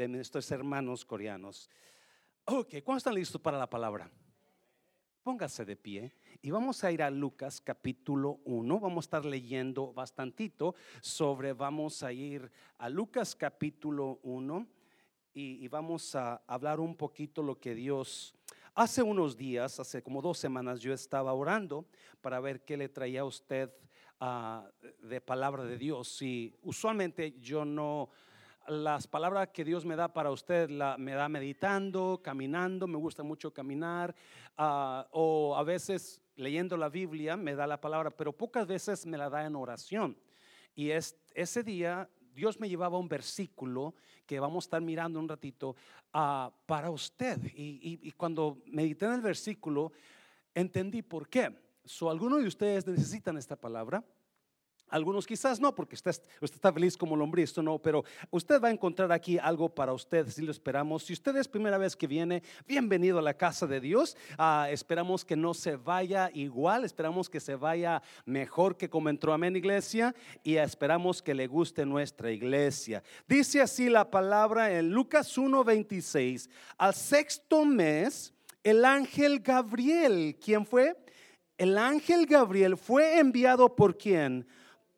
de 0.00 0.08
nuestros 0.08 0.50
hermanos 0.50 1.04
coreanos. 1.04 1.68
Ok, 2.46 2.76
¿cuándo 2.82 2.96
están 2.96 3.14
listos 3.14 3.38
para 3.38 3.58
la 3.58 3.68
palabra? 3.68 4.10
Póngase 5.22 5.66
de 5.66 5.76
pie 5.76 6.14
y 6.40 6.50
vamos 6.50 6.82
a 6.82 6.90
ir 6.90 7.02
a 7.02 7.10
Lucas 7.10 7.60
capítulo 7.60 8.40
1. 8.46 8.80
Vamos 8.80 9.04
a 9.04 9.06
estar 9.06 9.24
leyendo 9.26 9.92
bastantito 9.92 10.74
sobre, 11.02 11.52
vamos 11.52 12.02
a 12.02 12.14
ir 12.14 12.50
a 12.78 12.88
Lucas 12.88 13.36
capítulo 13.36 14.20
1 14.22 14.66
y, 15.34 15.62
y 15.62 15.68
vamos 15.68 16.14
a 16.14 16.36
hablar 16.46 16.80
un 16.80 16.96
poquito 16.96 17.42
lo 17.42 17.60
que 17.60 17.74
Dios... 17.74 18.34
Hace 18.74 19.02
unos 19.02 19.36
días, 19.36 19.80
hace 19.80 20.02
como 20.02 20.22
dos 20.22 20.38
semanas, 20.38 20.80
yo 20.80 20.94
estaba 20.94 21.34
orando 21.34 21.84
para 22.22 22.40
ver 22.40 22.64
qué 22.64 22.78
le 22.78 22.88
traía 22.88 23.20
a 23.20 23.24
usted 23.24 23.70
ah, 24.18 24.66
de 25.02 25.20
palabra 25.20 25.64
de 25.64 25.76
Dios. 25.76 26.22
Y 26.22 26.54
usualmente 26.62 27.34
yo 27.40 27.66
no, 27.66 28.08
las 28.70 29.08
palabras 29.08 29.48
que 29.48 29.64
Dios 29.64 29.84
me 29.84 29.96
da 29.96 30.12
para 30.12 30.30
usted 30.30 30.70
me 30.96 31.12
da 31.12 31.28
meditando, 31.28 32.20
caminando, 32.22 32.86
me 32.86 32.98
gusta 32.98 33.24
mucho 33.24 33.52
caminar, 33.52 34.14
ah, 34.56 35.08
o 35.10 35.56
a 35.56 35.64
veces 35.64 36.22
leyendo 36.36 36.76
la 36.76 36.88
Biblia 36.88 37.36
me 37.36 37.56
da 37.56 37.66
la 37.66 37.80
palabra, 37.80 38.10
pero 38.10 38.32
pocas 38.32 38.68
veces 38.68 39.04
me 39.06 39.18
la 39.18 39.28
da 39.28 39.44
en 39.44 39.56
oración. 39.56 40.16
Y 40.76 40.90
es, 40.90 41.16
ese 41.34 41.64
día 41.64 42.08
Dios 42.32 42.60
me 42.60 42.68
llevaba 42.68 42.96
un 42.96 43.08
versículo 43.08 43.94
que 44.24 44.38
vamos 44.38 44.64
a 44.64 44.66
estar 44.66 44.80
mirando 44.80 45.18
un 45.18 45.28
ratito 45.28 45.74
ah, 46.12 46.52
para 46.66 46.90
usted. 46.90 47.38
Y, 47.52 47.80
y, 47.82 48.08
y, 48.08 48.12
cuando 48.12 48.62
medité 48.66 49.06
en 49.06 49.14
el 49.14 49.20
versículo, 49.20 49.92
entendí 50.54 51.02
por 51.02 51.28
qué. 51.28 51.52
So, 51.84 52.08
algunos 52.08 52.40
de 52.40 52.46
ustedes 52.46 52.86
necesitan 52.86 53.36
esta 53.36 53.56
palabra. 53.56 54.04
Algunos 54.90 55.26
quizás 55.26 55.60
no, 55.60 55.74
porque 55.74 55.94
usted, 55.94 56.10
usted, 56.40 56.56
está 56.56 56.72
feliz 56.72 56.96
como 56.96 57.16
lombriz, 57.16 57.56
no, 57.58 57.78
pero 57.78 58.04
usted 58.30 58.60
va 58.60 58.68
a 58.68 58.72
encontrar 58.72 59.12
aquí 59.12 59.38
algo 59.38 59.68
para 59.68 59.92
usted, 59.92 60.28
si 60.28 60.42
lo 60.42 60.50
esperamos. 60.50 61.04
Si 61.04 61.12
usted 61.12 61.36
es 61.36 61.46
primera 61.46 61.78
vez 61.78 61.94
que 61.94 62.06
viene, 62.06 62.42
bienvenido 62.66 63.20
a 63.20 63.22
la 63.22 63.34
casa 63.34 63.66
de 63.66 63.80
Dios. 63.80 64.16
Uh, 64.38 64.64
esperamos 64.70 65.24
que 65.24 65.36
no 65.36 65.54
se 65.54 65.76
vaya 65.76 66.30
igual, 66.34 66.84
esperamos 66.84 67.30
que 67.30 67.38
se 67.38 67.54
vaya 67.54 68.02
mejor 68.24 68.76
que 68.76 68.90
como 68.90 69.08
entró. 69.08 69.32
Amén, 69.32 69.54
iglesia. 69.56 70.14
Y 70.42 70.56
esperamos 70.56 71.22
que 71.22 71.34
le 71.34 71.46
guste 71.46 71.86
nuestra 71.86 72.30
iglesia. 72.30 73.02
Dice 73.28 73.60
así 73.60 73.88
la 73.88 74.10
palabra 74.10 74.76
en 74.76 74.90
Lucas 74.90 75.38
1:26. 75.38 76.50
Al 76.76 76.94
sexto 76.94 77.64
mes, 77.64 78.34
el 78.62 78.84
ángel 78.84 79.40
Gabriel, 79.40 80.36
¿quién 80.42 80.66
fue? 80.66 80.96
El 81.56 81.76
ángel 81.78 82.26
Gabriel 82.26 82.76
fue 82.76 83.18
enviado 83.18 83.76
por 83.76 83.96
quién? 83.96 84.46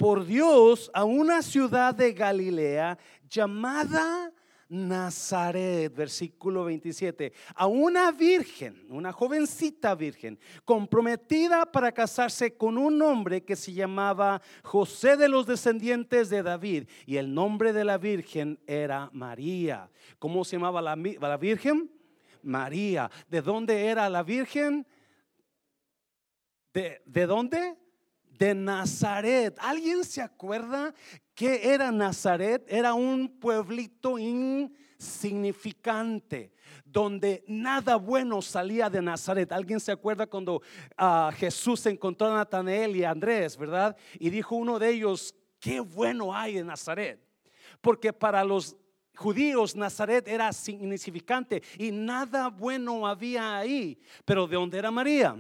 Por 0.03 0.27
Dios 0.27 0.91
a 0.95 1.05
una 1.05 1.43
ciudad 1.43 1.95
de 1.95 2.13
Galilea 2.13 2.99
llamada 3.31 4.33
Nazaret, 4.69 5.95
versículo 5.95 6.65
27, 6.65 7.33
a 7.55 7.69
una 7.69 8.11
virgen, 8.11 8.85
una 8.91 9.13
jovencita 9.13 9.95
virgen, 9.95 10.41
comprometida 10.65 11.71
para 11.71 11.93
casarse 11.93 12.57
con 12.57 12.79
un 12.79 13.01
hombre 13.01 13.45
que 13.45 13.55
se 13.55 13.75
llamaba 13.75 14.43
José 14.65 15.17
de 15.17 15.29
los 15.29 15.47
descendientes 15.47 16.29
de 16.31 16.43
David, 16.43 16.89
y 17.07 17.19
el 17.19 17.33
nombre 17.33 17.73
de 17.73 17.85
la 17.85 17.97
virgen 17.97 18.59
era 18.67 19.09
María. 19.13 19.89
¿Cómo 20.19 20.45
se 20.45 20.57
llamaba 20.57 20.83
la, 20.83 21.37
virgen? 21.37 21.93
María. 22.43 23.09
¿De 23.29 23.41
dónde 23.41 23.87
era 23.87 24.11
la 24.11 24.25
virgen? 24.25 24.85
¿De, 26.75 27.01
de 27.07 27.27
dónde? 27.27 27.77
De 28.43 28.55
Nazaret. 28.57 29.57
¿Alguien 29.61 30.03
se 30.03 30.21
acuerda 30.21 30.93
que 31.33 31.73
era 31.73 31.93
Nazaret? 31.93 32.65
Era 32.67 32.93
un 32.93 33.39
pueblito 33.39 34.19
insignificante 34.19 36.53
donde 36.85 37.45
nada 37.47 37.95
bueno 37.95 38.43
salía 38.43 38.91
de 38.91 39.01
Nazaret. 39.01 39.53
¿Alguien 39.53 39.79
se 39.79 39.93
acuerda 39.93 40.27
cuando 40.27 40.57
uh, 40.57 41.31
Jesús 41.37 41.87
encontró 41.87 42.33
a 42.33 42.39
Natanael 42.39 42.97
y 42.97 43.05
a 43.05 43.13
Andrés, 43.13 43.57
verdad? 43.57 43.97
Y 44.19 44.29
dijo 44.29 44.57
uno 44.57 44.81
de 44.81 44.91
ellos, 44.91 45.37
qué 45.61 45.79
bueno 45.79 46.35
hay 46.35 46.59
en 46.59 46.67
Nazaret. 46.67 47.25
Porque 47.81 48.13
para 48.13 48.43
los 48.43 48.77
judíos 49.15 49.77
Nazaret 49.77 50.27
era 50.27 50.51
insignificante 50.67 51.63
y 51.79 51.93
nada 51.93 52.49
bueno 52.49 53.07
había 53.07 53.59
ahí. 53.59 54.01
Pero 54.25 54.49
¿de 54.49 54.57
dónde 54.57 54.79
era 54.79 54.91
María? 54.91 55.37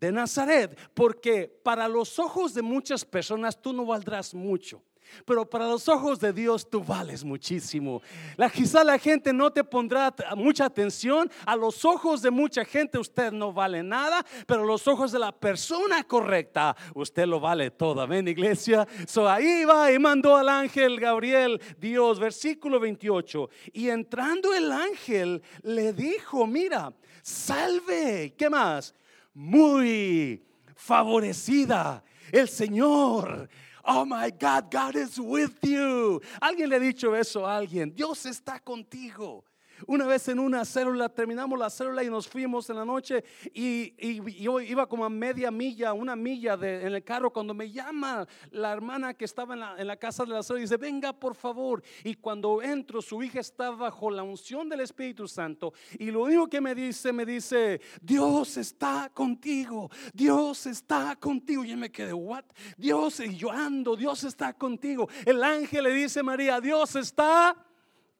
De 0.00 0.10
Nazaret, 0.10 0.76
porque 0.94 1.46
para 1.62 1.86
los 1.86 2.18
ojos 2.18 2.54
de 2.54 2.62
muchas 2.62 3.04
personas 3.04 3.60
tú 3.60 3.72
no 3.72 3.84
valdrás 3.84 4.34
mucho. 4.34 4.82
Pero 5.24 5.48
para 5.48 5.66
los 5.66 5.88
ojos 5.88 6.20
de 6.20 6.32
Dios 6.32 6.68
tú 6.68 6.82
vales 6.82 7.24
muchísimo. 7.24 8.02
La, 8.36 8.50
quizá 8.50 8.84
la 8.84 8.98
gente 8.98 9.32
no 9.32 9.52
te 9.52 9.64
pondrá 9.64 10.14
mucha 10.36 10.66
atención. 10.66 11.30
A 11.44 11.56
los 11.56 11.84
ojos 11.84 12.22
de 12.22 12.30
mucha 12.30 12.64
gente 12.64 12.98
usted 12.98 13.32
no 13.32 13.52
vale 13.52 13.82
nada. 13.82 14.24
Pero 14.46 14.62
a 14.62 14.66
los 14.66 14.86
ojos 14.86 15.12
de 15.12 15.18
la 15.18 15.32
persona 15.32 16.04
correcta 16.04 16.76
usted 16.94 17.26
lo 17.26 17.40
vale 17.40 17.70
todo. 17.70 18.00
Amén, 18.00 18.28
iglesia. 18.28 18.86
So 19.06 19.28
ahí 19.28 19.64
va 19.64 19.92
y 19.92 19.98
mandó 19.98 20.36
al 20.36 20.48
ángel 20.48 20.98
Gabriel, 20.98 21.60
Dios, 21.78 22.18
versículo 22.18 22.80
28. 22.80 23.50
Y 23.72 23.88
entrando 23.88 24.54
el 24.54 24.70
ángel 24.70 25.42
le 25.62 25.92
dijo: 25.92 26.46
Mira, 26.46 26.92
salve. 27.22 28.34
¿Qué 28.36 28.48
más? 28.48 28.94
Muy 29.34 30.42
favorecida. 30.76 32.02
El 32.32 32.48
Señor. 32.48 33.48
Oh 33.84 34.04
my 34.04 34.30
God, 34.30 34.70
God 34.70 34.94
is 34.96 35.18
with 35.18 35.58
you. 35.62 36.20
Alguien 36.40 36.68
le 36.68 36.76
ha 36.76 36.80
dicho 36.80 37.14
eso 37.14 37.46
a 37.46 37.56
alguien. 37.56 37.94
Dios 37.94 38.26
está 38.26 38.60
contigo. 38.60 39.44
Una 39.86 40.06
vez 40.06 40.28
en 40.28 40.38
una 40.38 40.64
célula, 40.64 41.08
terminamos 41.08 41.58
la 41.58 41.70
célula 41.70 42.02
y 42.02 42.10
nos 42.10 42.28
fuimos 42.28 42.68
en 42.70 42.76
la 42.76 42.84
noche 42.84 43.24
y, 43.54 43.94
y 43.98 44.42
yo 44.42 44.60
iba 44.60 44.86
como 44.86 45.04
a 45.04 45.10
media 45.10 45.50
milla, 45.50 45.92
una 45.92 46.16
milla 46.16 46.56
de, 46.56 46.86
en 46.86 46.94
el 46.94 47.04
carro 47.04 47.32
cuando 47.32 47.54
me 47.54 47.70
llama 47.70 48.26
la 48.50 48.72
hermana 48.72 49.14
que 49.14 49.24
estaba 49.24 49.54
en 49.54 49.60
la, 49.60 49.74
en 49.78 49.86
la 49.86 49.96
casa 49.96 50.24
de 50.24 50.30
la 50.30 50.42
célula 50.42 50.60
y 50.60 50.64
dice, 50.64 50.76
venga 50.76 51.12
por 51.12 51.34
favor. 51.34 51.82
Y 52.04 52.14
cuando 52.14 52.62
entro, 52.62 53.02
su 53.02 53.22
hija 53.22 53.40
está 53.40 53.70
bajo 53.70 54.10
la 54.10 54.22
unción 54.22 54.68
del 54.68 54.80
Espíritu 54.80 55.26
Santo 55.28 55.72
y 55.98 56.10
lo 56.10 56.22
único 56.22 56.48
que 56.48 56.60
me 56.60 56.74
dice, 56.74 57.12
me 57.12 57.26
dice, 57.26 57.80
Dios 58.00 58.56
está 58.56 59.10
contigo, 59.12 59.90
Dios 60.12 60.66
está 60.66 61.16
contigo. 61.16 61.64
Y 61.64 61.68
yo 61.68 61.76
me 61.76 61.90
quedé, 61.90 62.12
what? 62.12 62.44
Dios, 62.76 63.20
y 63.20 63.36
yo 63.36 63.50
ando, 63.50 63.96
Dios 63.96 64.24
está 64.24 64.52
contigo. 64.52 65.08
El 65.24 65.42
ángel 65.42 65.84
le 65.84 65.92
dice, 65.92 66.22
María, 66.22 66.60
Dios 66.60 66.96
está 66.96 67.56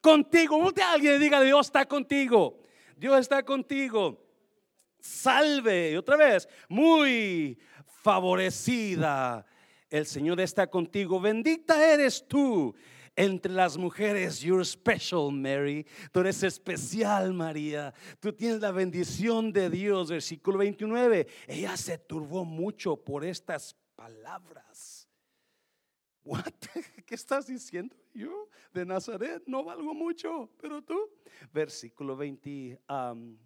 contigo. 0.00 0.56
Usted 0.56 0.82
alguien 0.82 1.20
diga, 1.20 1.40
Dios 1.40 1.66
está 1.66 1.86
contigo. 1.86 2.60
Dios 2.96 3.20
está 3.20 3.42
contigo. 3.42 4.26
Salve, 4.98 5.92
y 5.92 5.96
otra 5.96 6.16
vez, 6.16 6.48
muy 6.68 7.58
favorecida. 8.02 9.46
El 9.88 10.06
Señor 10.06 10.40
está 10.40 10.66
contigo. 10.66 11.20
Bendita 11.20 11.84
eres 11.92 12.26
tú 12.26 12.74
entre 13.16 13.52
las 13.52 13.76
mujeres. 13.76 14.40
You're 14.40 14.64
special, 14.64 15.32
Mary. 15.32 15.86
Tú 16.12 16.20
eres 16.20 16.42
especial, 16.42 17.32
María. 17.32 17.92
Tú 18.20 18.32
tienes 18.32 18.60
la 18.60 18.70
bendición 18.70 19.52
de 19.52 19.68
Dios. 19.68 20.10
Versículo 20.10 20.58
29. 20.58 21.26
Ella 21.46 21.76
se 21.76 21.98
turbó 21.98 22.44
mucho 22.44 22.96
por 22.96 23.24
estas 23.24 23.74
palabras. 23.96 24.69
What? 26.24 26.52
¿Qué 27.06 27.14
estás 27.14 27.46
diciendo? 27.46 27.96
Yo 28.12 28.48
de 28.72 28.84
Nazaret 28.84 29.42
no 29.46 29.64
valgo 29.64 29.94
mucho, 29.94 30.50
pero 30.60 30.82
tú. 30.82 30.98
Versículo 31.52 32.16
29. 32.16 33.38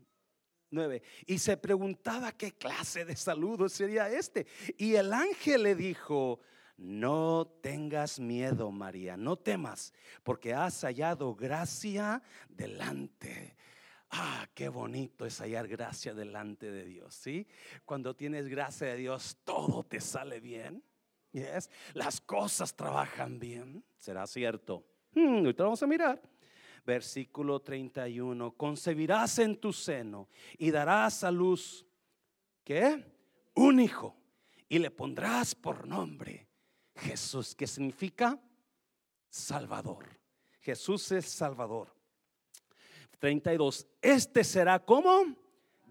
Y 1.27 1.39
se 1.39 1.57
preguntaba 1.57 2.33
qué 2.33 2.53
clase 2.53 3.05
de 3.05 3.17
saludo 3.17 3.69
sería 3.69 4.09
este. 4.09 4.47
Y 4.77 4.95
el 4.95 5.13
ángel 5.13 5.63
le 5.63 5.75
dijo, 5.75 6.41
no 6.77 7.47
tengas 7.63 8.19
miedo, 8.19 8.71
María, 8.73 9.17
no 9.17 9.37
temas, 9.37 9.93
porque 10.23 10.53
has 10.53 10.81
hallado 10.83 11.35
gracia 11.35 12.23
delante. 12.49 13.57
Ah, 14.11 14.49
qué 14.55 14.69
bonito 14.69 15.27
es 15.27 15.41
hallar 15.41 15.67
gracia 15.69 16.15
delante 16.15 16.71
de 16.71 16.85
Dios, 16.85 17.15
¿sí? 17.15 17.47
Cuando 17.85 18.15
tienes 18.15 18.49
gracia 18.49 18.89
de 18.89 18.97
Dios, 18.97 19.39
todo 19.45 19.83
te 19.85 20.01
sale 20.01 20.41
bien. 20.41 20.85
Yes. 21.35 21.69
Las 21.95 22.21
cosas 22.21 22.77
trabajan 22.77 23.41
bien. 23.41 23.85
¿Será 23.99 24.25
cierto? 24.25 24.85
Hmm, 25.15 25.39
ahorita 25.39 25.65
vamos 25.65 25.83
a 25.83 25.87
mirar. 25.89 26.23
Versículo 26.87 27.61
31. 27.61 28.53
Concebirás 28.53 29.41
en 29.41 29.57
tu 29.57 29.73
seno 29.73 30.29
y 30.59 30.71
darás 30.71 31.25
a 31.25 31.33
luz, 31.33 31.85
¿qué? 32.63 33.05
Un 33.55 33.81
hijo. 33.81 34.17
Y 34.69 34.79
le 34.79 34.93
pondrás 34.93 35.57
por 35.57 35.89
nombre 35.89 36.47
Jesús, 36.95 37.57
que 37.57 37.67
significa 37.67 38.41
Salvador. 39.29 40.07
Jesús 40.61 41.11
es 41.11 41.27
Salvador. 41.27 41.93
32. 43.19 43.89
Este 44.01 44.45
será 44.45 44.79
como 44.79 45.35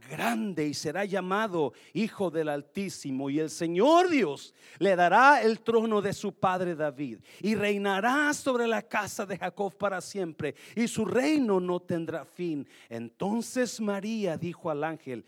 grande 0.09 0.67
y 0.67 0.73
será 0.73 1.05
llamado 1.05 1.73
Hijo 1.93 2.29
del 2.29 2.49
Altísimo. 2.49 3.29
Y 3.29 3.39
el 3.39 3.49
Señor 3.49 4.09
Dios 4.09 4.53
le 4.79 4.95
dará 4.95 5.41
el 5.41 5.61
trono 5.61 6.01
de 6.01 6.13
su 6.13 6.33
padre 6.33 6.75
David 6.75 7.19
y 7.41 7.55
reinará 7.55 8.33
sobre 8.33 8.67
la 8.67 8.81
casa 8.81 9.25
de 9.25 9.37
Jacob 9.37 9.75
para 9.77 10.01
siempre 10.01 10.55
y 10.75 10.87
su 10.87 11.05
reino 11.05 11.59
no 11.59 11.79
tendrá 11.79 12.25
fin. 12.25 12.67
Entonces 12.89 13.79
María 13.79 14.37
dijo 14.37 14.69
al 14.69 14.83
ángel, 14.83 15.25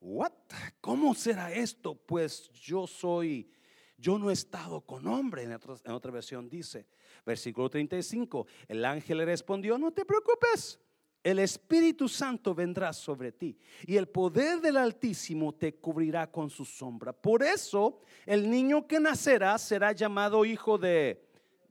What? 0.00 0.32
¿Cómo 0.80 1.14
será 1.14 1.52
esto? 1.52 1.94
Pues 1.94 2.50
yo 2.52 2.86
soy, 2.86 3.50
yo 3.96 4.18
no 4.18 4.30
he 4.30 4.34
estado 4.34 4.80
con 4.80 5.06
hombre. 5.06 5.42
En 5.42 5.52
otra, 5.52 5.74
en 5.84 5.92
otra 5.92 6.12
versión 6.12 6.48
dice, 6.48 6.86
versículo 7.24 7.68
35, 7.68 8.46
el 8.68 8.84
ángel 8.84 9.18
le 9.18 9.24
respondió, 9.24 9.78
no 9.78 9.92
te 9.92 10.04
preocupes 10.04 10.78
el 11.26 11.40
Espíritu 11.40 12.08
Santo 12.08 12.54
vendrá 12.54 12.92
sobre 12.92 13.32
ti 13.32 13.58
y 13.84 13.96
el 13.96 14.06
poder 14.06 14.60
del 14.60 14.76
Altísimo 14.76 15.52
te 15.52 15.74
cubrirá 15.74 16.30
con 16.30 16.48
su 16.48 16.64
sombra. 16.64 17.12
Por 17.12 17.42
eso 17.42 17.98
el 18.24 18.48
niño 18.48 18.86
que 18.86 19.00
nacerá 19.00 19.58
será 19.58 19.90
llamado 19.90 20.44
hijo 20.44 20.78
de 20.78 21.20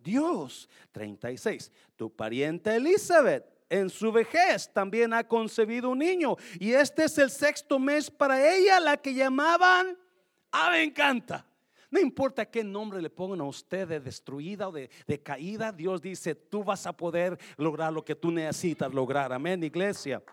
Dios. 0.04 0.68
36. 0.92 1.72
Tu 1.96 2.14
pariente 2.14 2.76
Elizabeth 2.76 3.46
en 3.70 3.90
su 3.90 4.12
vejez 4.12 4.70
también 4.74 5.14
ha 5.14 5.26
concebido 5.26 5.90
un 5.90 6.00
niño 6.00 6.36
y 6.60 6.74
este 6.74 7.06
es 7.06 7.18
el 7.18 7.32
sexto 7.32 7.80
mes 7.80 8.12
para 8.12 8.54
ella, 8.54 8.82
la 8.82 8.98
que 8.98 9.14
llamaban, 9.14 9.98
ah, 10.52 10.70
me 10.72 10.84
encanta 10.84 11.46
no 11.92 12.00
importa 12.00 12.46
qué 12.46 12.64
nombre 12.64 13.02
le 13.02 13.10
pongan 13.10 13.42
a 13.42 13.46
usted 13.46 13.88
de 13.88 14.00
destruida 14.00 14.68
o 14.68 14.72
de, 14.72 14.90
caída, 15.24 15.72
Dios 15.72 16.02
dice, 16.02 16.36
tú 16.36 16.64
vas 16.64 16.86
a 16.88 16.96
poder 16.96 17.38
lograr 17.58 17.94
lo 17.94 18.04
que 18.04 18.16
tú 18.16 18.32
necesitas 18.32 18.94
lograr. 18.94 19.32
Amén, 19.32 19.64
iglesia. 19.64 20.24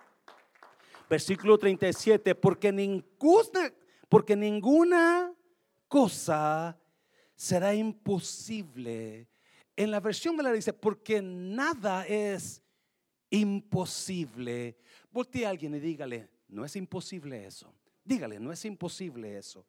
Versículo 1.08 1.58
37, 1.58 2.34
porque 2.34 2.72
ninguna, 2.72 3.72
porque 4.08 4.34
ninguna 4.34 5.32
cosa 5.88 6.78
será 7.34 7.74
imposible. 7.74 9.28
En 9.76 9.90
la 9.90 10.00
versión 10.00 10.36
me 10.36 10.42
la 10.42 10.52
dice, 10.52 10.72
porque 10.72 11.20
nada 11.20 12.06
es 12.06 12.62
imposible. 13.30 14.78
Voltee 15.10 15.46
a 15.46 15.50
alguien 15.50 15.74
y 15.74 15.80
dígale, 15.80 16.30
no 16.48 16.64
es 16.64 16.76
imposible 16.76 17.46
eso. 17.46 17.74
Dígale, 18.04 18.40
no 18.40 18.52
es 18.52 18.64
imposible 18.64 19.36
eso 19.36 19.66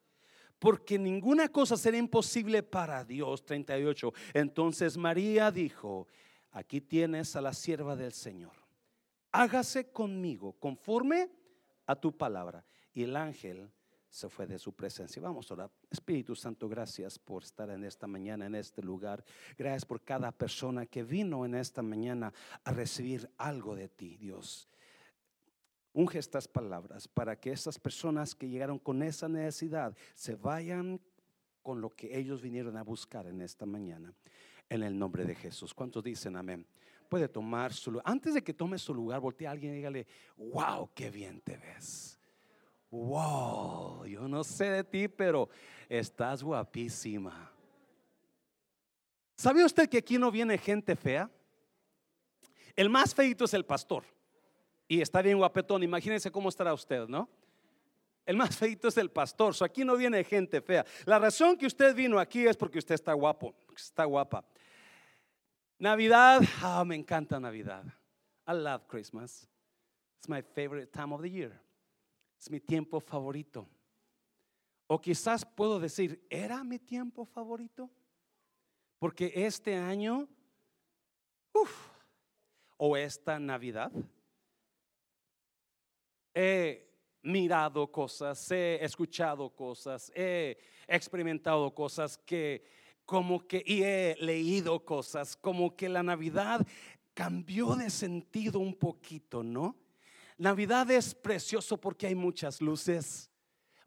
porque 0.58 0.98
ninguna 0.98 1.48
cosa 1.48 1.76
será 1.76 1.96
imposible 1.96 2.62
para 2.62 3.04
Dios. 3.04 3.44
38. 3.44 4.12
Entonces 4.34 4.96
María 4.96 5.50
dijo, 5.50 6.08
aquí 6.50 6.80
tienes 6.80 7.36
a 7.36 7.40
la 7.40 7.52
sierva 7.52 7.96
del 7.96 8.12
Señor. 8.12 8.52
Hágase 9.32 9.90
conmigo 9.90 10.52
conforme 10.54 11.30
a 11.86 11.96
tu 11.96 12.16
palabra. 12.16 12.64
Y 12.92 13.02
el 13.02 13.16
ángel 13.16 13.70
se 14.08 14.28
fue 14.28 14.46
de 14.46 14.60
su 14.60 14.72
presencia. 14.72 15.20
Vamos 15.20 15.50
a. 15.50 15.68
Espíritu 15.90 16.36
Santo, 16.36 16.68
gracias 16.68 17.18
por 17.18 17.42
estar 17.42 17.68
en 17.70 17.82
esta 17.82 18.06
mañana, 18.06 18.46
en 18.46 18.54
este 18.54 18.80
lugar. 18.80 19.24
Gracias 19.58 19.84
por 19.84 20.02
cada 20.02 20.30
persona 20.30 20.86
que 20.86 21.02
vino 21.02 21.44
en 21.44 21.56
esta 21.56 21.82
mañana 21.82 22.32
a 22.62 22.70
recibir 22.70 23.28
algo 23.38 23.74
de 23.74 23.88
ti, 23.88 24.16
Dios. 24.16 24.68
Unge 25.96 26.18
estas 26.18 26.48
palabras 26.48 27.06
para 27.06 27.38
que 27.38 27.52
esas 27.52 27.78
personas 27.78 28.34
que 28.34 28.48
llegaron 28.48 28.80
con 28.80 29.00
esa 29.00 29.28
necesidad 29.28 29.96
se 30.16 30.34
vayan 30.34 31.00
con 31.62 31.80
lo 31.80 31.90
que 31.90 32.18
ellos 32.18 32.42
vinieron 32.42 32.76
a 32.76 32.82
buscar 32.82 33.28
en 33.28 33.40
esta 33.40 33.64
mañana. 33.64 34.12
En 34.68 34.82
el 34.82 34.98
nombre 34.98 35.24
de 35.24 35.36
Jesús. 35.36 35.72
¿Cuántos 35.72 36.02
dicen 36.02 36.34
amén? 36.34 36.66
Puede 37.08 37.28
tomar 37.28 37.72
su 37.72 37.92
lugar. 37.92 38.10
Antes 38.10 38.34
de 38.34 38.42
que 38.42 38.52
tome 38.52 38.76
su 38.76 38.92
lugar, 38.92 39.20
voltee 39.20 39.46
a 39.46 39.52
alguien 39.52 39.72
y 39.72 39.76
dígale, 39.76 40.06
wow, 40.36 40.90
qué 40.94 41.10
bien 41.10 41.40
te 41.40 41.56
ves. 41.58 42.18
Wow, 42.90 44.04
yo 44.06 44.26
no 44.26 44.42
sé 44.42 44.70
de 44.70 44.84
ti, 44.84 45.06
pero 45.06 45.48
estás 45.88 46.42
guapísima. 46.42 47.52
¿Sabe 49.36 49.64
usted 49.64 49.88
que 49.88 49.98
aquí 49.98 50.18
no 50.18 50.32
viene 50.32 50.58
gente 50.58 50.96
fea? 50.96 51.30
El 52.74 52.90
más 52.90 53.14
feito 53.14 53.44
es 53.44 53.54
el 53.54 53.64
pastor 53.64 54.13
y 54.94 55.00
está 55.00 55.20
bien 55.22 55.38
guapetón, 55.38 55.82
imagínense 55.82 56.30
cómo 56.30 56.48
estará 56.48 56.72
usted, 56.72 57.08
¿no? 57.08 57.28
El 58.24 58.36
más 58.36 58.56
feito 58.56 58.86
es 58.86 58.96
el 58.96 59.10
pastor, 59.10 59.52
so 59.52 59.64
aquí 59.64 59.84
no 59.84 59.96
viene 59.96 60.22
gente 60.22 60.60
fea. 60.60 60.86
La 61.04 61.18
razón 61.18 61.56
que 61.56 61.66
usted 61.66 61.96
vino 61.96 62.20
aquí 62.20 62.46
es 62.46 62.56
porque 62.56 62.78
usted 62.78 62.94
está 62.94 63.12
guapo, 63.12 63.56
está 63.76 64.04
guapa. 64.04 64.44
Navidad, 65.80 66.42
ah, 66.62 66.84
me 66.86 66.94
encanta 66.94 67.40
Navidad. 67.40 67.84
I 68.46 68.52
love 68.52 68.86
Christmas. 68.86 69.48
It's 70.18 70.28
my 70.28 70.42
favorite 70.42 70.92
time 70.92 71.12
of 71.12 71.20
the 71.20 71.28
year. 71.28 71.60
Es 72.38 72.48
mi 72.48 72.60
tiempo 72.60 73.00
favorito. 73.00 73.68
O 74.86 75.00
quizás 75.00 75.44
puedo 75.44 75.80
decir, 75.80 76.24
¿era 76.30 76.62
mi 76.62 76.78
tiempo 76.78 77.24
favorito? 77.24 77.90
Porque 79.00 79.32
este 79.34 79.74
año, 79.74 80.28
uff, 81.52 81.90
o 82.76 82.96
esta 82.96 83.40
Navidad, 83.40 83.90
he 86.34 86.84
mirado 87.22 87.90
cosas, 87.90 88.50
he 88.50 88.84
escuchado 88.84 89.48
cosas, 89.50 90.12
he 90.14 90.58
experimentado 90.86 91.74
cosas 91.74 92.18
que 92.18 92.64
como 93.06 93.46
que 93.46 93.62
y 93.64 93.82
he 93.82 94.16
leído 94.20 94.84
cosas, 94.84 95.36
como 95.36 95.76
que 95.76 95.88
la 95.88 96.02
Navidad 96.02 96.66
cambió 97.14 97.76
de 97.76 97.90
sentido 97.90 98.58
un 98.58 98.74
poquito, 98.74 99.42
¿no? 99.42 99.76
Navidad 100.36 100.90
es 100.90 101.14
precioso 101.14 101.80
porque 101.80 102.08
hay 102.08 102.14
muchas 102.14 102.60
luces, 102.60 103.30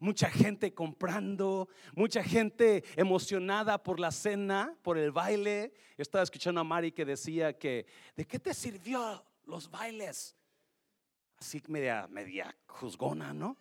mucha 0.00 0.30
gente 0.30 0.72
comprando, 0.72 1.68
mucha 1.94 2.22
gente 2.22 2.84
emocionada 2.96 3.82
por 3.82 4.00
la 4.00 4.10
cena, 4.10 4.74
por 4.82 4.96
el 4.96 5.12
baile. 5.12 5.74
estaba 5.98 6.24
escuchando 6.24 6.60
a 6.60 6.64
Mari 6.64 6.92
que 6.92 7.04
decía 7.04 7.58
que, 7.58 7.86
¿de 8.16 8.26
qué 8.26 8.38
te 8.38 8.54
sirvió 8.54 9.22
los 9.44 9.70
bailes? 9.70 10.37
Así 11.40 11.62
media, 11.68 12.06
media 12.08 12.54
juzgona, 12.66 13.32
¿no? 13.32 13.56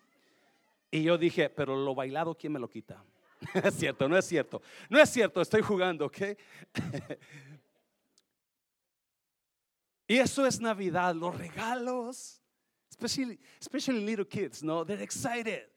Y 0.90 1.04
yo 1.04 1.18
dije, 1.18 1.50
pero 1.50 1.76
lo 1.76 1.94
bailado, 1.94 2.36
¿quién 2.36 2.54
me 2.54 2.60
lo 2.60 2.70
quita? 2.70 3.04
es 3.54 3.76
cierto, 3.76 4.08
no 4.08 4.18
es 4.18 4.26
cierto. 4.26 4.62
No 4.90 5.00
es 5.00 5.10
cierto, 5.10 5.42
estoy 5.42 5.62
jugando, 5.62 6.06
¿ok? 6.06 6.18
y 10.08 10.18
eso 10.18 10.46
es 10.46 10.60
Navidad, 10.60 11.14
los 11.16 11.38
regalos, 11.38 12.42
especially, 12.90 13.40
especially 13.60 14.04
little 14.04 14.26
kids, 14.26 14.64
no? 14.64 14.84
They're 14.84 15.04
excited. 15.04 15.68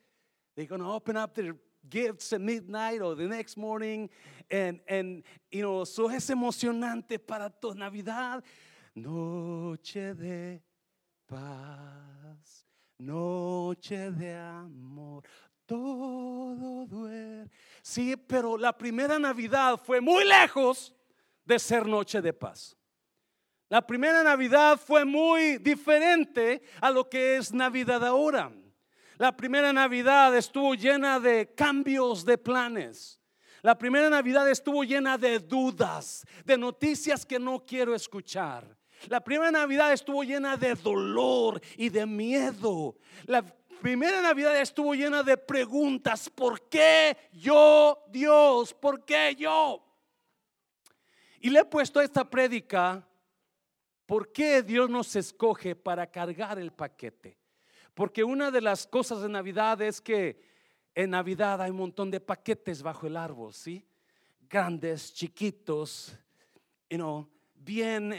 They're 0.54 0.68
going 0.68 0.82
to 0.82 0.88
open 0.88 1.16
up 1.16 1.34
their 1.34 1.56
gifts 1.88 2.32
at 2.32 2.40
midnight 2.40 3.00
or 3.00 3.14
the 3.14 3.26
next 3.26 3.56
morning. 3.56 4.10
And, 4.50 4.80
and 4.88 5.22
you 5.50 5.62
know, 5.62 5.84
so 5.84 6.08
es 6.08 6.28
emocionante 6.28 7.18
para 7.18 7.50
toda 7.50 7.78
Navidad. 7.78 8.42
Noche 8.94 10.14
de 10.14 10.60
paz, 11.30 12.66
noche 12.98 14.10
de 14.10 14.34
amor, 14.34 15.22
todo 15.64 16.86
duerme. 16.86 17.48
Sí, 17.80 18.16
pero 18.16 18.58
la 18.58 18.76
primera 18.76 19.18
Navidad 19.18 19.80
fue 19.82 20.00
muy 20.00 20.24
lejos 20.24 20.92
de 21.44 21.58
ser 21.58 21.86
noche 21.86 22.20
de 22.20 22.32
paz. 22.32 22.76
La 23.68 23.86
primera 23.86 24.24
Navidad 24.24 24.80
fue 24.84 25.04
muy 25.04 25.58
diferente 25.58 26.62
a 26.80 26.90
lo 26.90 27.08
que 27.08 27.36
es 27.36 27.52
Navidad 27.52 28.04
ahora. 28.04 28.50
La 29.16 29.36
primera 29.36 29.72
Navidad 29.72 30.36
estuvo 30.36 30.74
llena 30.74 31.20
de 31.20 31.54
cambios 31.54 32.24
de 32.24 32.36
planes. 32.36 33.20
La 33.62 33.78
primera 33.78 34.10
Navidad 34.10 34.50
estuvo 34.50 34.82
llena 34.82 35.16
de 35.16 35.38
dudas, 35.38 36.24
de 36.44 36.58
noticias 36.58 37.24
que 37.24 37.38
no 37.38 37.64
quiero 37.64 37.94
escuchar. 37.94 38.79
La 39.08 39.20
primera 39.20 39.50
Navidad 39.50 39.92
estuvo 39.92 40.22
llena 40.22 40.56
de 40.56 40.74
dolor 40.74 41.60
y 41.76 41.88
de 41.88 42.06
miedo. 42.06 42.96
La 43.26 43.42
primera 43.80 44.20
Navidad 44.20 44.60
estuvo 44.60 44.94
llena 44.94 45.22
de 45.22 45.36
preguntas. 45.36 46.28
¿Por 46.28 46.68
qué 46.68 47.16
yo, 47.32 48.04
Dios? 48.10 48.74
¿Por 48.74 49.04
qué 49.04 49.34
yo? 49.36 49.82
Y 51.40 51.50
le 51.50 51.60
he 51.60 51.64
puesto 51.64 52.00
esta 52.00 52.28
prédica. 52.28 53.06
¿Por 54.04 54.32
qué 54.32 54.62
Dios 54.62 54.90
nos 54.90 55.14
escoge 55.16 55.74
para 55.74 56.06
cargar 56.06 56.58
el 56.58 56.72
paquete? 56.72 57.38
Porque 57.94 58.24
una 58.24 58.50
de 58.50 58.60
las 58.60 58.86
cosas 58.86 59.22
de 59.22 59.28
Navidad 59.28 59.80
es 59.82 60.00
que 60.00 60.40
en 60.94 61.10
Navidad 61.10 61.62
hay 61.62 61.70
un 61.70 61.76
montón 61.76 62.10
de 62.10 62.20
paquetes 62.20 62.82
bajo 62.82 63.06
el 63.06 63.16
árbol, 63.16 63.54
¿sí? 63.54 63.86
Grandes, 64.48 65.14
chiquitos, 65.14 66.12
you 66.88 66.96
know, 66.96 67.28
bien 67.64 68.12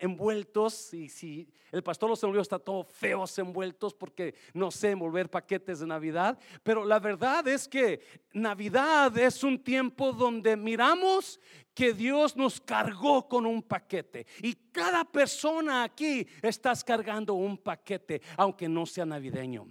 envueltos. 0.00 0.92
Y 0.94 1.08
si 1.08 1.48
el 1.72 1.82
pastor 1.82 2.10
los 2.10 2.22
envolvió, 2.22 2.42
está 2.42 2.58
todo 2.58 2.84
feos 2.84 3.38
envueltos 3.38 3.94
porque 3.94 4.34
no 4.52 4.70
sé 4.70 4.90
envolver 4.90 5.30
paquetes 5.30 5.80
de 5.80 5.86
Navidad. 5.86 6.38
Pero 6.62 6.84
la 6.84 6.98
verdad 6.98 7.46
es 7.48 7.68
que 7.68 8.00
Navidad 8.32 9.16
es 9.18 9.42
un 9.44 9.62
tiempo 9.62 10.12
donde 10.12 10.56
miramos 10.56 11.40
que 11.74 11.92
Dios 11.92 12.36
nos 12.36 12.60
cargó 12.60 13.28
con 13.28 13.46
un 13.46 13.62
paquete. 13.62 14.26
Y 14.42 14.54
cada 14.72 15.04
persona 15.04 15.82
aquí 15.84 16.26
estás 16.42 16.84
cargando 16.84 17.34
un 17.34 17.58
paquete, 17.58 18.22
aunque 18.36 18.68
no 18.68 18.86
sea 18.86 19.04
navideño. 19.04 19.66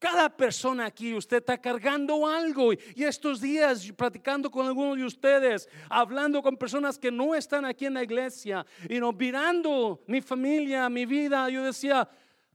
Cada 0.00 0.34
persona 0.34 0.86
aquí, 0.86 1.12
usted 1.12 1.36
está 1.36 1.58
cargando 1.60 2.26
algo. 2.26 2.72
Y 2.72 3.04
estos 3.04 3.38
días, 3.38 3.86
platicando 3.94 4.50
con 4.50 4.66
algunos 4.66 4.96
de 4.96 5.04
ustedes, 5.04 5.68
hablando 5.90 6.42
con 6.42 6.56
personas 6.56 6.98
que 6.98 7.10
no 7.10 7.34
están 7.34 7.66
aquí 7.66 7.84
en 7.84 7.92
la 7.92 8.02
iglesia, 8.02 8.64
y 8.88 8.98
no 8.98 9.12
mirando 9.12 10.02
mi 10.06 10.22
familia, 10.22 10.88
mi 10.88 11.04
vida, 11.04 11.50
yo 11.50 11.62
decía, 11.62 12.08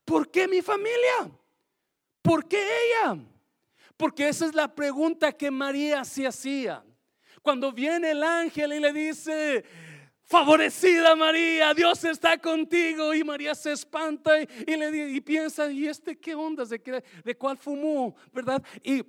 ¿por 0.04 0.32
qué 0.32 0.48
mi 0.48 0.64
familia? 0.64 1.30
¿Por 2.24 2.48
qué 2.48 2.58
ella? 2.58 3.20
Porque 3.96 4.28
esa 4.28 4.48
es 4.48 4.56
la 4.56 4.74
pregunta 4.74 5.32
que 5.32 5.52
María 5.52 6.04
se 6.04 6.26
hacía. 6.26 6.84
Cuando 7.44 7.72
viene 7.72 8.10
el 8.10 8.24
ángel 8.24 8.74
y 8.74 8.80
le 8.80 8.92
dice, 8.92 9.64
favorecida 10.26 11.16
María, 11.16 11.74
Dios 11.74 12.04
está 12.04 12.38
contigo. 12.38 13.14
Y 13.14 13.24
María 13.24 13.56
se 13.56 13.72
espanta 13.72 14.42
y, 14.42 14.76
le, 14.76 15.10
y 15.12 15.22
piensa, 15.22 15.72
¿y 15.72 15.88
este 15.88 16.18
qué 16.18 16.36
onda? 16.36 16.66
¿De, 16.66 17.04
de 17.24 17.38
cuál 17.38 17.58
fumó? 17.58 18.16
¿Verdad? 18.34 18.62
Y 18.84 19.04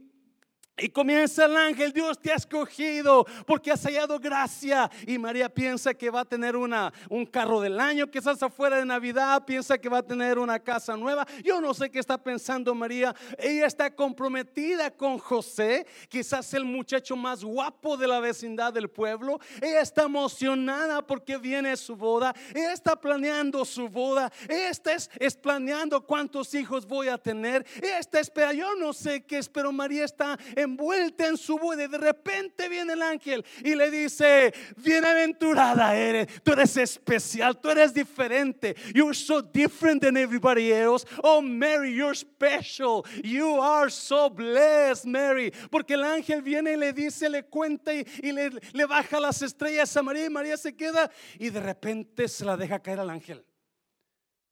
y 0.78 0.90
comienza 0.90 1.46
el 1.46 1.56
ángel, 1.56 1.90
Dios 1.90 2.18
te 2.18 2.30
ha 2.30 2.34
escogido 2.34 3.26
porque 3.46 3.72
has 3.72 3.82
hallado 3.84 4.18
gracia. 4.18 4.90
Y 5.06 5.16
María 5.16 5.48
piensa 5.48 5.94
que 5.94 6.10
va 6.10 6.20
a 6.20 6.24
tener 6.26 6.54
una, 6.54 6.92
un 7.08 7.24
carro 7.24 7.62
del 7.62 7.80
año, 7.80 8.10
quizás 8.10 8.42
afuera 8.42 8.76
de 8.76 8.84
Navidad, 8.84 9.44
piensa 9.46 9.78
que 9.78 9.88
va 9.88 9.98
a 9.98 10.02
tener 10.02 10.38
una 10.38 10.58
casa 10.58 10.94
nueva. 10.94 11.26
Yo 11.42 11.62
no 11.62 11.72
sé 11.72 11.90
qué 11.90 11.98
está 11.98 12.18
pensando 12.18 12.74
María. 12.74 13.14
Ella 13.38 13.66
está 13.66 13.94
comprometida 13.94 14.90
con 14.90 15.18
José, 15.18 15.86
quizás 16.10 16.52
el 16.52 16.66
muchacho 16.66 17.16
más 17.16 17.42
guapo 17.42 17.96
de 17.96 18.06
la 18.06 18.20
vecindad 18.20 18.72
del 18.72 18.90
pueblo. 18.90 19.40
Ella 19.62 19.80
está 19.80 20.02
emocionada 20.02 21.00
porque 21.06 21.38
viene 21.38 21.74
su 21.78 21.96
boda. 21.96 22.34
Ella 22.54 22.74
está 22.74 23.00
planeando 23.00 23.64
su 23.64 23.88
boda. 23.88 24.30
Ella 24.46 24.68
está 24.68 24.92
es, 24.92 25.36
planeando 25.36 26.04
cuántos 26.04 26.52
hijos 26.54 26.86
voy 26.86 27.08
a 27.08 27.16
tener. 27.16 27.64
Ella 27.76 27.98
está 27.98 28.20
esperando, 28.20 28.60
yo 28.60 28.74
no 28.74 28.92
sé 28.92 29.24
qué 29.24 29.38
es, 29.38 29.48
pero 29.48 29.72
María 29.72 30.04
está 30.04 30.38
envuelta 30.66 31.26
en 31.26 31.36
su 31.36 31.58
boda. 31.58 31.88
De 31.88 31.98
repente 31.98 32.68
viene 32.68 32.92
el 32.92 33.02
ángel 33.02 33.44
y 33.64 33.74
le 33.74 33.90
dice, 33.90 34.52
bienaventurada 34.76 35.96
eres, 35.96 36.42
tú 36.42 36.52
eres 36.52 36.76
especial, 36.76 37.58
tú 37.60 37.70
eres 37.70 37.94
diferente. 37.94 38.76
You're 38.94 39.14
so 39.14 39.40
different 39.40 40.02
than 40.02 40.16
everybody 40.16 40.72
else. 40.72 41.06
Oh 41.22 41.40
Mary, 41.40 41.94
you're 41.94 42.14
special. 42.14 43.04
You 43.22 43.60
are 43.60 43.90
so 43.90 44.28
blessed, 44.28 45.06
Mary. 45.06 45.52
Porque 45.70 45.94
el 45.94 46.04
ángel 46.04 46.42
viene 46.42 46.72
y 46.72 46.76
le 46.76 46.92
dice, 46.92 47.28
le 47.28 47.44
cuenta 47.44 47.92
y, 47.94 48.04
le, 48.22 48.50
le 48.72 48.86
baja 48.86 49.20
las 49.20 49.42
estrellas 49.42 49.96
a 49.96 50.02
María 50.02 50.26
y 50.26 50.30
María 50.30 50.56
se 50.56 50.74
queda 50.76 51.10
y 51.38 51.50
de 51.50 51.60
repente 51.60 52.28
se 52.28 52.44
la 52.44 52.56
deja 52.56 52.80
caer 52.80 53.00
al 53.00 53.10
ángel. 53.10 53.44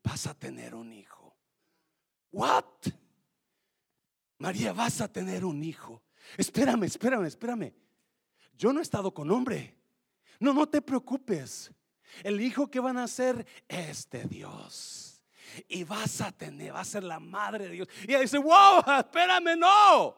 Vas 0.03 0.27
a 0.27 0.35
tener 0.35 0.75
un 0.75 0.93
hijo. 0.93 1.37
What? 2.31 2.65
María, 4.39 4.73
vas 4.73 5.01
a 5.01 5.09
tener 5.09 5.45
un 5.45 5.65
hijo. 5.65 6.04
Espérame, 6.37 6.85
espérame, 6.85 7.27
espérame. 7.27 7.75
Yo 8.57 8.73
no 8.73 8.81
he 8.81 8.83
estado 8.83 9.13
con 9.13 9.31
hombre. 9.31 9.77
No, 10.39 10.53
no 10.53 10.69
te 10.69 10.81
preocupes. 10.83 11.71
El 12.23 12.41
hijo 12.41 12.71
que 12.71 12.81
van 12.81 12.99
a 12.99 13.09
ser 13.09 13.47
es 13.69 14.09
de 14.11 14.25
Dios. 14.25 15.23
Y 15.69 15.85
vas 15.85 16.21
a 16.21 16.33
tener, 16.33 16.75
va 16.75 16.81
a 16.81 16.85
ser 16.85 17.05
la 17.05 17.21
madre 17.21 17.69
de 17.69 17.75
Dios. 17.75 17.89
Y 18.03 18.11
ella 18.11 18.21
dice, 18.21 18.39
wow, 18.39 18.83
espérame, 18.99 19.57
no. 19.59 20.17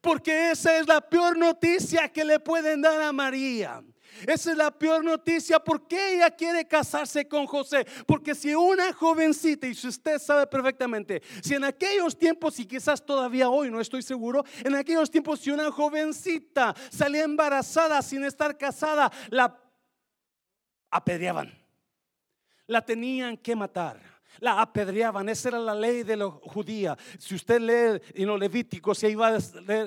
Porque 0.00 0.50
esa 0.50 0.78
es 0.78 0.86
la 0.86 1.00
peor 1.00 1.36
noticia 1.36 2.10
que 2.10 2.24
le 2.24 2.40
pueden 2.40 2.80
dar 2.80 3.00
a 3.02 3.12
María. 3.12 3.82
Esa 4.26 4.52
es 4.52 4.56
la 4.56 4.70
peor 4.70 5.04
noticia. 5.04 5.58
porque 5.58 6.14
ella 6.14 6.30
quiere 6.30 6.66
casarse 6.66 7.26
con 7.26 7.46
José? 7.46 7.86
Porque 8.06 8.34
si 8.34 8.54
una 8.54 8.92
jovencita, 8.92 9.66
y 9.66 9.74
si 9.74 9.88
usted 9.88 10.18
sabe 10.18 10.46
perfectamente, 10.46 11.22
si 11.42 11.54
en 11.54 11.64
aquellos 11.64 12.16
tiempos, 12.16 12.58
y 12.58 12.66
quizás 12.66 13.04
todavía 13.04 13.48
hoy, 13.48 13.70
no 13.70 13.80
estoy 13.80 14.02
seguro, 14.02 14.44
en 14.62 14.74
aquellos 14.74 15.10
tiempos, 15.10 15.40
si 15.40 15.50
una 15.50 15.70
jovencita 15.70 16.74
salía 16.90 17.24
embarazada 17.24 18.00
sin 18.02 18.24
estar 18.24 18.56
casada, 18.56 19.10
la 19.30 19.60
apedreaban. 20.90 21.52
La 22.66 22.84
tenían 22.84 23.36
que 23.36 23.54
matar 23.54 24.13
la 24.40 24.60
apedreaban. 24.60 25.28
Esa 25.28 25.48
era 25.48 25.58
la 25.58 25.74
ley 25.74 26.02
de 26.02 26.16
los 26.16 26.34
judía. 26.42 26.96
Si 27.18 27.34
usted 27.34 27.60
lee 27.60 28.00
en 28.14 28.28
los 28.28 28.38
Levíticos, 28.38 28.98
si 28.98 29.08
iba 29.08 29.28
a 29.28 29.38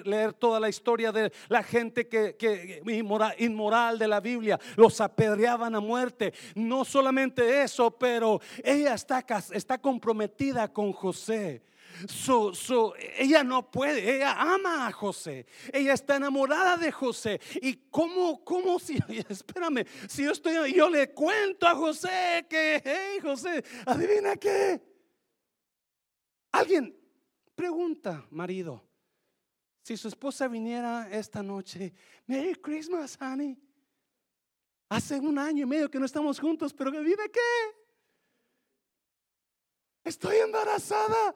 leer, 0.05 0.33
toda 0.33 0.59
la 0.59 0.69
historia 0.69 1.11
de 1.11 1.31
la 1.49 1.63
gente 1.63 2.07
que, 2.07 2.35
que 2.35 2.81
inmoral, 2.85 3.35
inmoral, 3.39 3.99
de 3.99 4.07
la 4.07 4.19
Biblia, 4.19 4.59
los 4.75 4.99
apedreaban 5.01 5.75
a 5.75 5.79
muerte. 5.79 6.33
No 6.55 6.85
solamente 6.85 7.63
eso, 7.63 7.91
pero 7.91 8.41
ella 8.63 8.93
está, 8.93 9.25
está 9.51 9.77
comprometida 9.77 10.71
con 10.71 10.91
José. 10.91 11.61
So, 12.07 12.93
ella 13.17 13.43
no 13.43 13.71
puede, 13.71 14.17
ella 14.17 14.39
ama 14.39 14.87
a 14.87 14.91
José, 14.91 15.45
ella 15.73 15.93
está 15.93 16.17
enamorada 16.17 16.77
de 16.77 16.91
José. 16.91 17.39
¿Y 17.61 17.89
cómo, 17.89 18.43
cómo 18.43 18.79
si, 18.79 18.97
espérame, 19.29 19.85
si 20.07 20.23
yo 20.23 20.31
estoy, 20.31 20.73
yo 20.73 20.89
le 20.89 21.13
cuento 21.13 21.67
a 21.67 21.75
José 21.75 22.45
que, 22.49 22.81
hey 22.83 23.19
José, 23.21 23.63
adivina 23.85 24.35
qué? 24.35 24.81
Alguien 26.51 26.95
pregunta, 27.55 28.25
marido, 28.29 28.83
si 29.81 29.97
su 29.97 30.07
esposa 30.07 30.47
viniera 30.47 31.09
esta 31.09 31.41
noche, 31.41 31.93
Merry 32.25 32.55
Christmas, 32.55 33.17
honey. 33.19 33.57
Hace 34.89 35.19
un 35.19 35.37
año 35.37 35.63
y 35.63 35.65
medio 35.65 35.91
que 35.91 35.99
no 35.99 36.05
estamos 36.05 36.39
juntos, 36.39 36.73
pero 36.73 36.91
adivina 36.91 37.27
qué? 37.27 37.39
Estoy 40.03 40.37
embarazada 40.37 41.35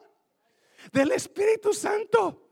del 0.90 1.12
Espíritu 1.12 1.72
Santo. 1.72 2.42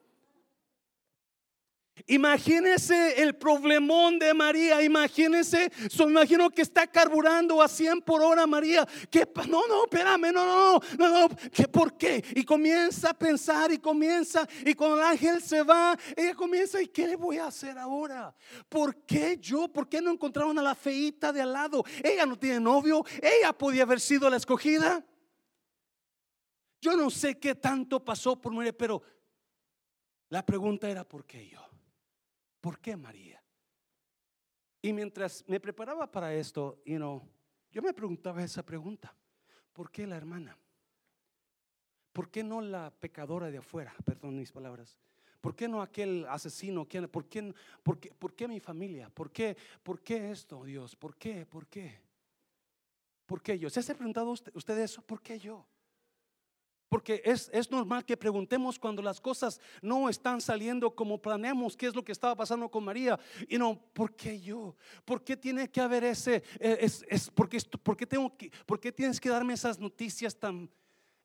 Imagínese 2.07 3.23
el 3.23 3.35
problemón 3.35 4.19
de 4.19 4.35
María. 4.35 4.83
Imagínese, 4.83 5.71
so, 5.89 6.09
imagino 6.09 6.51
que 6.51 6.63
está 6.63 6.87
carburando 6.87 7.63
a 7.63 7.69
100 7.69 8.03
por 8.03 8.23
hora 8.23 8.47
María. 8.47 8.87
Que 9.11 9.29
no, 9.49 9.67
no, 9.67 9.85
espérame, 9.85 10.33
no, 10.33 10.45
no, 10.45 10.81
no, 10.99 11.29
no, 11.29 11.37
¿qué, 11.53 11.69
¿por 11.69 11.97
qué? 11.97 12.25
Y 12.35 12.45
comienza 12.45 13.11
a 13.11 13.15
pensar 13.15 13.73
y 13.73 13.79
comienza, 13.79 14.47
y 14.65 14.75
cuando 14.75 14.97
el 14.97 15.05
ángel 15.05 15.43
se 15.43 15.63
va, 15.63 15.97
ella 16.17 16.35
comienza, 16.35 16.81
¿y 16.81 16.89
qué 16.89 17.07
le 17.07 17.17
voy 17.17 17.39
a 17.39 17.47
hacer 17.47 17.79
ahora? 17.79 18.35
¿Por 18.69 19.05
qué 19.05 19.39
yo? 19.41 19.69
¿Por 19.69 19.89
qué 19.89 20.01
no 20.01 20.11
encontraron 20.11 20.59
a 20.59 20.63
la 20.63 20.75
feita 20.75 21.33
de 21.33 21.41
al 21.41 21.53
lado? 21.53 21.85
Ella 22.03 22.27
no 22.27 22.39
tiene 22.39 22.61
novio, 22.61 23.05
ella 23.23 23.53
podía 23.53 23.83
haber 23.83 24.01
sido 24.01 24.29
la 24.31 24.37
escogida. 24.37 25.05
Yo 26.81 26.97
no 26.97 27.11
sé 27.11 27.39
qué 27.39 27.55
tanto 27.55 28.03
pasó 28.05 28.41
por 28.41 28.53
María, 28.53 28.77
pero 28.77 29.03
la 30.31 30.45
pregunta 30.45 30.89
era, 30.89 31.05
¿por 31.07 31.27
qué 31.27 31.49
yo? 31.49 31.61
¿Por 32.61 32.79
qué 32.79 32.97
María? 32.97 33.43
Y 34.83 34.93
mientras 34.93 35.45
me 35.47 35.61
preparaba 35.61 36.11
para 36.11 36.35
esto, 36.35 36.81
you 36.87 36.97
know, 36.97 37.23
yo 37.71 37.83
me 37.83 37.93
preguntaba 37.93 38.43
esa 38.43 38.65
pregunta. 38.65 39.15
¿Por 39.73 39.91
qué 39.91 40.07
la 40.07 40.17
hermana? 40.17 40.57
¿Por 42.13 42.31
qué 42.31 42.43
no 42.43 42.61
la 42.61 42.91
pecadora 42.91 43.51
de 43.51 43.59
afuera? 43.59 43.95
Perdón 44.05 44.37
mis 44.37 44.51
palabras. 44.51 44.97
¿Por 45.41 45.55
qué 45.55 45.69
no 45.69 45.81
aquel 45.81 46.27
asesino? 46.29 46.85
¿Por 46.85 47.29
qué, 47.29 47.55
por 47.83 47.99
qué, 47.99 48.11
por 48.13 48.35
qué 48.35 48.49
mi 48.49 48.61
familia? 48.61 49.09
¿Por 49.11 49.31
qué, 49.31 49.57
¿Por 49.83 50.01
qué 50.03 50.31
esto, 50.31 50.65
Dios? 50.65 50.97
¿Por 50.97 51.17
qué? 51.17 51.47
¿Por 51.47 51.67
qué? 51.67 52.01
¿Por 53.27 53.43
qué 53.43 53.59
yo? 53.59 53.71
¿Se 53.71 53.81
ha 53.81 53.95
preguntado 53.95 54.31
usted, 54.31 54.55
usted 54.55 54.79
eso? 54.79 55.03
¿Por 55.03 55.23
qué 55.23 55.39
yo? 55.39 55.67
Porque 56.91 57.23
es, 57.25 57.71
normal 57.71 58.05
que 58.05 58.17
preguntemos 58.17 58.77
cuando 58.77 59.01
las 59.01 59.21
cosas 59.21 59.61
no 59.81 60.09
están 60.09 60.41
saliendo 60.41 60.93
como 60.93 61.23
planeamos, 61.23 61.77
qué 61.77 61.87
es 61.87 61.95
lo 61.95 62.05
que 62.05 62.11
estaba 62.11 62.35
pasando 62.35 62.69
con 62.69 62.83
María. 62.83 63.17
Y 63.49 63.59
no, 63.59 63.81
¿por 63.93 64.17
qué 64.17 64.41
yo? 64.41 64.75
¿Por 65.05 65.23
qué 65.23 65.37
tiene 65.37 65.71
que 65.71 65.81
haber 65.81 66.03
ese, 66.03 66.43
eh, 66.59 66.79
es, 66.81 67.07
es 67.09 67.31
¿por, 67.31 67.49
qué 67.49 68.07
tengo 68.07 68.37
que, 68.37 68.51
¿por 68.67 68.81
qué 68.81 68.91
tienes 68.91 69.21
que 69.21 69.29
darme 69.29 69.55
esas 69.55 69.79
noticias 69.79 70.37
tan, 70.37 70.69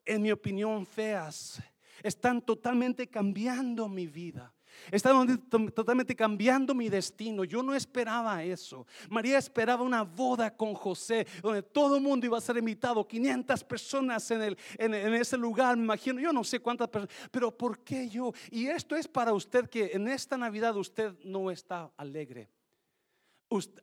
en 0.05 0.21
mi 0.21 0.31
opinión, 0.31 0.85
feas? 0.85 1.59
Están 2.03 2.43
totalmente 2.43 3.07
cambiando 3.07 3.89
mi 3.89 4.05
vida. 4.05 4.54
Estaba 4.91 5.25
totalmente 5.73 6.15
cambiando 6.15 6.73
mi 6.73 6.89
destino. 6.89 7.43
Yo 7.43 7.63
no 7.63 7.73
esperaba 7.73 8.43
eso. 8.43 8.85
María 9.09 9.37
esperaba 9.37 9.83
una 9.83 10.03
boda 10.03 10.55
con 10.55 10.73
José, 10.73 11.25
donde 11.41 11.63
todo 11.63 11.97
el 11.97 12.03
mundo 12.03 12.25
iba 12.25 12.37
a 12.37 12.41
ser 12.41 12.57
invitado. 12.57 13.07
500 13.07 13.63
personas 13.63 14.29
en, 14.31 14.41
el, 14.41 14.57
en, 14.77 14.93
ese 15.13 15.37
lugar, 15.37 15.75
me 15.77 15.83
imagino. 15.83 16.19
Yo 16.19 16.31
no 16.31 16.43
sé 16.43 16.59
cuántas 16.59 16.89
personas, 16.89 17.15
pero 17.31 17.55
¿por 17.55 17.79
qué 17.79 18.07
yo? 18.09 18.31
Y 18.51 18.67
esto 18.67 18.95
es 18.95 19.07
para 19.07 19.33
usted 19.33 19.69
que 19.69 19.91
en 19.93 20.07
esta 20.07 20.37
Navidad 20.37 20.75
usted 20.75 21.13
no 21.23 21.49
está 21.49 21.91
alegre. 21.97 22.49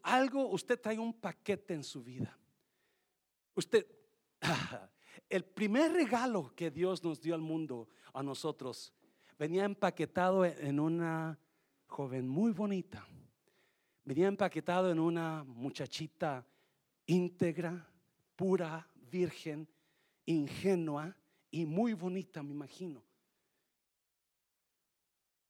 algo, 0.03 0.49
usted 0.49 0.81
trae 0.81 0.99
un 0.99 1.15
paquete 1.15 1.75
en 1.75 1.85
su 1.85 2.03
vida. 2.03 2.39
Usted, 3.55 3.87
el 5.29 5.45
primer 5.45 5.93
regalo 5.93 6.55
que 6.55 6.71
Dios 6.71 7.03
nos 7.03 7.21
dio 7.21 7.35
al 7.35 7.41
mundo, 7.41 7.89
a 8.13 8.23
nosotros, 8.23 8.93
venía 9.43 9.65
empaquetado 9.65 10.45
en 10.45 10.79
una 10.79 11.37
joven 11.89 12.29
muy 12.29 12.53
bonita. 12.53 13.05
Venía 14.05 14.29
empaquetado 14.29 14.89
en 14.93 15.01
una 15.01 15.43
muchachita 15.43 16.47
íntegra, 17.07 17.85
pura, 18.37 18.89
virgen, 19.11 19.67
ingenua 20.27 21.17
y 21.51 21.67
muy 21.67 21.93
bonita, 21.93 22.41
me 22.45 22.53
imagino. 22.53 23.03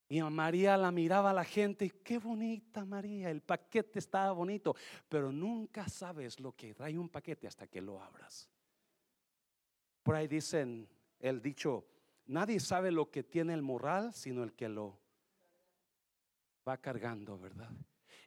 Y 0.09 0.21
a 0.21 0.31
María 0.31 0.79
la 0.79 0.91
miraba 0.91 1.29
a 1.29 1.35
la 1.35 1.45
gente, 1.45 1.91
qué 2.03 2.17
bonita 2.17 2.87
María, 2.87 3.29
el 3.29 3.43
paquete 3.43 3.99
estaba 3.99 4.33
bonito, 4.33 4.75
pero 5.07 5.31
nunca 5.31 5.87
sabes 5.87 6.41
lo 6.41 6.57
que 6.57 6.73
trae 6.73 6.97
un 6.97 7.11
paquete 7.11 7.47
hasta 7.47 7.67
que 7.67 7.83
lo 7.83 8.03
abras. 8.03 8.49
Por 10.03 10.15
ahí 10.15 10.29
dicen 10.29 10.89
el 11.21 11.43
dicho, 11.43 11.92
nadie 12.33 12.59
sabe 12.61 12.91
lo 12.91 13.11
que 13.11 13.23
tiene 13.23 13.55
el 13.55 13.63
moral 13.63 14.13
sino 14.13 14.43
el 14.43 14.53
que 14.53 14.69
lo 14.69 14.99
va 16.67 16.79
cargando, 16.79 17.39
¿verdad? 17.39 17.71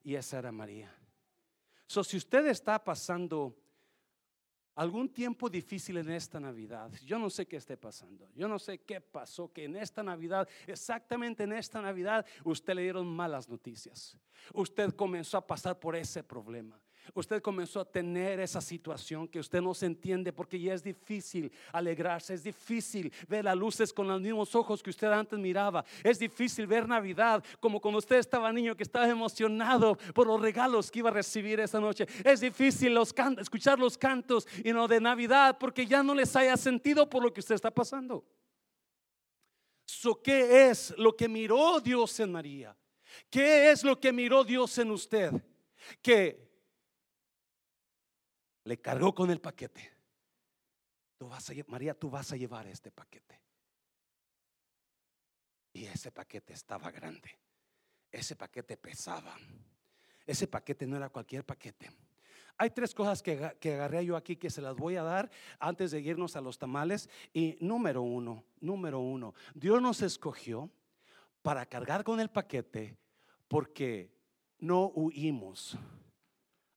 Y 0.03 0.15
esa 0.15 0.39
era 0.39 0.51
María. 0.51 0.93
So, 1.87 2.03
si 2.03 2.17
usted 2.17 2.45
está 2.47 2.83
pasando 2.83 3.55
algún 4.75 5.09
tiempo 5.09 5.49
difícil 5.49 5.97
en 5.97 6.11
esta 6.11 6.39
Navidad. 6.39 6.91
Yo 7.05 7.17
no 7.17 7.29
sé 7.29 7.47
qué 7.47 7.55
esté 7.55 7.77
pasando. 7.77 8.29
Yo 8.35 8.47
no 8.47 8.59
sé 8.59 8.79
qué 8.79 8.99
pasó, 8.99 9.51
que 9.51 9.63
en 9.63 9.77
esta 9.77 10.03
Navidad, 10.03 10.47
exactamente 10.67 11.43
en 11.43 11.53
esta 11.53 11.81
Navidad, 11.81 12.25
usted 12.43 12.75
le 12.75 12.81
dieron 12.81 13.07
malas 13.07 13.47
noticias. 13.47 14.17
Usted 14.53 14.93
comenzó 14.93 15.37
a 15.37 15.47
pasar 15.47 15.79
por 15.79 15.95
ese 15.95 16.23
problema 16.23 16.79
usted 17.13 17.41
comenzó 17.41 17.79
a 17.79 17.85
tener 17.85 18.39
esa 18.39 18.61
situación 18.61 19.27
que 19.27 19.39
usted 19.39 19.61
no 19.61 19.73
se 19.73 19.85
entiende 19.85 20.33
porque 20.33 20.59
ya 20.59 20.73
es 20.73 20.83
difícil 20.83 21.51
alegrarse, 21.71 22.33
es 22.33 22.43
difícil 22.43 23.11
ver 23.27 23.45
las 23.45 23.55
luces 23.55 23.93
con 23.93 24.07
los 24.07 24.21
mismos 24.21 24.55
ojos 24.55 24.81
que 24.81 24.89
usted 24.89 25.07
antes 25.07 25.37
miraba, 25.37 25.85
es 26.03 26.19
difícil 26.19 26.67
ver 26.67 26.87
Navidad 26.87 27.43
como 27.59 27.79
cuando 27.79 27.99
usted 27.99 28.17
estaba 28.17 28.51
niño 28.51 28.75
que 28.75 28.83
estaba 28.83 29.07
emocionado 29.07 29.97
por 30.13 30.27
los 30.27 30.41
regalos 30.41 30.89
que 30.89 30.99
iba 30.99 31.09
a 31.09 31.13
recibir 31.13 31.59
esa 31.59 31.79
noche, 31.79 32.07
es 32.23 32.39
difícil 32.39 32.93
los 32.93 33.13
escuchar 33.39 33.79
los 33.79 33.97
cantos 33.97 34.47
y 34.63 34.71
no 34.71 34.87
de 34.87 34.99
Navidad 34.99 35.57
porque 35.59 35.85
ya 35.85 36.03
no 36.03 36.13
les 36.13 36.35
haya 36.35 36.57
sentido 36.57 37.09
por 37.09 37.23
lo 37.23 37.33
que 37.33 37.39
usted 37.39 37.55
está 37.55 37.71
pasando. 37.71 38.23
So, 39.85 40.21
¿Qué 40.21 40.69
es 40.69 40.93
lo 40.97 41.15
que 41.15 41.27
miró 41.27 41.79
Dios 41.79 42.19
en 42.19 42.31
María? 42.31 42.75
¿Qué 43.29 43.71
es 43.71 43.83
lo 43.83 43.99
que 43.99 44.11
miró 44.11 44.43
Dios 44.43 44.77
en 44.77 44.91
usted? 44.91 45.31
Que 46.01 46.54
le 48.65 48.79
cargó 48.81 49.15
con 49.15 49.31
el 49.31 49.39
paquete. 49.39 49.91
Tú 51.17 51.29
vas 51.29 51.49
a, 51.49 51.53
María, 51.67 51.97
tú 51.97 52.09
vas 52.09 52.31
a 52.31 52.35
llevar 52.35 52.67
este 52.67 52.91
paquete. 52.91 53.39
Y 55.73 55.85
ese 55.85 56.11
paquete 56.11 56.53
estaba 56.53 56.91
grande. 56.91 57.37
Ese 58.11 58.35
paquete 58.35 58.75
pesaba. 58.75 59.35
Ese 60.25 60.47
paquete 60.47 60.87
no 60.87 60.97
era 60.97 61.09
cualquier 61.09 61.45
paquete. 61.45 61.89
Hay 62.57 62.69
tres 62.71 62.93
cosas 62.93 63.21
que, 63.21 63.55
que, 63.59 63.73
agarré 63.73 64.05
yo 64.05 64.15
aquí 64.15 64.37
que 64.37 64.49
se 64.49 64.61
las 64.61 64.75
voy 64.75 64.95
a 64.95 65.03
dar 65.03 65.29
antes 65.59 65.91
de 65.91 65.99
irnos 65.99 66.35
a 66.35 66.41
los 66.41 66.57
tamales. 66.57 67.09
Y 67.33 67.57
número 67.59 68.01
uno, 68.01 68.45
número 68.59 68.99
uno, 68.99 69.35
Dios 69.53 69.81
nos 69.81 70.01
escogió 70.01 70.71
para 71.41 71.65
cargar 71.65 72.03
con 72.03 72.19
el 72.19 72.29
paquete 72.29 72.97
porque 73.47 74.11
no 74.57 74.87
huimos, 74.87 75.77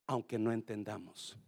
aunque 0.06 0.38
no 0.38 0.52
entendamos. 0.52 1.38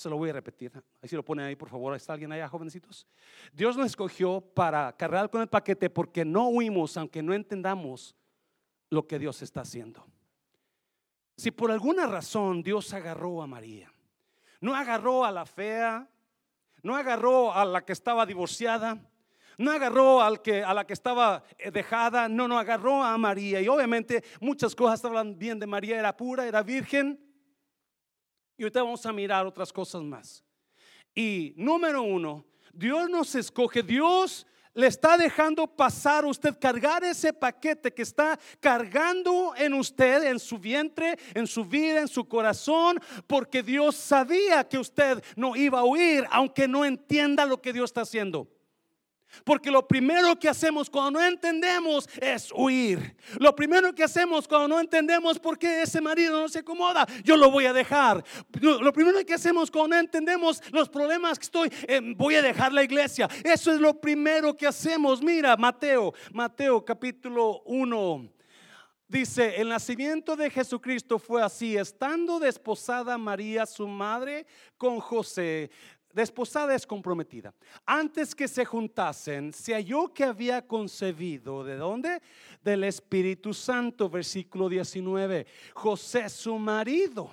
Se 0.00 0.08
lo 0.08 0.16
voy 0.16 0.30
a 0.30 0.32
repetir. 0.32 0.72
Ahí 1.02 1.10
si 1.10 1.14
lo 1.14 1.22
pone 1.22 1.42
ahí, 1.42 1.56
por 1.56 1.68
favor. 1.68 1.94
¿Está 1.94 2.14
alguien 2.14 2.32
allá, 2.32 2.48
jovencitos? 2.48 3.06
Dios 3.52 3.76
nos 3.76 3.84
escogió 3.84 4.40
para 4.40 4.96
cargar 4.96 5.28
con 5.28 5.42
el 5.42 5.46
paquete 5.46 5.90
porque 5.90 6.24
no 6.24 6.48
huimos, 6.48 6.96
aunque 6.96 7.22
no 7.22 7.34
entendamos 7.34 8.16
lo 8.88 9.06
que 9.06 9.18
Dios 9.18 9.42
está 9.42 9.60
haciendo. 9.60 10.06
Si 11.36 11.50
por 11.50 11.70
alguna 11.70 12.06
razón 12.06 12.62
Dios 12.62 12.94
agarró 12.94 13.42
a 13.42 13.46
María, 13.46 13.92
no 14.62 14.74
agarró 14.74 15.22
a 15.22 15.30
la 15.30 15.44
fea, 15.44 16.08
no 16.82 16.96
agarró 16.96 17.52
a 17.52 17.66
la 17.66 17.84
que 17.84 17.92
estaba 17.92 18.24
divorciada, 18.24 19.06
no 19.58 19.70
agarró 19.70 20.22
al 20.22 20.40
que, 20.40 20.64
a 20.64 20.72
la 20.72 20.86
que 20.86 20.94
estaba 20.94 21.44
eh, 21.58 21.70
dejada, 21.70 22.26
no, 22.26 22.48
no 22.48 22.58
agarró 22.58 23.04
a 23.04 23.18
María. 23.18 23.60
Y 23.60 23.68
obviamente 23.68 24.24
muchas 24.40 24.74
cosas 24.74 25.04
hablan 25.04 25.38
bien 25.38 25.58
de 25.58 25.66
María, 25.66 25.98
era 25.98 26.16
pura, 26.16 26.46
era 26.46 26.62
virgen. 26.62 27.29
Y 28.60 28.62
ahorita 28.62 28.82
vamos 28.82 29.06
a 29.06 29.12
mirar 29.14 29.46
otras 29.46 29.72
cosas 29.72 30.02
más. 30.02 30.44
Y 31.14 31.54
número 31.56 32.02
uno, 32.02 32.44
Dios 32.74 33.08
nos 33.08 33.34
escoge, 33.34 33.82
Dios 33.82 34.46
le 34.74 34.86
está 34.86 35.16
dejando 35.16 35.66
pasar 35.66 36.26
usted, 36.26 36.58
cargar 36.60 37.02
ese 37.02 37.32
paquete 37.32 37.90
que 37.90 38.02
está 38.02 38.38
cargando 38.60 39.54
en 39.56 39.72
usted, 39.72 40.24
en 40.24 40.38
su 40.38 40.58
vientre, 40.58 41.18
en 41.32 41.46
su 41.46 41.64
vida, 41.64 42.00
en 42.00 42.08
su 42.08 42.28
corazón, 42.28 43.00
porque 43.26 43.62
Dios 43.62 43.96
sabía 43.96 44.68
que 44.68 44.76
usted 44.76 45.24
no 45.36 45.56
iba 45.56 45.78
a 45.78 45.84
huir, 45.84 46.26
aunque 46.30 46.68
no 46.68 46.84
entienda 46.84 47.46
lo 47.46 47.62
que 47.62 47.72
Dios 47.72 47.88
está 47.88 48.02
haciendo. 48.02 48.46
Porque 49.44 49.70
lo 49.70 49.86
primero 49.86 50.38
que 50.38 50.48
hacemos 50.48 50.90
cuando 50.90 51.18
no 51.18 51.24
entendemos 51.24 52.08
es 52.20 52.50
huir. 52.54 53.16
Lo 53.38 53.54
primero 53.54 53.94
que 53.94 54.04
hacemos 54.04 54.46
cuando 54.46 54.68
no 54.68 54.80
entendemos 54.80 55.38
por 55.38 55.58
qué 55.58 55.82
ese 55.82 56.00
marido 56.00 56.40
no 56.40 56.48
se 56.48 56.60
acomoda, 56.60 57.06
yo 57.24 57.36
lo 57.36 57.50
voy 57.50 57.66
a 57.66 57.72
dejar. 57.72 58.24
Lo 58.60 58.92
primero 58.92 59.24
que 59.24 59.34
hacemos 59.34 59.70
cuando 59.70 59.96
no 59.96 60.00
entendemos 60.00 60.62
los 60.72 60.88
problemas 60.88 61.38
que 61.38 61.44
estoy, 61.44 61.72
eh, 61.86 62.00
voy 62.16 62.34
a 62.34 62.42
dejar 62.42 62.72
la 62.72 62.82
iglesia. 62.82 63.28
Eso 63.44 63.72
es 63.72 63.80
lo 63.80 64.00
primero 64.00 64.56
que 64.56 64.66
hacemos. 64.66 65.22
Mira, 65.22 65.56
Mateo, 65.56 66.12
Mateo 66.32 66.84
capítulo 66.84 67.62
1. 67.64 68.30
Dice, 69.08 69.60
el 69.60 69.68
nacimiento 69.68 70.36
de 70.36 70.50
Jesucristo 70.50 71.18
fue 71.18 71.42
así, 71.42 71.76
estando 71.76 72.38
desposada 72.38 73.18
María, 73.18 73.66
su 73.66 73.88
madre, 73.88 74.46
con 74.76 75.00
José 75.00 75.68
desposada 76.12 76.74
es 76.74 76.86
comprometida. 76.86 77.54
Antes 77.86 78.34
que 78.34 78.48
se 78.48 78.64
juntasen, 78.64 79.52
se 79.52 79.74
halló 79.74 80.12
que 80.12 80.24
había 80.24 80.66
concebido, 80.66 81.64
¿de 81.64 81.76
dónde? 81.76 82.20
Del 82.62 82.84
Espíritu 82.84 83.54
Santo, 83.54 84.08
versículo 84.08 84.68
19. 84.68 85.46
José, 85.74 86.28
su 86.28 86.58
marido, 86.58 87.30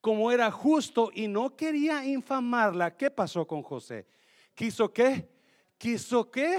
como 0.00 0.30
era 0.30 0.50
justo 0.50 1.10
y 1.14 1.28
no 1.28 1.56
quería 1.56 2.04
infamarla, 2.04 2.96
¿qué 2.96 3.10
pasó 3.10 3.46
con 3.46 3.62
José? 3.62 4.06
¿Quiso 4.54 4.92
qué? 4.92 5.28
¿Quiso 5.78 6.30
qué? 6.30 6.58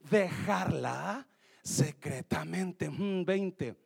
Dejarla 0.00 1.26
secretamente. 1.62 2.90
20. 2.90 3.76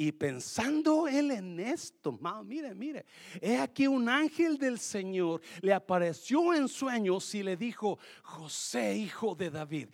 Y 0.00 0.12
pensando 0.12 1.08
él 1.08 1.32
en 1.32 1.58
esto, 1.58 2.16
mire, 2.44 2.72
mire, 2.72 3.04
he 3.40 3.58
aquí 3.58 3.88
un 3.88 4.08
ángel 4.08 4.56
del 4.56 4.78
Señor 4.78 5.40
le 5.60 5.74
apareció 5.74 6.54
en 6.54 6.68
sueños 6.68 7.34
y 7.34 7.42
le 7.42 7.56
dijo, 7.56 7.98
José, 8.22 8.96
hijo 8.96 9.34
de 9.34 9.50
David. 9.50 9.88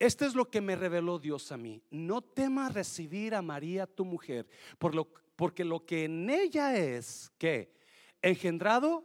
Esto 0.00 0.26
es 0.26 0.34
lo 0.34 0.50
que 0.50 0.60
me 0.60 0.74
reveló 0.74 1.20
Dios 1.20 1.52
a 1.52 1.56
mí. 1.56 1.80
No 1.90 2.22
temas 2.22 2.74
recibir 2.74 3.36
a 3.36 3.40
María 3.40 3.86
tu 3.86 4.04
mujer, 4.04 4.48
por 4.80 4.96
lo, 4.96 5.06
porque 5.36 5.64
lo 5.64 5.86
que 5.86 6.06
en 6.06 6.28
ella 6.28 6.76
es, 6.76 7.30
que 7.38 7.72
engendrado 8.20 9.04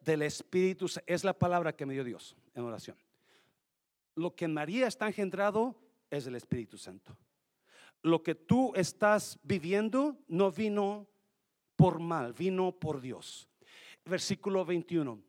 del 0.00 0.22
Espíritu, 0.22 0.86
es 1.06 1.24
la 1.24 1.36
palabra 1.36 1.74
que 1.74 1.86
me 1.86 1.94
dio 1.94 2.04
Dios 2.04 2.36
en 2.54 2.62
oración. 2.62 2.96
Lo 4.14 4.32
que 4.36 4.44
en 4.44 4.54
María 4.54 4.86
está 4.86 5.08
engendrado 5.08 5.74
es 6.08 6.24
el 6.28 6.36
Espíritu 6.36 6.78
Santo 6.78 7.18
lo 8.06 8.22
que 8.22 8.34
tú 8.34 8.72
estás 8.74 9.38
viviendo 9.42 10.16
no 10.28 10.50
vino 10.50 11.08
por 11.76 11.98
mal, 11.98 12.32
vino 12.32 12.72
por 12.72 13.00
Dios. 13.00 13.48
Versículo 14.04 14.64
21. 14.64 15.20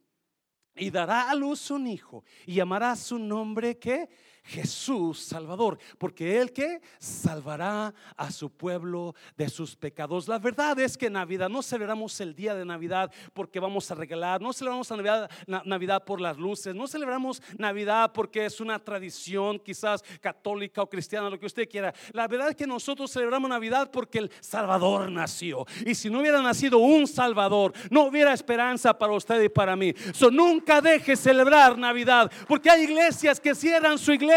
Y 0.75 0.91
dará 0.91 1.29
a 1.29 1.35
luz 1.35 1.71
un 1.71 1.87
hijo 1.87 2.23
y 2.45 2.53
llamará 2.53 2.95
su 2.95 3.17
nombre 3.17 3.79
que 3.79 4.09
Jesús 4.47 5.19
Salvador, 5.19 5.77
porque 5.97 6.39
Él 6.39 6.53
que 6.53 6.81
salvará 6.99 7.93
a 8.15 8.31
su 8.31 8.49
pueblo 8.49 9.13
de 9.35 9.49
sus 9.49 9.75
pecados. 9.75 10.27
La 10.27 10.39
verdad 10.39 10.79
es 10.79 10.97
que 10.97 11.09
Navidad, 11.09 11.49
no 11.49 11.61
celebramos 11.61 12.19
el 12.21 12.33
día 12.33 12.55
de 12.55 12.63
Navidad 12.63 13.11
porque 13.33 13.59
vamos 13.59 13.91
a 13.91 13.95
regalar, 13.95 14.41
no 14.41 14.53
celebramos 14.53 14.89
Navidad, 14.89 15.29
Navidad 15.65 16.05
por 16.05 16.21
las 16.21 16.37
luces, 16.37 16.73
no 16.73 16.87
celebramos 16.87 17.41
Navidad 17.57 18.11
porque 18.13 18.45
es 18.45 18.61
una 18.61 18.79
tradición 18.79 19.59
quizás 19.59 20.01
católica 20.21 20.81
o 20.81 20.89
cristiana, 20.89 21.29
lo 21.29 21.37
que 21.37 21.45
usted 21.45 21.67
quiera. 21.69 21.93
La 22.13 22.27
verdad 22.27 22.49
es 22.49 22.55
que 22.55 22.65
nosotros 22.65 23.11
celebramos 23.11 23.49
Navidad 23.49 23.91
porque 23.91 24.19
el 24.19 24.31
Salvador 24.39 25.11
nació. 25.11 25.65
Y 25.85 25.93
si 25.93 26.09
no 26.09 26.21
hubiera 26.21 26.41
nacido 26.41 26.77
un 26.77 27.05
Salvador, 27.05 27.73
no 27.91 28.03
hubiera 28.03 28.31
esperanza 28.31 28.97
para 28.97 29.11
usted 29.11 29.41
y 29.43 29.49
para 29.49 29.75
mí. 29.75 29.93
So, 30.13 30.31
nunca 30.31 30.79
deje 30.79 31.17
celebrar 31.17 31.77
Navidad, 31.77 32.31
porque 32.47 32.69
hay 32.69 32.83
iglesias 32.83 33.41
que 33.41 33.53
cierran 33.53 33.97
su 33.97 34.13
iglesia 34.13 34.36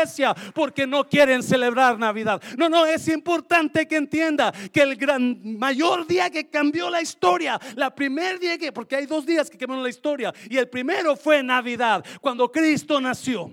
porque 0.55 0.87
no 0.87 1.09
quieren 1.09 1.43
celebrar 1.43 1.99
Navidad. 1.99 2.43
No, 2.57 2.69
no, 2.69 2.87
es 2.87 3.09
importante 3.09 3.87
que 3.87 3.97
entienda 3.97 4.53
que 4.73 4.83
el 4.83 4.97
gran 4.97 5.59
mayor 5.59 6.07
día 6.07 6.31
que 6.31 6.49
cambió 6.49 6.91
la 6.91 7.03
historia, 7.03 7.59
la 7.77 7.95
primer 7.95 8.39
día 8.39 8.59
que, 8.59 8.73
porque 8.73 8.97
hay 8.97 9.07
dos 9.07 9.27
días 9.27 9.51
que 9.51 9.59
cambiaron 9.59 9.83
la 9.83 9.91
historia, 9.91 10.33
y 10.49 10.57
el 10.57 10.69
primero 10.69 11.17
fue 11.17 11.43
Navidad, 11.43 12.05
cuando 12.21 12.51
Cristo 12.51 13.01
nació. 13.01 13.51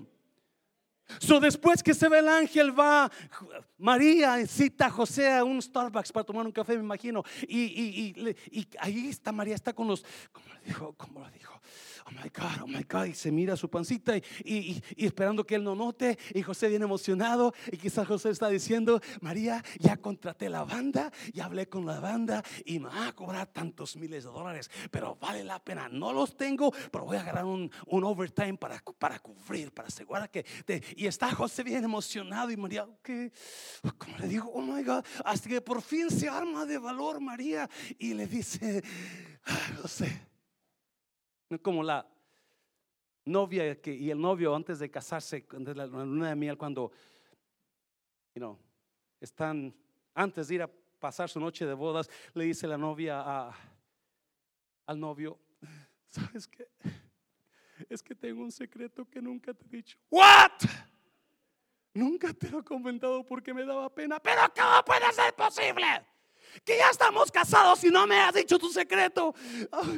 So, 1.19 1.39
después 1.39 1.81
que 1.81 1.93
se 1.93 2.10
ve 2.10 2.19
el 2.19 2.27
ángel, 2.27 2.77
va 2.77 3.10
María, 3.77 4.45
cita 4.45 4.88
a 4.88 4.89
José 4.89 5.31
a 5.31 5.43
un 5.43 5.62
Starbucks 5.62 6.12
para 6.12 6.25
tomar 6.25 6.45
un 6.45 6.51
café, 6.51 6.75
me 6.75 6.83
imagino. 6.83 7.23
Y, 7.47 8.13
y, 8.51 8.67
ahí 8.79 9.07
está 9.07 9.31
María, 9.31 9.55
está 9.55 9.73
con 9.73 9.88
los, 9.88 10.03
como 10.31 10.47
lo 10.53 10.60
dijo? 10.65 10.93
¿Cómo 10.97 11.19
lo 11.21 11.29
dijo? 11.29 11.56
Oh 12.07 12.11
my 12.11 12.29
God, 12.29 12.61
oh 12.63 12.67
my 12.67 12.83
God, 12.83 13.05
y 13.05 13.13
se 13.13 13.31
mira 13.31 13.55
su 13.57 13.69
pancita 13.69 14.15
y, 14.17 14.81
esperando 14.95 15.45
que 15.45 15.55
él 15.55 15.63
no 15.63 15.75
note. 15.75 16.17
Y 16.33 16.41
José 16.41 16.69
viene 16.69 16.85
emocionado 16.85 17.53
y 17.71 17.77
quizás 17.77 18.07
José 18.07 18.29
está 18.29 18.49
diciendo, 18.49 19.01
María, 19.21 19.63
ya 19.79 19.97
contraté 19.97 20.49
la 20.49 20.63
banda, 20.63 21.11
ya 21.33 21.45
hablé 21.45 21.67
con 21.67 21.85
la 21.85 21.99
banda 21.99 22.43
y 22.65 22.79
me 22.79 22.89
va 22.89 23.07
a 23.07 23.13
cobrar 23.13 23.47
tantos 23.47 23.95
miles 23.97 24.23
de 24.23 24.29
dólares, 24.29 24.71
pero 24.91 25.15
vale 25.15 25.43
la 25.43 25.59
pena. 25.63 25.89
No 25.89 26.13
los 26.13 26.37
tengo, 26.37 26.71
pero 26.91 27.05
voy 27.05 27.17
a 27.17 27.21
agarrar 27.21 27.45
un, 27.45 27.71
overtime 27.87 28.57
para, 28.57 28.81
para 28.97 29.19
cubrir, 29.19 29.71
para 29.73 29.89
asegurar 29.89 30.29
que... 30.29 30.45
y 30.95 31.07
está 31.07 31.33
José 31.33 31.63
bien 31.63 31.83
emocionado 31.83 32.51
y 32.51 32.57
María, 32.57 32.87
que, 33.03 33.31
como 33.97 34.17
le 34.17 34.27
digo, 34.27 34.49
oh 34.53 34.61
my 34.61 34.83
God, 34.83 35.03
hasta 35.25 35.49
que 35.49 35.61
por 35.61 35.81
fin 35.81 36.09
se 36.09 36.29
arma 36.29 36.65
de 36.65 36.77
valor 36.77 37.19
María 37.19 37.69
y 37.97 38.13
le 38.13 38.27
dice, 38.27 38.83
José, 39.81 40.26
como 41.62 41.83
la 41.83 42.05
novia 43.25 43.79
que, 43.81 43.93
y 43.93 44.10
el 44.10 44.19
novio 44.19 44.55
antes 44.55 44.79
de 44.79 44.89
casarse, 44.89 45.45
de 45.51 45.75
la 45.75 45.86
luna 45.86 46.29
de 46.29 46.36
miel, 46.36 46.57
cuando 46.57 46.91
you 48.36 48.57
están 49.19 49.73
antes 50.13 50.47
de 50.47 50.55
ir 50.55 50.62
a 50.62 50.69
pasar 50.99 51.29
su 51.29 51.39
noche 51.39 51.65
de 51.65 51.73
bodas, 51.73 52.10
le 52.33 52.45
dice 52.45 52.67
la 52.67 52.77
novia 52.77 53.21
a, 53.21 53.55
al 54.86 54.99
novio, 54.99 55.39
¿sabes 56.07 56.47
qué? 56.47 56.67
Es 57.89 58.01
que 58.01 58.15
tengo 58.15 58.41
un 58.41 58.51
secreto 58.51 59.07
que 59.07 59.21
nunca 59.21 59.53
te 59.53 59.65
he 59.65 59.69
dicho. 59.69 59.97
¿What? 60.10 60.51
Nunca 61.93 62.33
te 62.33 62.49
lo 62.49 62.60
he 62.60 62.63
comentado 62.63 63.23
porque 63.23 63.53
me 63.53 63.63
daba 63.63 63.93
pena. 63.93 64.19
Pero 64.19 64.41
¿cómo 64.55 64.83
puede 64.83 65.12
ser 65.13 65.33
posible? 65.36 66.05
Que 66.63 66.77
ya 66.77 66.89
estamos 66.89 67.31
casados 67.31 67.83
y 67.83 67.89
no 67.89 68.07
me 68.07 68.19
has 68.19 68.33
dicho 68.33 68.57
tu 68.57 68.69
secreto. 68.69 69.33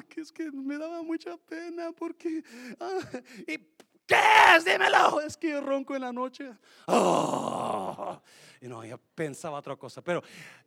que 0.09 0.21
es 0.21 0.31
que 0.31 0.51
me 0.51 0.77
daba 0.77 1.01
mucha 1.03 1.37
pena 1.37 1.91
porque... 1.91 2.43
Ah, 2.79 2.99
¿Y 3.47 3.57
qué 4.05 4.55
es? 4.55 4.65
Dímelo. 4.65 5.21
Es 5.21 5.37
que 5.37 5.59
ronco 5.59 5.95
en 5.95 6.01
la 6.01 6.11
noche. 6.11 6.51
Oh, 6.87 8.21
y 8.61 8.67
no, 8.67 8.83
yo 8.83 8.97
pensaba 8.97 9.59
otra 9.59 9.75
cosa. 9.75 10.01
Pero, 10.01 10.23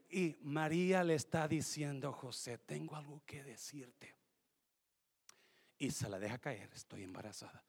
y 0.09 0.37
María 0.43 1.03
le 1.03 1.15
está 1.15 1.49
diciendo, 1.49 2.13
José, 2.13 2.59
tengo 2.59 2.97
algo 2.97 3.23
que 3.25 3.43
decirte. 3.43 4.15
Y 5.79 5.91
se 5.91 6.09
la 6.09 6.19
deja 6.19 6.39
caer, 6.39 6.71
estoy 6.75 7.03
embarazada. 7.03 7.65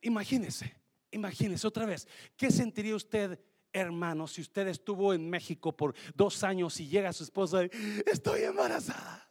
imagínese, 0.00 0.74
imagínese 1.10 1.66
otra 1.66 1.86
vez, 1.86 2.08
¿qué 2.36 2.50
sentiría 2.50 2.96
usted 2.96 3.38
hermano, 3.72 4.26
si 4.26 4.40
usted 4.40 4.68
estuvo 4.68 5.14
en 5.14 5.28
México 5.28 5.72
por 5.72 5.94
dos 6.14 6.44
años 6.44 6.78
y 6.80 6.88
llega 6.88 7.12
su 7.12 7.24
esposa, 7.24 7.62
estoy 8.06 8.42
embarazada. 8.42 9.28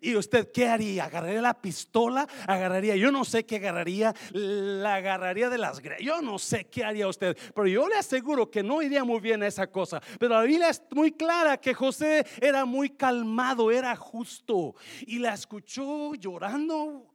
¿Y 0.00 0.16
usted 0.16 0.50
qué 0.52 0.66
haría? 0.66 1.04
¿Agarraría 1.04 1.40
la 1.40 1.60
pistola? 1.60 2.26
¿Agarraría? 2.46 2.96
Yo 2.96 3.10
no 3.12 3.24
sé 3.24 3.46
qué 3.46 3.56
agarraría. 3.56 4.14
La 4.32 4.96
agarraría 4.96 5.48
de 5.48 5.58
las 5.58 5.80
Yo 6.00 6.20
no 6.20 6.38
sé 6.38 6.66
qué 6.66 6.84
haría 6.84 7.08
usted. 7.08 7.36
Pero 7.54 7.66
yo 7.66 7.88
le 7.88 7.96
aseguro 7.96 8.50
que 8.50 8.62
no 8.62 8.82
iría 8.82 9.04
muy 9.04 9.20
bien 9.20 9.42
a 9.42 9.46
esa 9.46 9.68
cosa. 9.68 10.00
Pero 10.18 10.34
la 10.34 10.42
Biblia 10.42 10.70
es 10.70 10.82
muy 10.90 11.12
clara 11.12 11.58
que 11.58 11.74
José 11.74 12.26
era 12.40 12.64
muy 12.64 12.90
calmado, 12.90 13.70
era 13.70 13.94
justo. 13.96 14.74
Y 15.06 15.18
la 15.18 15.34
escuchó 15.34 16.14
llorando 16.14 17.14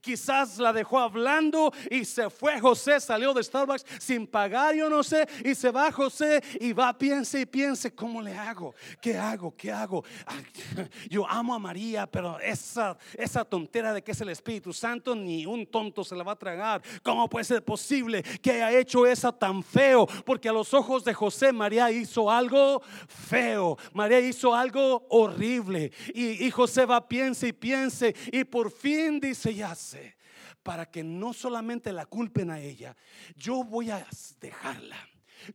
quizás 0.00 0.58
la 0.58 0.72
dejó 0.72 0.98
hablando 0.98 1.72
y 1.90 2.04
se 2.04 2.30
fue 2.30 2.60
José, 2.60 3.00
salió 3.00 3.32
de 3.32 3.42
Starbucks 3.42 3.84
sin 3.98 4.26
pagar, 4.26 4.74
yo 4.74 4.88
no 4.88 5.02
sé, 5.02 5.26
y 5.44 5.54
se 5.54 5.70
va 5.70 5.90
José 5.92 6.42
y 6.60 6.72
va, 6.72 6.96
piense 6.96 7.40
y 7.40 7.46
piense, 7.46 7.94
¿cómo 7.94 8.20
le 8.20 8.36
hago? 8.36 8.74
¿Qué 9.00 9.16
hago? 9.16 9.54
¿Qué 9.56 9.70
hago? 9.70 10.04
Yo 11.08 11.28
amo 11.28 11.54
a 11.54 11.58
María, 11.58 12.06
pero 12.06 12.38
esa, 12.40 12.96
esa 13.14 13.44
tontera 13.44 13.92
de 13.92 14.02
que 14.02 14.12
es 14.12 14.20
el 14.20 14.28
Espíritu 14.28 14.72
Santo, 14.72 15.14
ni 15.14 15.46
un 15.46 15.66
tonto 15.66 16.04
se 16.04 16.16
la 16.16 16.24
va 16.24 16.32
a 16.32 16.36
tragar. 16.36 16.82
¿Cómo 17.02 17.28
puede 17.28 17.44
ser 17.44 17.64
posible 17.64 18.22
que 18.40 18.50
haya 18.50 18.78
hecho 18.78 19.06
esa 19.06 19.32
tan 19.32 19.62
feo? 19.62 20.06
Porque 20.24 20.48
a 20.48 20.52
los 20.52 20.74
ojos 20.74 21.04
de 21.04 21.14
José, 21.14 21.52
María 21.52 21.90
hizo 21.90 22.30
algo 22.30 22.82
feo, 23.08 23.78
María 23.92 24.20
hizo 24.20 24.54
algo 24.54 25.06
horrible. 25.08 25.92
Y, 26.14 26.44
y 26.44 26.50
José 26.50 26.86
va, 26.86 27.06
piense 27.06 27.48
y 27.48 27.52
piense, 27.52 28.14
y 28.30 28.44
por 28.44 28.70
fin 28.70 29.20
dice, 29.20 29.54
ya 29.62 30.16
para 30.62 30.90
que 30.90 31.02
no 31.02 31.32
solamente 31.32 31.92
la 31.92 32.06
culpen 32.06 32.50
a 32.50 32.60
ella, 32.60 32.96
yo 33.36 33.64
voy 33.64 33.90
a 33.90 34.06
dejarla 34.40 34.96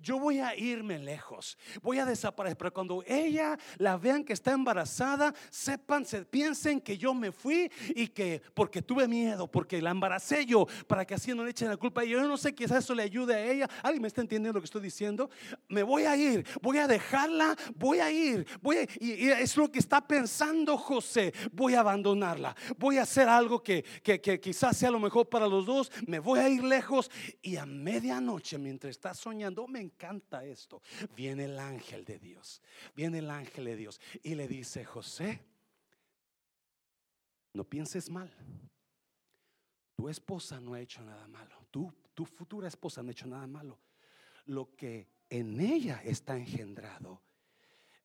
yo 0.02 0.20
voy 0.20 0.40
a 0.40 0.56
irme 0.56 1.00
lejos, 1.00 1.58
voy 1.82 2.00
a 2.00 2.06
desaparecer. 2.06 2.58
Pero 2.58 2.74
cuando 2.74 3.04
ella 3.06 3.58
la 3.78 3.98
vean 3.98 4.24
que 4.24 4.34
está 4.34 4.52
embarazada, 4.52 5.34
sepan, 5.50 6.06
se 6.06 6.26
piensen 6.26 6.82
que 6.82 6.98
yo 6.98 7.14
me 7.14 7.32
fui 7.32 7.72
y 7.90 8.08
que 8.08 8.42
porque 8.54 8.82
tuve 8.82 9.08
miedo, 9.08 9.50
porque 9.50 9.82
la 9.82 9.92
embaracé 9.92 10.46
yo, 10.46 10.68
para 10.88 11.06
que 11.06 11.16
así 11.16 11.34
no 11.34 11.44
le 11.44 11.52
echen 11.52 11.70
la 11.70 11.78
culpa. 11.78 12.04
Y 12.06 12.10
yo 12.10 12.28
no 12.28 12.38
sé, 12.38 12.54
quizás 12.54 12.84
eso 12.84 12.94
le 12.94 13.04
ayude 13.04 13.36
a 13.36 13.44
ella. 13.44 13.70
¿Alguien 13.84 14.02
me 14.02 14.08
está 14.08 14.22
entendiendo 14.22 14.58
lo 14.58 14.62
que 14.62 14.66
estoy 14.66 14.82
diciendo? 14.82 15.30
Me 15.68 15.84
voy 15.84 16.04
a 16.04 16.16
ir, 16.16 16.46
voy 16.62 16.78
a 16.78 16.88
dejarla, 16.88 17.56
voy 17.76 18.00
a 18.00 18.12
ir, 18.12 18.48
voy 18.62 18.88
y, 19.00 19.30
es 19.30 19.56
lo 19.58 19.72
que 19.72 19.80
está 19.80 20.06
pensando 20.06 20.78
José. 20.78 21.34
Voy 21.52 21.76
a 21.76 21.82
abandonarla, 21.82 22.56
voy 22.78 22.98
a 22.98 23.04
hacer 23.04 23.30
algo 23.30 23.62
que, 23.62 23.84
que, 24.04 24.22
que 24.22 24.40
quizás 24.40 24.78
sea 24.78 24.92
lo 24.92 25.00
mejor 25.00 25.30
para 25.30 25.48
los 25.48 25.66
dos. 25.66 25.92
Me 26.06 26.20
voy 26.20 26.40
a 26.40 26.50
ir 26.50 26.64
lejos 26.64 27.10
y 27.42 27.58
a 27.58 27.66
medianoche, 27.66 28.58
mientras 28.58 28.92
está 28.92 29.14
soñando, 29.14 29.68
me 29.78 29.84
encanta 29.84 30.44
esto. 30.44 30.82
Viene 31.16 31.46
el 31.46 31.60
ángel 31.60 32.04
de 32.04 32.18
Dios, 32.18 32.62
viene 32.96 33.20
el 33.20 33.30
ángel 33.30 33.66
de 33.66 33.76
Dios 33.76 34.02
y 34.24 34.34
le 34.34 34.48
dice, 34.48 34.84
José, 34.84 35.46
no 37.54 37.64
pienses 37.64 38.10
mal. 38.10 38.34
Tu 39.96 40.10
esposa 40.10 40.60
no 40.60 40.74
ha 40.74 40.80
hecho 40.80 41.04
nada 41.04 41.28
malo. 41.28 41.68
Tu, 41.70 41.94
tu 42.14 42.26
futura 42.26 42.68
esposa 42.68 43.04
no 43.04 43.10
ha 43.10 43.12
hecho 43.12 43.28
nada 43.28 43.46
malo. 43.46 43.80
Lo 44.46 44.76
que 44.76 45.08
en 45.30 45.60
ella 45.60 46.02
está 46.04 46.36
engendrado 46.36 47.22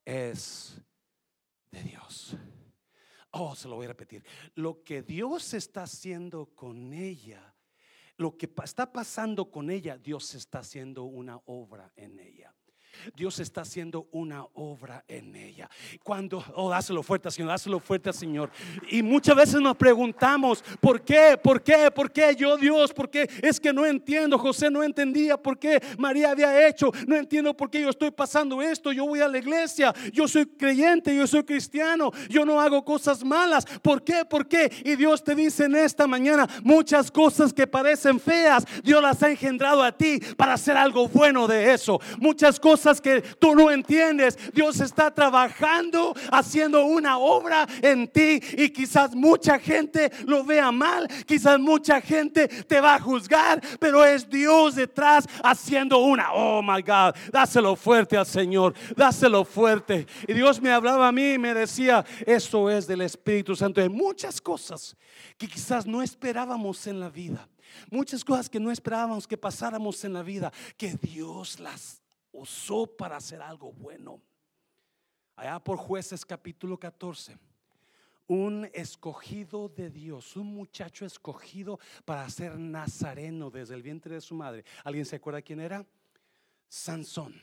es 0.04 0.78
de 1.70 1.82
Dios. 1.82 2.36
Oh, 3.30 3.54
se 3.54 3.66
lo 3.66 3.76
voy 3.76 3.86
a 3.86 3.88
repetir. 3.88 4.22
Lo 4.56 4.82
que 4.82 5.02
Dios 5.02 5.54
está 5.54 5.84
haciendo 5.84 6.46
con 6.54 6.92
ella 6.92 7.51
lo 8.22 8.36
que 8.36 8.48
está 8.64 8.92
pasando 8.92 9.50
con 9.50 9.68
ella, 9.68 9.98
Dios 9.98 10.34
está 10.34 10.60
haciendo 10.60 11.02
una 11.02 11.40
obra 11.46 11.92
en 11.96 12.20
ella. 12.20 12.54
Dios 13.16 13.38
está 13.40 13.62
haciendo 13.62 14.08
una 14.12 14.44
obra 14.54 15.04
en 15.08 15.34
ella. 15.36 15.68
Cuando, 16.02 16.44
oh, 16.54 16.70
dáselo 16.70 17.02
fuerte, 17.02 17.30
Señor, 17.30 17.50
dáselo 17.50 17.80
fuerte, 17.80 18.12
Señor. 18.12 18.50
Y 18.90 19.02
muchas 19.02 19.36
veces 19.36 19.60
nos 19.60 19.76
preguntamos, 19.76 20.62
¿por 20.80 21.02
qué? 21.02 21.38
¿Por 21.42 21.62
qué? 21.62 21.90
¿Por 21.90 22.10
qué 22.12 22.34
yo, 22.36 22.56
Dios? 22.56 22.92
¿Por 22.92 23.10
qué? 23.10 23.28
Es 23.42 23.58
que 23.58 23.72
no 23.72 23.84
entiendo. 23.86 24.38
José 24.38 24.70
no 24.70 24.82
entendía 24.82 25.36
por 25.36 25.58
qué 25.58 25.82
María 25.98 26.30
había 26.30 26.66
hecho. 26.66 26.92
No 27.06 27.16
entiendo 27.16 27.54
por 27.56 27.70
qué 27.70 27.80
yo 27.80 27.90
estoy 27.90 28.10
pasando 28.10 28.60
esto. 28.62 28.92
Yo 28.92 29.06
voy 29.06 29.20
a 29.20 29.28
la 29.28 29.38
iglesia. 29.38 29.94
Yo 30.12 30.28
soy 30.28 30.46
creyente. 30.46 31.14
Yo 31.14 31.26
soy 31.26 31.44
cristiano. 31.44 32.10
Yo 32.28 32.44
no 32.44 32.60
hago 32.60 32.84
cosas 32.84 33.24
malas. 33.24 33.64
¿Por 33.82 34.02
qué? 34.02 34.24
¿Por 34.24 34.46
qué? 34.46 34.70
Y 34.84 34.96
Dios 34.96 35.22
te 35.24 35.34
dice 35.34 35.64
en 35.64 35.76
esta 35.76 36.06
mañana 36.06 36.48
muchas 36.62 37.10
cosas 37.10 37.52
que 37.52 37.66
parecen 37.66 38.20
feas. 38.20 38.64
Dios 38.82 39.02
las 39.02 39.22
ha 39.22 39.30
engendrado 39.30 39.82
a 39.82 39.92
ti 39.92 40.18
para 40.36 40.54
hacer 40.54 40.76
algo 40.76 41.08
bueno 41.08 41.46
de 41.46 41.72
eso. 41.72 42.00
Muchas 42.18 42.60
cosas 42.60 42.81
que 43.00 43.22
tú 43.22 43.54
no 43.54 43.70
entiendes. 43.70 44.38
Dios 44.52 44.80
está 44.80 45.12
trabajando, 45.12 46.14
haciendo 46.30 46.84
una 46.84 47.18
obra 47.18 47.66
en 47.80 48.08
ti 48.08 48.40
y 48.56 48.70
quizás 48.70 49.14
mucha 49.14 49.58
gente 49.58 50.10
lo 50.26 50.44
vea 50.44 50.72
mal, 50.72 51.08
quizás 51.26 51.58
mucha 51.58 52.00
gente 52.00 52.48
te 52.48 52.80
va 52.80 52.94
a 52.94 53.00
juzgar, 53.00 53.60
pero 53.78 54.04
es 54.04 54.28
Dios 54.28 54.74
detrás 54.74 55.26
haciendo 55.42 55.98
una. 55.98 56.32
Oh 56.32 56.62
my 56.62 56.82
God, 56.82 57.14
dáselo 57.30 57.76
fuerte 57.76 58.16
al 58.16 58.26
Señor, 58.26 58.74
dáselo 58.96 59.44
fuerte. 59.44 60.06
Y 60.26 60.32
Dios 60.32 60.60
me 60.60 60.70
hablaba 60.70 61.08
a 61.08 61.12
mí 61.12 61.34
y 61.34 61.38
me 61.38 61.54
decía, 61.54 62.04
eso 62.26 62.70
es 62.70 62.86
del 62.86 63.02
Espíritu 63.02 63.54
Santo. 63.56 63.80
Hay 63.80 63.88
muchas 63.88 64.40
cosas 64.40 64.96
que 65.38 65.46
quizás 65.46 65.86
no 65.86 66.02
esperábamos 66.02 66.86
en 66.86 67.00
la 67.00 67.08
vida. 67.08 67.48
Muchas 67.90 68.24
cosas 68.24 68.50
que 68.50 68.60
no 68.60 68.70
esperábamos 68.70 69.26
que 69.26 69.38
pasáramos 69.38 70.04
en 70.04 70.12
la 70.12 70.22
vida, 70.22 70.52
que 70.76 70.94
Dios 70.94 71.58
las 71.58 72.01
usó 72.32 72.86
para 72.86 73.16
hacer 73.16 73.40
algo 73.40 73.72
bueno. 73.72 74.20
Allá 75.36 75.58
por 75.58 75.78
jueces 75.78 76.24
capítulo 76.24 76.78
14, 76.78 77.38
un 78.26 78.68
escogido 78.72 79.68
de 79.68 79.90
Dios, 79.90 80.36
un 80.36 80.54
muchacho 80.54 81.04
escogido 81.04 81.78
para 82.04 82.28
ser 82.30 82.58
nazareno 82.58 83.50
desde 83.50 83.74
el 83.74 83.82
vientre 83.82 84.14
de 84.14 84.20
su 84.20 84.34
madre. 84.34 84.64
¿Alguien 84.84 85.04
se 85.04 85.16
acuerda 85.16 85.42
quién 85.42 85.60
era? 85.60 85.86
Sansón. 86.68 87.40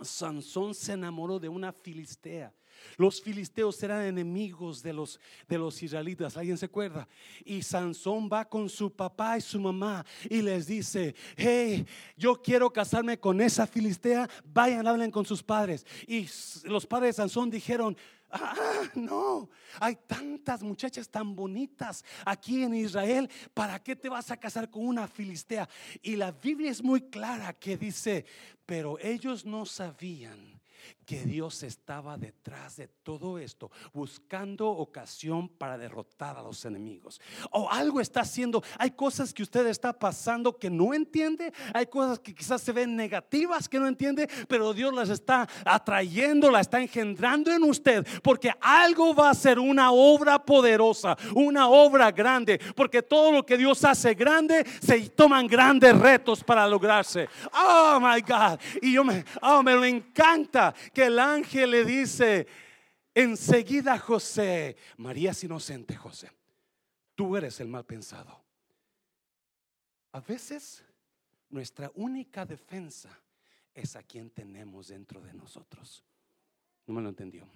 Sansón 0.00 0.74
se 0.74 0.92
enamoró 0.92 1.38
de 1.38 1.48
una 1.48 1.72
filistea. 1.72 2.52
Los 2.96 3.20
filisteos 3.22 3.82
eran 3.82 4.04
enemigos 4.04 4.82
de 4.82 4.92
los, 4.92 5.20
de 5.48 5.58
los 5.58 5.82
israelitas, 5.82 6.36
¿alguien 6.36 6.58
se 6.58 6.66
acuerda? 6.66 7.08
Y 7.44 7.62
Sansón 7.62 8.28
va 8.32 8.48
con 8.48 8.68
su 8.68 8.94
papá 8.94 9.38
y 9.38 9.40
su 9.40 9.60
mamá 9.60 10.04
y 10.28 10.42
les 10.42 10.66
dice, 10.66 11.14
hey, 11.36 11.86
yo 12.16 12.40
quiero 12.40 12.72
casarme 12.72 13.18
con 13.18 13.40
esa 13.40 13.66
filistea, 13.66 14.28
vayan, 14.44 14.86
hablen 14.86 15.10
con 15.10 15.24
sus 15.24 15.42
padres. 15.42 15.86
Y 16.06 16.28
los 16.64 16.86
padres 16.86 17.16
de 17.16 17.22
Sansón 17.22 17.50
dijeron, 17.50 17.96
Ah, 18.34 18.88
no, 18.94 19.50
hay 19.78 19.94
tantas 20.06 20.62
muchachas 20.62 21.06
tan 21.06 21.36
bonitas 21.36 22.02
aquí 22.24 22.62
en 22.62 22.74
Israel. 22.74 23.28
¿Para 23.52 23.78
qué 23.78 23.94
te 23.94 24.08
vas 24.08 24.30
a 24.30 24.38
casar 24.38 24.70
con 24.70 24.86
una 24.86 25.06
filistea? 25.06 25.68
Y 26.00 26.16
la 26.16 26.32
Biblia 26.32 26.70
es 26.70 26.82
muy 26.82 27.02
clara 27.02 27.52
que 27.52 27.76
dice, 27.76 28.24
pero 28.64 28.98
ellos 29.00 29.44
no 29.44 29.66
sabían 29.66 30.62
que 31.12 31.26
Dios 31.26 31.62
estaba 31.62 32.16
detrás 32.16 32.76
de 32.76 32.88
todo 32.88 33.36
esto, 33.36 33.70
buscando 33.92 34.70
ocasión 34.70 35.46
para 35.46 35.76
derrotar 35.76 36.38
a 36.38 36.42
los 36.42 36.64
enemigos. 36.64 37.20
O 37.50 37.70
algo 37.70 38.00
está 38.00 38.22
haciendo, 38.22 38.64
hay 38.78 38.92
cosas 38.92 39.34
que 39.34 39.42
usted 39.42 39.66
está 39.66 39.92
pasando 39.92 40.56
que 40.56 40.70
no 40.70 40.94
entiende, 40.94 41.52
hay 41.74 41.84
cosas 41.84 42.18
que 42.18 42.34
quizás 42.34 42.62
se 42.62 42.72
ven 42.72 42.96
negativas 42.96 43.68
que 43.68 43.78
no 43.78 43.88
entiende, 43.88 44.26
pero 44.48 44.72
Dios 44.72 44.94
las 44.94 45.10
está 45.10 45.46
atrayendo, 45.66 46.50
la 46.50 46.60
está 46.60 46.80
engendrando 46.80 47.52
en 47.52 47.62
usted, 47.64 48.06
porque 48.22 48.50
algo 48.58 49.14
va 49.14 49.28
a 49.28 49.34
ser 49.34 49.58
una 49.58 49.92
obra 49.92 50.42
poderosa, 50.42 51.14
una 51.34 51.68
obra 51.68 52.10
grande, 52.10 52.58
porque 52.74 53.02
todo 53.02 53.32
lo 53.32 53.44
que 53.44 53.58
Dios 53.58 53.84
hace 53.84 54.14
grande, 54.14 54.64
se 54.80 55.10
toman 55.10 55.46
grandes 55.46 55.94
retos 55.94 56.42
para 56.42 56.66
lograrse. 56.66 57.28
Oh 57.52 57.98
my 58.00 58.22
God, 58.22 58.58
y 58.80 58.94
yo 58.94 59.04
me, 59.04 59.22
oh, 59.42 59.62
me 59.62 59.86
encanta 59.86 60.74
que 60.94 61.01
el 61.06 61.18
ángel 61.18 61.70
le 61.70 61.84
dice 61.84 62.46
enseguida 63.14 63.98
José, 63.98 64.76
María 64.96 65.32
es 65.32 65.44
inocente, 65.44 65.96
José, 65.96 66.30
tú 67.14 67.36
eres 67.36 67.60
el 67.60 67.68
mal 67.68 67.84
pensado. 67.84 68.42
A 70.12 70.20
veces 70.20 70.84
nuestra 71.48 71.90
única 71.94 72.44
defensa 72.44 73.10
es 73.74 73.96
a 73.96 74.02
quien 74.02 74.30
tenemos 74.30 74.88
dentro 74.88 75.20
de 75.20 75.32
nosotros. 75.32 76.04
No 76.86 76.94
me 76.94 77.02
lo 77.02 77.08
entendió. 77.08 77.46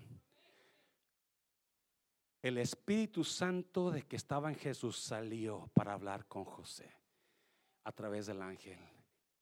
El 2.42 2.58
Espíritu 2.58 3.24
Santo 3.24 3.90
de 3.90 4.02
que 4.02 4.16
estaba 4.16 4.48
en 4.48 4.56
Jesús 4.56 4.98
salió 4.98 5.68
para 5.74 5.92
hablar 5.92 6.26
con 6.26 6.44
José 6.44 6.88
a 7.84 7.92
través 7.92 8.26
del 8.26 8.40
ángel 8.40 8.78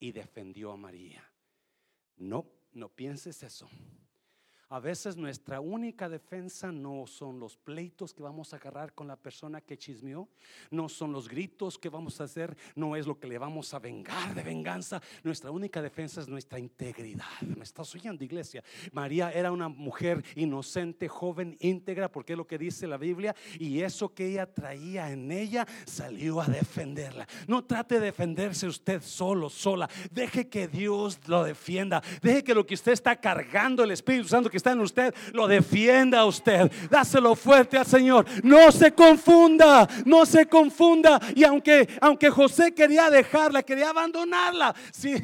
y 0.00 0.12
defendió 0.12 0.72
a 0.72 0.76
María. 0.76 1.22
No, 2.16 2.46
no 2.74 2.88
pienses 2.88 3.42
eso. 3.42 3.68
A 4.74 4.80
veces 4.80 5.16
nuestra 5.16 5.60
única 5.60 6.08
defensa 6.08 6.72
no 6.72 7.06
son 7.06 7.38
los 7.38 7.56
pleitos 7.56 8.12
que 8.12 8.24
vamos 8.24 8.52
a 8.52 8.56
agarrar 8.56 8.92
con 8.92 9.06
la 9.06 9.14
persona 9.14 9.60
que 9.60 9.78
chismeó, 9.78 10.28
no 10.72 10.88
son 10.88 11.12
los 11.12 11.28
gritos 11.28 11.78
que 11.78 11.88
vamos 11.88 12.20
a 12.20 12.24
hacer, 12.24 12.56
no 12.74 12.96
es 12.96 13.06
lo 13.06 13.16
que 13.16 13.28
le 13.28 13.38
vamos 13.38 13.72
a 13.72 13.78
vengar 13.78 14.34
de 14.34 14.42
venganza. 14.42 15.00
Nuestra 15.22 15.52
única 15.52 15.80
defensa 15.80 16.22
es 16.22 16.26
nuestra 16.26 16.58
integridad. 16.58 17.40
¿Me 17.42 17.62
estás 17.62 17.94
oyendo, 17.94 18.24
iglesia? 18.24 18.64
María 18.90 19.30
era 19.30 19.52
una 19.52 19.68
mujer 19.68 20.24
inocente, 20.34 21.06
joven, 21.06 21.56
íntegra, 21.60 22.10
porque 22.10 22.32
es 22.32 22.36
lo 22.36 22.48
que 22.48 22.58
dice 22.58 22.88
la 22.88 22.96
Biblia, 22.96 23.36
y 23.60 23.80
eso 23.80 24.12
que 24.12 24.26
ella 24.26 24.52
traía 24.52 25.08
en 25.12 25.30
ella 25.30 25.68
salió 25.86 26.40
a 26.40 26.46
defenderla. 26.46 27.28
No 27.46 27.64
trate 27.64 28.00
de 28.00 28.06
defenderse 28.06 28.66
usted 28.66 29.00
solo, 29.02 29.50
sola. 29.50 29.88
Deje 30.10 30.48
que 30.48 30.66
Dios 30.66 31.20
lo 31.28 31.44
defienda. 31.44 32.02
Deje 32.20 32.42
que 32.42 32.54
lo 32.56 32.66
que 32.66 32.74
usted 32.74 32.90
está 32.90 33.14
cargando, 33.14 33.84
el 33.84 33.92
Espíritu 33.92 34.26
Santo 34.26 34.50
que 34.50 34.63
está 34.64 34.72
en 34.72 34.80
usted, 34.80 35.14
lo 35.32 35.46
defienda 35.46 36.24
usted. 36.24 36.72
Dáselo 36.90 37.34
fuerte 37.34 37.76
al 37.76 37.84
Señor. 37.84 38.24
No 38.42 38.72
se 38.72 38.92
confunda, 38.92 39.86
no 40.06 40.24
se 40.24 40.46
confunda. 40.46 41.20
Y 41.34 41.44
aunque, 41.44 41.86
aunque 42.00 42.30
José 42.30 42.72
quería 42.72 43.10
dejarla, 43.10 43.62
quería 43.62 43.90
abandonarla, 43.90 44.74
sí. 44.90 45.22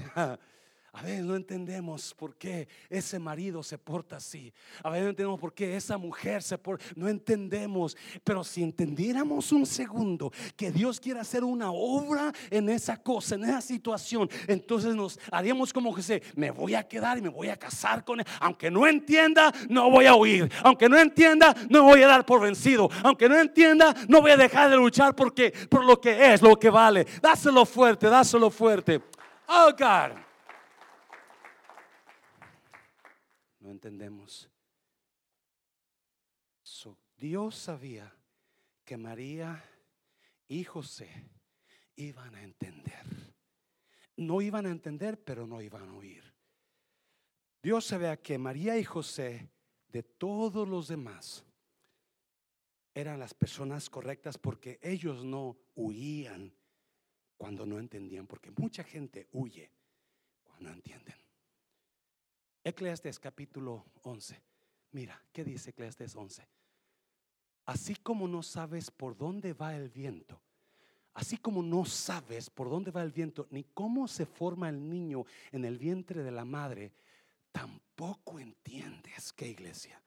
A 0.93 1.03
veces 1.03 1.25
no 1.25 1.37
entendemos 1.37 2.15
por 2.15 2.35
qué 2.35 2.67
ese 2.89 3.19
marido 3.19 3.63
se 3.63 3.79
porta 3.79 4.17
así. 4.17 4.53
A 4.83 4.91
veces 4.91 5.05
no 5.05 5.11
entendemos 5.11 5.41
por 5.41 5.55
qué 5.55 5.77
esa 5.77 5.97
mujer 5.97 6.43
se 6.43 6.59
porta. 6.59 6.85
No 6.97 7.09
entendemos. 7.09 7.97
Pero 8.25 8.43
si 8.43 8.63
entendiéramos 8.63 9.53
un 9.53 9.67
segundo 9.67 10.33
que 10.57 10.73
Dios 10.73 10.99
quiere 10.99 11.21
hacer 11.21 11.45
una 11.45 11.71
obra 11.71 12.33
en 12.51 12.69
esa 12.69 12.97
cosa, 12.97 13.37
en 13.37 13.45
esa 13.45 13.61
situación, 13.61 14.29
entonces 14.49 14.97
nos 14.97 15.19
haríamos 15.31 15.73
como 15.73 15.93
José: 15.93 16.23
Me 16.35 16.51
voy 16.51 16.75
a 16.75 16.83
quedar 16.83 17.19
y 17.19 17.23
me 17.23 17.29
voy 17.29 17.49
a 17.49 17.57
casar 17.57 18.05
con 18.05 18.19
él. 18.19 18.27
Aunque 18.41 18.69
no 18.71 18.87
entienda, 18.87 19.53
no 19.69 19.91
voy 19.91 20.07
a 20.07 20.15
huir. 20.17 20.51
Aunque 20.65 20.89
no 20.89 20.99
entienda, 20.99 21.55
no 21.69 21.85
voy 21.85 22.03
a 22.03 22.09
dar 22.09 22.27
por 22.27 22.41
vencido. 22.41 22.91
Aunque 23.05 23.29
no 23.29 23.39
entienda, 23.39 23.95
no 24.09 24.21
voy 24.21 24.33
a 24.33 24.37
dejar 24.37 24.71
de 24.71 24.77
luchar 24.77 25.15
porque 25.15 25.53
por 25.69 25.85
lo 25.85 26.01
que 26.01 26.33
es, 26.33 26.43
lo 26.43 26.59
que 26.59 26.69
vale. 26.69 27.07
Dáselo 27.23 27.65
fuerte, 27.65 28.09
dáselo 28.09 28.51
fuerte. 28.51 29.01
Oh 29.47 29.71
God. 29.79 30.30
No 33.61 33.71
entendemos. 33.71 34.51
Dios 37.17 37.55
sabía 37.55 38.13
que 38.85 38.97
María 38.97 39.63
y 40.49 40.65
José 40.65 41.31
iban 41.97 42.35
a 42.35 42.43
entender. 42.43 43.05
No 44.17 44.41
iban 44.41 44.67
a 44.67 44.71
entender, 44.71 45.23
pero 45.23 45.47
no 45.47 45.61
iban 45.61 45.89
a 45.89 45.95
oír. 45.95 46.25
Dios 47.63 47.85
sabía 47.85 48.17
que 48.21 48.39
María 48.39 48.79
y 48.79 48.85
José, 48.85 49.51
de 49.89 50.03
todos 50.03 50.67
los 50.67 50.89
demás, 50.89 51.45
eran 52.95 53.19
las 53.19 53.35
personas 53.35 53.91
correctas 53.91 54.39
porque 54.39 54.79
ellos 54.83 55.25
no 55.25 55.59
huían 55.75 56.55
cuando 57.37 57.67
no 57.67 57.79
entendían, 57.79 58.27
porque 58.27 58.51
mucha 58.51 58.83
gente 58.83 59.29
huye 59.33 59.71
cuando 60.43 60.71
no 60.71 60.75
entienden. 60.75 61.20
Eclesiastes 62.63 63.19
capítulo 63.19 63.87
11. 64.03 64.41
Mira, 64.93 65.21
¿qué 65.33 65.45
dice 65.45 65.71
Eclesiastes 65.71 66.15
11? 66.15 66.47
Así 67.67 67.95
como 67.97 68.29
no 68.29 68.43
sabes 68.43 68.91
por 68.91 69.17
dónde 69.17 69.55
va 69.55 69.75
el 69.77 69.89
viento, 69.89 70.41
así 71.15 71.39
como 71.39 71.63
no 71.63 71.85
sabes 71.85 72.51
por 72.51 72.69
dónde 72.69 72.91
va 72.91 73.03
el 73.03 73.13
viento, 73.13 73.47
ni 73.51 73.65
cómo 73.65 74.09
se 74.09 74.27
forma 74.27 74.69
el 74.69 74.89
niño 74.89 75.25
en 75.53 75.65
el 75.65 75.79
vientre 75.79 76.23
de 76.23 76.31
la 76.33 76.45
madre, 76.45 76.93
tampoco 77.53 78.39
entiendes 78.39 79.33
que 79.33 79.49
iglesia. 79.49 80.03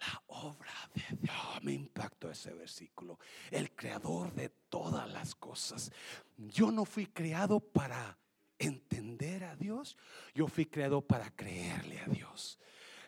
La 0.00 0.22
obra 0.28 0.90
de 0.94 1.18
Dios, 1.18 1.62
me 1.62 1.74
impactó 1.74 2.30
ese 2.30 2.54
versículo. 2.54 3.18
El 3.50 3.76
creador 3.76 4.32
de 4.32 4.48
todas 4.48 5.10
las 5.12 5.34
cosas. 5.34 5.92
Yo 6.38 6.72
no 6.72 6.86
fui 6.86 7.06
creado 7.06 7.60
para 7.60 8.16
entender 8.60 9.44
a 9.44 9.56
Dios, 9.56 9.96
yo 10.34 10.46
fui 10.46 10.66
creado 10.66 11.00
para 11.00 11.30
creerle 11.30 11.98
a 12.00 12.06
Dios. 12.06 12.58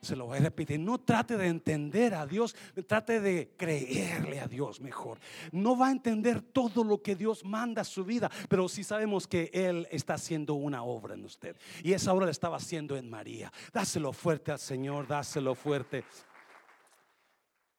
Se 0.00 0.16
lo 0.16 0.26
voy 0.26 0.38
a 0.38 0.40
repetir, 0.40 0.80
no 0.80 0.98
trate 0.98 1.36
de 1.36 1.46
entender 1.46 2.14
a 2.14 2.26
Dios, 2.26 2.56
trate 2.88 3.20
de 3.20 3.54
creerle 3.56 4.40
a 4.40 4.48
Dios 4.48 4.80
mejor. 4.80 5.20
No 5.52 5.78
va 5.78 5.88
a 5.88 5.92
entender 5.92 6.42
todo 6.42 6.82
lo 6.82 7.00
que 7.00 7.14
Dios 7.14 7.44
manda 7.44 7.82
a 7.82 7.84
su 7.84 8.04
vida, 8.04 8.28
pero 8.48 8.68
sí 8.68 8.82
sabemos 8.82 9.28
que 9.28 9.48
Él 9.54 9.86
está 9.92 10.14
haciendo 10.14 10.54
una 10.54 10.82
obra 10.82 11.14
en 11.14 11.24
usted. 11.24 11.56
Y 11.84 11.92
esa 11.92 12.12
obra 12.12 12.26
la 12.26 12.32
estaba 12.32 12.56
haciendo 12.56 12.96
en 12.96 13.08
María. 13.08 13.52
Dáselo 13.72 14.12
fuerte 14.12 14.50
al 14.50 14.58
Señor, 14.58 15.06
dáselo 15.06 15.54
fuerte. 15.54 16.04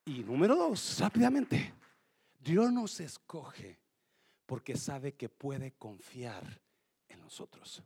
Y 0.06 0.24
número 0.24 0.56
dos, 0.56 1.00
rápidamente, 1.02 1.74
Dios 2.40 2.72
nos 2.72 3.02
escoge 3.02 3.82
porque 4.46 4.78
sabe 4.78 5.16
que 5.16 5.28
puede 5.28 5.74
confiar 5.74 6.62
nosotros. 7.24 7.82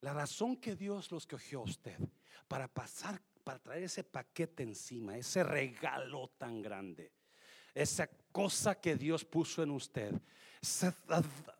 La 0.00 0.12
razón 0.12 0.56
que 0.56 0.76
Dios 0.76 1.10
los 1.10 1.26
cogió 1.26 1.60
a 1.60 1.64
usted 1.64 1.98
para 2.46 2.68
pasar, 2.68 3.20
para 3.42 3.58
traer 3.58 3.84
ese 3.84 4.04
paquete 4.04 4.62
encima, 4.62 5.16
ese 5.16 5.42
regalo 5.42 6.28
tan 6.38 6.62
grande, 6.62 7.12
esa 7.74 8.08
cosa 8.30 8.74
que 8.80 8.96
Dios 8.96 9.24
puso 9.24 9.62
en 9.62 9.70
usted, 9.70 10.12
esa 10.60 10.94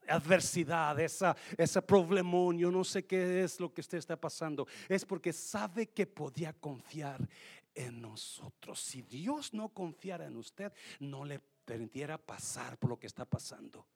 adversidad, 0.09 0.99
esa, 1.01 1.37
ese 1.57 1.83
problemón, 1.83 2.59
yo 2.59 2.71
no 2.71 2.85
sé 2.85 3.05
qué 3.05 3.43
es 3.43 3.61
lo 3.61 3.73
que 3.73 3.81
usted 3.81 3.99
está 3.99 4.21
pasando, 4.21 4.67
es 4.89 5.05
porque 5.05 5.33
sabe 5.33 5.89
que 5.89 6.07
podía 6.07 6.53
confiar 6.53 7.29
en 7.75 8.01
nosotros. 8.01 8.81
Si 8.81 9.03
Dios 9.03 9.53
no 9.55 9.69
confiara 9.69 10.27
en 10.27 10.37
usted, 10.37 10.73
no 11.01 11.25
le 11.25 11.41
permitiera 11.65 12.17
pasar 12.19 12.79
por 12.79 12.91
lo 12.91 12.99
que 12.99 13.07
está 13.07 13.25
pasando. 13.25 13.87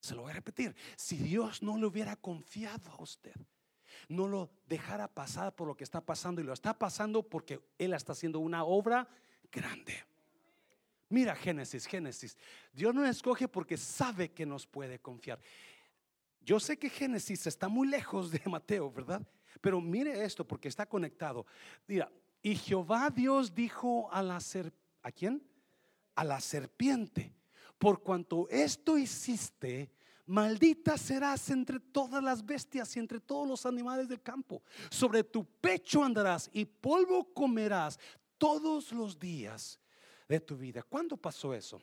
Se 0.00 0.14
lo 0.14 0.22
voy 0.22 0.30
a 0.30 0.34
repetir. 0.34 0.74
Si 0.96 1.16
Dios 1.16 1.62
no 1.62 1.76
le 1.76 1.86
hubiera 1.86 2.16
confiado 2.16 2.90
a 2.92 3.02
usted, 3.02 3.34
no 4.08 4.28
lo 4.28 4.50
dejara 4.66 5.08
pasar 5.08 5.54
por 5.54 5.66
lo 5.66 5.76
que 5.76 5.84
está 5.84 6.00
pasando 6.00 6.40
y 6.40 6.44
lo 6.44 6.52
está 6.52 6.78
pasando 6.78 7.22
porque 7.22 7.60
Él 7.78 7.94
está 7.94 8.12
haciendo 8.12 8.38
una 8.38 8.64
obra 8.64 9.08
grande. 9.50 10.04
Mira 11.10 11.34
Génesis, 11.34 11.86
Génesis. 11.86 12.36
Dios 12.72 12.94
no 12.94 13.04
escoge 13.04 13.48
porque 13.48 13.76
sabe 13.76 14.30
que 14.30 14.46
nos 14.46 14.66
puede 14.66 14.98
confiar. 14.98 15.40
Yo 16.40 16.60
sé 16.60 16.78
que 16.78 16.90
Génesis 16.90 17.46
está 17.46 17.68
muy 17.68 17.88
lejos 17.88 18.30
de 18.30 18.40
Mateo, 18.46 18.90
¿verdad? 18.90 19.26
Pero 19.60 19.80
mire 19.80 20.24
esto 20.24 20.46
porque 20.46 20.68
está 20.68 20.86
conectado. 20.86 21.46
Mira, 21.86 22.10
y 22.42 22.54
Jehová 22.54 23.10
Dios 23.10 23.54
dijo 23.54 24.10
a 24.12 24.22
la 24.22 24.40
serpiente, 24.40 24.78
¿a 25.02 25.12
quién? 25.12 25.42
A 26.14 26.24
la 26.24 26.40
serpiente 26.40 27.32
por 27.78 28.02
cuanto 28.02 28.48
esto 28.50 28.98
hiciste, 28.98 29.90
maldita 30.26 30.98
serás 30.98 31.48
entre 31.50 31.80
todas 31.80 32.22
las 32.22 32.44
bestias 32.44 32.94
y 32.96 32.98
entre 32.98 33.20
todos 33.20 33.48
los 33.48 33.64
animales 33.64 34.08
del 34.08 34.20
campo. 34.20 34.62
Sobre 34.90 35.24
tu 35.24 35.44
pecho 35.44 36.02
andarás 36.02 36.50
y 36.52 36.64
polvo 36.64 37.32
comerás 37.32 37.98
todos 38.36 38.92
los 38.92 39.18
días 39.18 39.80
de 40.28 40.40
tu 40.40 40.56
vida. 40.56 40.82
¿Cuándo 40.82 41.16
pasó 41.16 41.54
eso? 41.54 41.80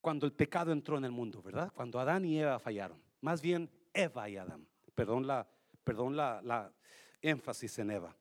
Cuando 0.00 0.26
el 0.26 0.32
pecado 0.32 0.72
entró 0.72 0.98
en 0.98 1.04
el 1.04 1.12
mundo, 1.12 1.42
¿verdad? 1.42 1.72
Cuando 1.74 2.00
Adán 2.00 2.24
y 2.24 2.40
Eva 2.40 2.58
fallaron. 2.58 3.00
Más 3.20 3.40
bien 3.40 3.70
Eva 3.92 4.28
y 4.28 4.36
Adán. 4.36 4.66
Perdón 4.94 5.26
la, 5.26 5.48
perdón 5.82 6.16
la, 6.16 6.72
énfasis 7.22 7.78
en 7.78 7.90
Eva. 7.90 8.14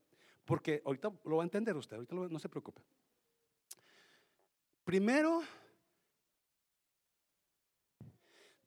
Porque 0.46 0.82
ahorita 0.86 1.12
lo 1.26 1.38
va 1.38 1.44
a 1.44 1.46
entender 1.46 1.76
usted, 1.76 1.96
ahorita 1.96 2.16
no 2.16 2.40
se 2.40 2.50
preocupe. 2.50 2.82
Primero, 4.84 5.42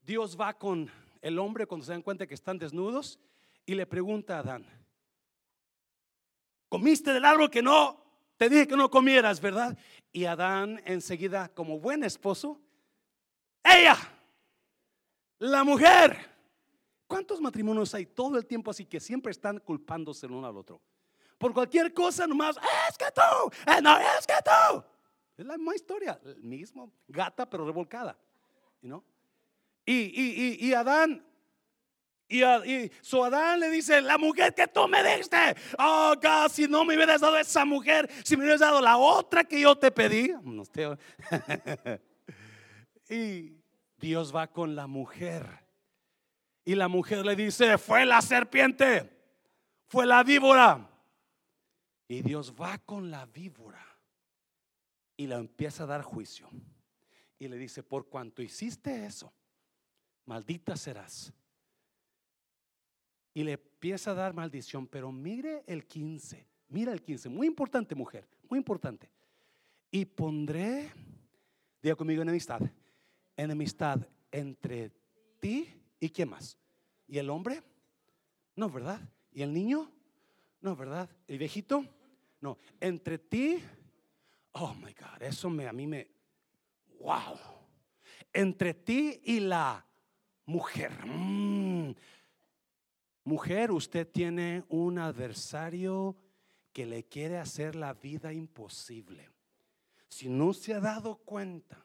Dios 0.07 0.39
va 0.41 0.55
con 0.55 0.89
el 1.21 1.37
hombre 1.41 1.67
cuando 1.67 1.85
se 1.85 1.91
dan 1.91 2.01
cuenta 2.01 2.29
que 2.29 2.35
están 2.35 2.59
desnudos 2.59 3.19
y 3.67 3.75
le 3.75 3.87
pregunta 3.87 4.37
a 4.37 4.39
Adán, 4.39 4.65
comiste 6.69 7.13
del 7.13 7.25
árbol 7.25 7.51
que 7.51 7.61
no, 7.61 8.01
te 8.37 8.49
dije 8.49 8.69
que 8.69 8.77
no 8.77 8.89
comieras, 8.89 9.41
¿verdad? 9.41 9.77
Y 10.13 10.25
Adán 10.25 10.81
enseguida, 10.85 11.49
como 11.49 11.81
buen 11.81 12.05
esposo, 12.05 12.61
ella, 13.65 13.97
la 15.41 15.65
mujer. 15.65 16.37
¿Cuántos 17.09 17.41
matrimonios 17.41 17.93
hay 17.93 18.07
todo 18.07 18.39
el 18.39 18.47
tiempo 18.47 18.71
así 18.71 18.85
que 18.85 19.01
siempre 19.01 19.33
están 19.33 19.59
culpándose 19.59 20.27
el 20.27 20.33
uno 20.33 20.47
al 20.47 20.57
otro? 20.57 20.81
Por 21.37 21.53
cualquier 21.53 21.93
cosa 21.93 22.29
nomás, 22.29 22.57
es 22.89 22.97
que 22.97 23.07
tú, 23.13 23.73
eh, 23.73 23.83
no, 23.83 23.99
es 23.99 24.25
que 24.25 24.35
tú. 24.45 24.85
Es 25.37 25.45
la 25.45 25.57
misma 25.57 25.75
historia, 25.75 26.21
el 26.25 26.45
mismo 26.45 26.93
gata 27.09 27.51
pero 27.51 27.67
revolcada, 27.67 28.17
¿no? 28.83 29.05
Y, 29.87 29.93
y, 29.93 30.59
y, 30.61 30.69
y 30.69 30.75
Adán 30.75 31.27
y, 32.29 32.43
y 32.43 32.91
su 33.03 33.23
Adán 33.23 33.61
le 33.61 33.71
dice, 33.71 34.01
la 34.03 34.19
mujer 34.19 34.55
que 34.55 34.67
tú 34.67 34.89
me 34.89 35.03
diste, 35.17 35.37
oh 35.79 36.15
God, 36.21 36.51
si 36.51 36.67
no 36.67 36.85
me 36.85 36.97
hubieras 36.97 37.21
dado 37.21 37.39
esa 37.39 37.65
mujer, 37.65 38.11
si 38.25 38.37
me 38.37 38.43
hubieras 38.43 38.61
dado 38.61 38.81
la 38.81 38.97
otra 38.97 39.45
que 39.45 39.61
yo 39.61 39.77
te 39.77 39.93
pedí. 39.93 40.33
y 43.09 43.53
Dios 43.99 44.35
va 44.35 44.49
con 44.49 44.75
la 44.75 44.87
mujer. 44.87 45.47
Y 46.65 46.75
la 46.75 46.89
mujer 46.89 47.25
le 47.25 47.37
dice, 47.37 47.79
fue 47.79 48.05
la 48.05 48.21
serpiente, 48.21 49.09
fue 49.87 50.05
la 50.05 50.25
víbora. 50.25 50.91
Y 52.09 52.23
Dios 52.23 52.55
va 52.61 52.79
con 52.79 53.11
la 53.11 53.27
víbora 53.27 53.85
y 55.17 55.29
la 55.29 55.37
empieza 55.37 55.85
a 55.85 55.87
dar 55.87 56.03
juicio. 56.03 56.49
Y 57.39 57.47
le 57.47 57.57
dice, 57.57 57.85
por 57.85 58.09
cuanto 58.09 58.43
hiciste 58.43 59.07
eso, 59.07 59.33
maldita 60.27 60.77
serás. 60.77 61.33
Y 63.33 63.45
le 63.45 63.53
empieza 63.53 64.11
a 64.11 64.15
dar 64.15 64.35
maldición, 64.35 64.87
pero 64.87 65.13
mire 65.13 65.63
el 65.67 65.87
15, 65.87 66.47
mira 66.69 66.93
el 66.93 67.03
15, 67.03 67.29
muy 67.29 67.47
importante 67.47 67.95
mujer, 67.95 68.29
muy 68.49 68.59
importante. 68.59 69.11
Y 69.91 70.05
pondré, 70.05 70.93
diga 71.83 71.95
conmigo, 71.97 72.23
enemistad, 72.23 72.61
enemistad 73.37 74.01
entre 74.31 74.91
ti 75.41 75.69
y 76.01 76.11
quién 76.11 76.31
más. 76.31 76.59
¿Y 77.07 77.19
el 77.19 77.31
hombre? 77.31 77.63
No, 78.57 78.69
¿verdad? 78.71 79.01
¿Y 79.33 79.43
el 79.43 79.53
niño? 79.53 79.91
No, 80.61 80.75
¿verdad? 80.75 81.09
¿El 81.29 81.39
viejito? 81.39 81.85
No, 82.41 82.59
entre 82.81 83.19
ti, 83.19 83.63
oh 84.53 84.75
my 84.75 84.93
God, 84.93 85.23
eso 85.23 85.51
me, 85.51 85.67
a 85.69 85.73
mí 85.73 85.87
me, 85.87 86.09
wow. 87.01 87.39
Entre 88.33 88.75
ti 88.75 89.21
y 89.25 89.41
la 89.41 89.87
mujer. 90.47 90.93
Mm. 91.05 91.95
Mujer, 93.25 93.73
usted 93.73 94.09
tiene 94.09 94.65
un 94.69 94.99
adversario 94.99 96.17
que 96.73 96.87
le 96.87 97.05
quiere 97.05 97.39
hacer 97.39 97.75
la 97.75 97.93
vida 97.93 98.33
imposible. 98.33 99.29
Si 100.09 100.29
no 100.29 100.53
se 100.53 100.75
ha 100.75 100.81
dado 100.81 101.17
cuenta, 101.17 101.85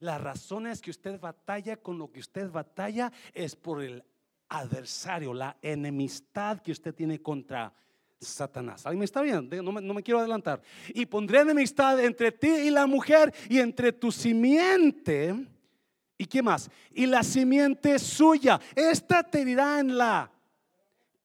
las 0.00 0.20
razones 0.20 0.82
que 0.82 0.90
usted 0.90 1.18
batalla 1.18 1.78
con 1.78 1.98
lo 1.98 2.12
que 2.12 2.20
usted 2.20 2.50
batalla 2.50 3.10
es 3.32 3.56
por 3.56 3.82
el 3.82 4.04
adversario, 4.48 5.32
la 5.32 5.56
enemistad 5.62 6.60
que 6.60 6.72
usted 6.72 6.94
tiene 6.94 7.22
contra 7.22 7.72
Satanás. 8.20 8.86
Ahí 8.86 8.96
me 8.96 9.06
está 9.06 9.22
bien, 9.22 9.48
no 9.62 9.72
me, 9.72 9.80
no 9.80 9.94
me, 9.94 10.02
quiero 10.02 10.20
adelantar. 10.20 10.60
Y 10.88 11.06
pondré 11.06 11.40
enemistad 11.40 11.98
entre 12.04 12.30
ti 12.32 12.48
y 12.48 12.70
la 12.70 12.86
mujer 12.86 13.32
y 13.48 13.58
entre 13.58 13.92
tu 13.92 14.12
simiente 14.12 15.34
¿Y 16.16 16.26
qué 16.26 16.42
más? 16.42 16.70
Y 16.92 17.06
la 17.06 17.22
simiente 17.22 17.98
suya. 17.98 18.60
Esta 18.74 19.22
te 19.22 19.44
dirá 19.44 19.80
en 19.80 19.96
la 19.96 20.30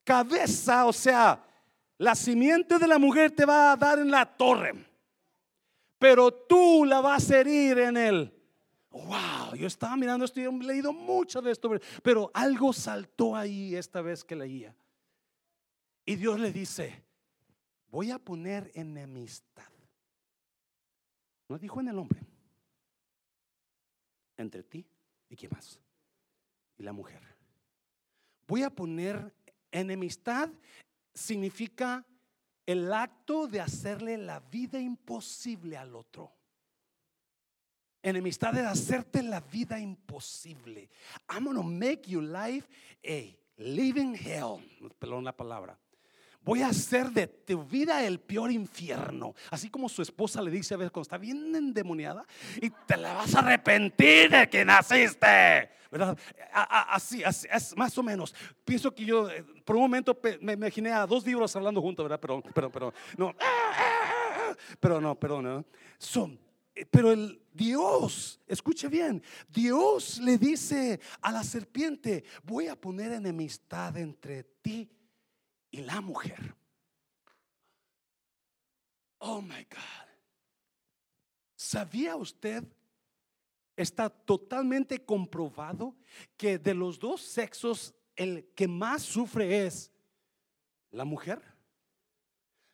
cabeza, 0.04 0.86
o 0.86 0.94
sea, 0.94 1.44
la 1.98 2.16
simiente 2.16 2.80
de 2.80 2.88
la 2.88 2.98
mujer 2.98 3.32
te 3.32 3.46
va 3.46 3.72
a 3.72 3.76
dar 3.76 4.00
en 4.00 4.10
la 4.10 4.26
torre. 4.26 4.74
Pero 6.00 6.34
tú 6.34 6.86
la 6.86 7.02
vas 7.02 7.30
a 7.30 7.40
herir 7.40 7.78
en 7.80 7.98
el. 7.98 8.34
Wow, 8.90 9.54
yo 9.56 9.68
estaba 9.68 9.96
mirando 9.96 10.26
esto 10.26 10.40
y 10.40 10.46
he 10.46 10.52
leído 10.52 10.92
mucho 10.92 11.42
de 11.42 11.52
esto, 11.52 11.70
pero 12.02 12.32
algo 12.34 12.74
saltó 12.74 13.36
ahí 13.36 13.76
esta 13.76 14.02
vez 14.02 14.24
que 14.24 14.36
leía. 14.36 14.76
Y 16.06 16.16
Dios 16.16 16.40
le 16.40 16.52
dice, 16.52 17.04
voy 17.92 18.10
a 18.10 18.18
poner 18.18 18.72
enemistad. 18.74 19.70
No 21.48 21.60
dijo 21.60 21.80
en 21.80 21.90
el 21.90 22.00
hombre 22.00 22.22
entre 24.42 24.64
ti 24.64 24.86
y 25.30 25.36
quién 25.36 25.52
más. 25.54 25.80
Y 26.78 26.84
la 26.84 26.94
mujer. 26.94 27.22
Voy 28.48 28.64
a 28.64 28.70
poner 28.70 29.34
enemistad 29.72 30.50
significa 31.14 32.06
el 32.66 32.92
acto 32.94 33.48
de 33.48 33.62
hacerle 33.62 34.18
la 34.18 34.40
vida 34.40 34.80
imposible 34.80 35.78
al 35.78 35.96
otro. 35.96 36.32
Enemistad 38.02 38.58
es 38.58 38.66
hacerte 38.66 39.22
la 39.22 39.42
vida 39.42 39.80
imposible. 39.80 40.90
I'm 41.30 41.46
gonna 41.46 41.62
make 41.62 42.10
your 42.10 42.24
life 42.24 42.68
a 43.06 43.36
living 43.58 44.16
hell. 44.16 44.60
Perdón 45.00 45.26
la 45.26 45.36
palabra 45.36 45.78
voy 46.50 46.64
a 46.64 46.70
hacer 46.70 47.12
de 47.12 47.28
tu 47.28 47.64
vida 47.64 48.04
el 48.04 48.20
peor 48.20 48.52
infierno. 48.52 49.36
Así 49.52 49.70
como 49.70 49.88
su 49.88 50.02
esposa 50.02 50.42
le 50.42 50.50
dice 50.50 50.74
a 50.74 50.78
veces 50.78 50.92
cuando 50.92 51.04
está 51.04 51.20
bien 51.20 51.56
endemoniada 51.56 52.26
y 52.60 52.72
te 52.88 52.98
la 52.98 53.14
vas 53.14 53.36
a 53.36 53.40
arrepentir 53.40 54.32
de 54.32 54.50
que 54.50 54.66
naciste. 54.66 55.70
¿Verdad? 55.92 56.18
Así, 56.52 57.24
así, 57.24 57.48
es 57.52 57.78
más 57.78 57.96
o 58.00 58.02
menos. 58.02 58.34
Pienso 58.66 58.94
que 58.96 59.06
yo 59.06 59.30
eh, 59.30 59.44
por 59.64 59.76
un 59.76 59.84
momento 59.84 60.20
me 60.42 60.54
imaginé 60.54 60.92
a 60.92 61.06
dos 61.06 61.24
libros 61.24 61.56
hablando 61.56 61.82
juntos, 61.82 62.04
¿verdad? 62.04 62.20
Pero, 62.20 62.42
pero, 62.42 62.72
pero, 62.72 62.94
no. 63.16 63.36
Pero 64.80 65.00
no, 65.00 65.20
pero 65.20 65.42
no. 65.44 65.64
Son, 66.00 66.40
eh, 66.74 66.86
pero 66.90 67.12
el 67.12 67.40
Dios, 67.54 68.40
escuche 68.48 68.88
bien, 68.88 69.22
Dios 69.48 70.20
le 70.20 70.40
dice 70.40 71.00
a 71.22 71.32
la 71.32 71.44
serpiente, 71.44 72.24
voy 72.44 72.68
a 72.68 72.76
poner 72.76 73.12
enemistad 73.12 73.96
entre 73.98 74.44
ti 74.44 74.90
y 75.72 75.82
la 75.82 76.02
mujer. 76.02 76.56
Oh 79.20 79.42
my 79.42 79.64
God. 79.70 80.10
¿Sabía 81.56 82.16
usted? 82.16 82.64
Está 83.76 84.10
totalmente 84.10 85.06
comprobado 85.06 85.96
que 86.36 86.58
de 86.58 86.74
los 86.74 87.00
dos 87.00 87.22
sexos 87.22 87.94
el 88.16 88.50
que 88.56 88.68
más 88.68 89.04
sufre 89.04 89.66
es 89.66 89.92
la 90.92 91.06
mujer. 91.06 91.42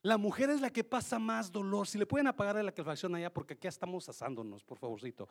La 0.01 0.17
mujer 0.17 0.49
es 0.49 0.62
la 0.62 0.69
que 0.69 0.84
pasa 0.84 1.19
más 1.19 1.51
dolor. 1.51 1.88
Si 1.88 1.97
le 1.97 2.05
pueden 2.05 2.27
apagar 2.27 2.63
la 2.63 2.71
calefacción 2.71 3.15
allá, 3.15 3.34
porque 3.34 3.55
aquí 3.55 3.67
estamos 3.67 4.08
asándonos, 4.08 4.63
por 4.63 4.77
favorcito. 4.77 5.27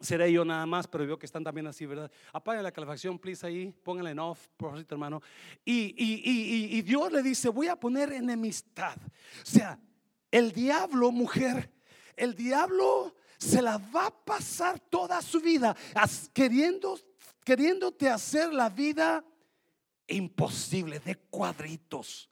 Seré 0.00 0.32
yo 0.32 0.44
nada 0.44 0.64
más, 0.64 0.86
pero 0.86 1.04
veo 1.06 1.18
que 1.18 1.26
están 1.26 1.42
también 1.42 1.66
así, 1.66 1.84
¿verdad? 1.84 2.10
Apaga 2.32 2.62
la 2.62 2.70
calefacción, 2.70 3.18
please, 3.18 3.44
ahí, 3.44 3.74
póngale 3.82 4.10
en 4.10 4.18
off, 4.20 4.46
por 4.56 4.70
favor, 4.70 4.86
hermano. 4.88 5.22
Y, 5.64 5.94
y, 5.96 6.76
y, 6.78 6.82
Dios 6.82 7.10
le 7.12 7.22
dice, 7.22 7.48
voy 7.48 7.66
a 7.66 7.74
poner 7.74 8.12
enemistad. 8.12 8.96
O 8.96 9.46
sea, 9.46 9.78
el 10.30 10.52
diablo, 10.52 11.10
mujer, 11.10 11.70
el 12.16 12.34
diablo 12.34 13.14
se 13.38 13.60
la 13.60 13.78
va 13.78 14.06
a 14.06 14.10
pasar 14.10 14.78
toda 14.78 15.20
su 15.20 15.40
vida 15.40 15.76
queriéndote 17.44 18.08
hacer 18.08 18.52
la 18.52 18.68
vida 18.68 19.24
imposible, 20.06 21.00
de 21.00 21.16
cuadritos. 21.16 22.30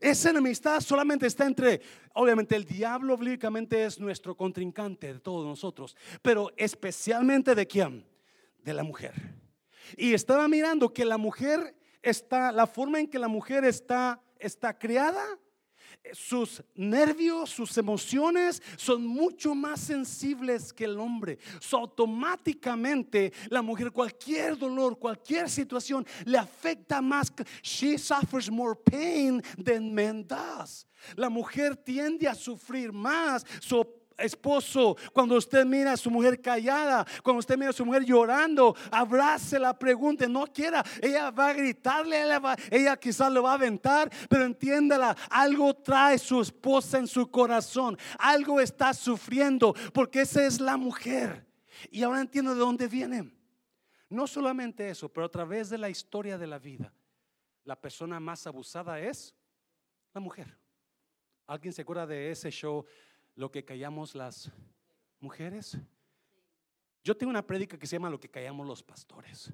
Esa 0.00 0.30
enemistad 0.30 0.80
solamente 0.80 1.26
está 1.26 1.46
entre, 1.46 1.80
obviamente 2.14 2.56
el 2.56 2.64
diablo 2.64 3.16
bíblicamente 3.16 3.84
es 3.84 3.98
nuestro 3.98 4.36
contrincante 4.36 5.14
de 5.14 5.20
todos 5.20 5.46
nosotros, 5.46 5.96
pero 6.22 6.52
especialmente 6.56 7.54
de 7.54 7.66
quién? 7.66 8.06
De 8.62 8.74
la 8.74 8.82
mujer. 8.82 9.14
Y 9.96 10.14
estaba 10.14 10.46
mirando 10.48 10.92
que 10.92 11.04
la 11.04 11.18
mujer 11.18 11.76
está, 12.02 12.52
la 12.52 12.66
forma 12.66 13.00
en 13.00 13.08
que 13.08 13.18
la 13.18 13.28
mujer 13.28 13.64
está, 13.64 14.22
está 14.38 14.78
criada 14.78 15.38
sus 16.12 16.62
nervios, 16.74 17.50
sus 17.50 17.76
emociones 17.78 18.62
son 18.76 19.06
mucho 19.06 19.54
más 19.54 19.80
sensibles 19.80 20.72
que 20.72 20.84
el 20.84 20.98
hombre. 20.98 21.38
So, 21.60 21.78
automáticamente 21.78 23.32
la 23.48 23.62
mujer, 23.62 23.92
cualquier 23.92 24.58
dolor, 24.58 24.98
cualquier 24.98 25.48
situación, 25.48 26.06
le 26.24 26.38
afecta 26.38 27.00
más. 27.00 27.32
She 27.62 27.98
suffers 27.98 28.50
more 28.50 28.74
pain 28.74 29.42
than 29.62 29.94
men 29.94 30.26
does. 30.26 30.86
La 31.16 31.28
mujer 31.28 31.76
tiende 31.76 32.28
a 32.28 32.34
sufrir 32.34 32.92
más. 32.92 33.44
So, 33.60 33.99
esposo, 34.20 34.96
cuando 35.12 35.36
usted 35.36 35.64
mira 35.64 35.92
a 35.92 35.96
su 35.96 36.10
mujer 36.10 36.40
callada, 36.40 37.06
cuando 37.22 37.40
usted 37.40 37.56
mira 37.56 37.70
a 37.70 37.74
su 37.74 37.84
mujer 37.84 38.04
llorando, 38.04 38.74
abrace 38.90 39.58
la 39.58 39.78
pregunta, 39.78 40.26
no 40.26 40.46
quiera, 40.46 40.84
ella 41.00 41.30
va 41.30 41.48
a 41.48 41.52
gritarle, 41.52 42.22
ella, 42.22 42.56
ella 42.70 42.96
quizás 42.96 43.32
lo 43.32 43.42
va 43.42 43.52
a 43.52 43.54
aventar, 43.54 44.10
pero 44.28 44.44
entiéndala, 44.44 45.16
algo 45.30 45.74
trae 45.74 46.18
su 46.18 46.40
esposa 46.40 46.98
en 46.98 47.06
su 47.06 47.30
corazón, 47.30 47.98
algo 48.18 48.60
está 48.60 48.94
sufriendo, 48.94 49.74
porque 49.92 50.22
esa 50.22 50.44
es 50.44 50.60
la 50.60 50.76
mujer. 50.76 51.46
Y 51.90 52.02
ahora 52.02 52.20
entiendo 52.20 52.54
de 52.54 52.60
dónde 52.60 52.86
viene. 52.88 53.30
No 54.08 54.26
solamente 54.26 54.90
eso, 54.90 55.08
pero 55.08 55.26
a 55.26 55.30
través 55.30 55.70
de 55.70 55.78
la 55.78 55.88
historia 55.88 56.36
de 56.36 56.46
la 56.46 56.58
vida, 56.58 56.92
la 57.64 57.80
persona 57.80 58.18
más 58.18 58.46
abusada 58.46 59.00
es 59.00 59.34
la 60.12 60.20
mujer. 60.20 60.58
¿Alguien 61.46 61.72
se 61.72 61.82
acuerda 61.82 62.06
de 62.06 62.30
ese 62.30 62.50
show 62.50 62.84
lo 63.40 63.50
que 63.50 63.64
callamos 63.64 64.14
las 64.14 64.52
mujeres. 65.18 65.78
Yo 67.02 67.16
tengo 67.16 67.30
una 67.30 67.46
prédica 67.46 67.78
que 67.78 67.86
se 67.86 67.96
llama 67.96 68.10
Lo 68.10 68.20
que 68.20 68.28
callamos 68.28 68.66
los 68.66 68.82
pastores. 68.82 69.50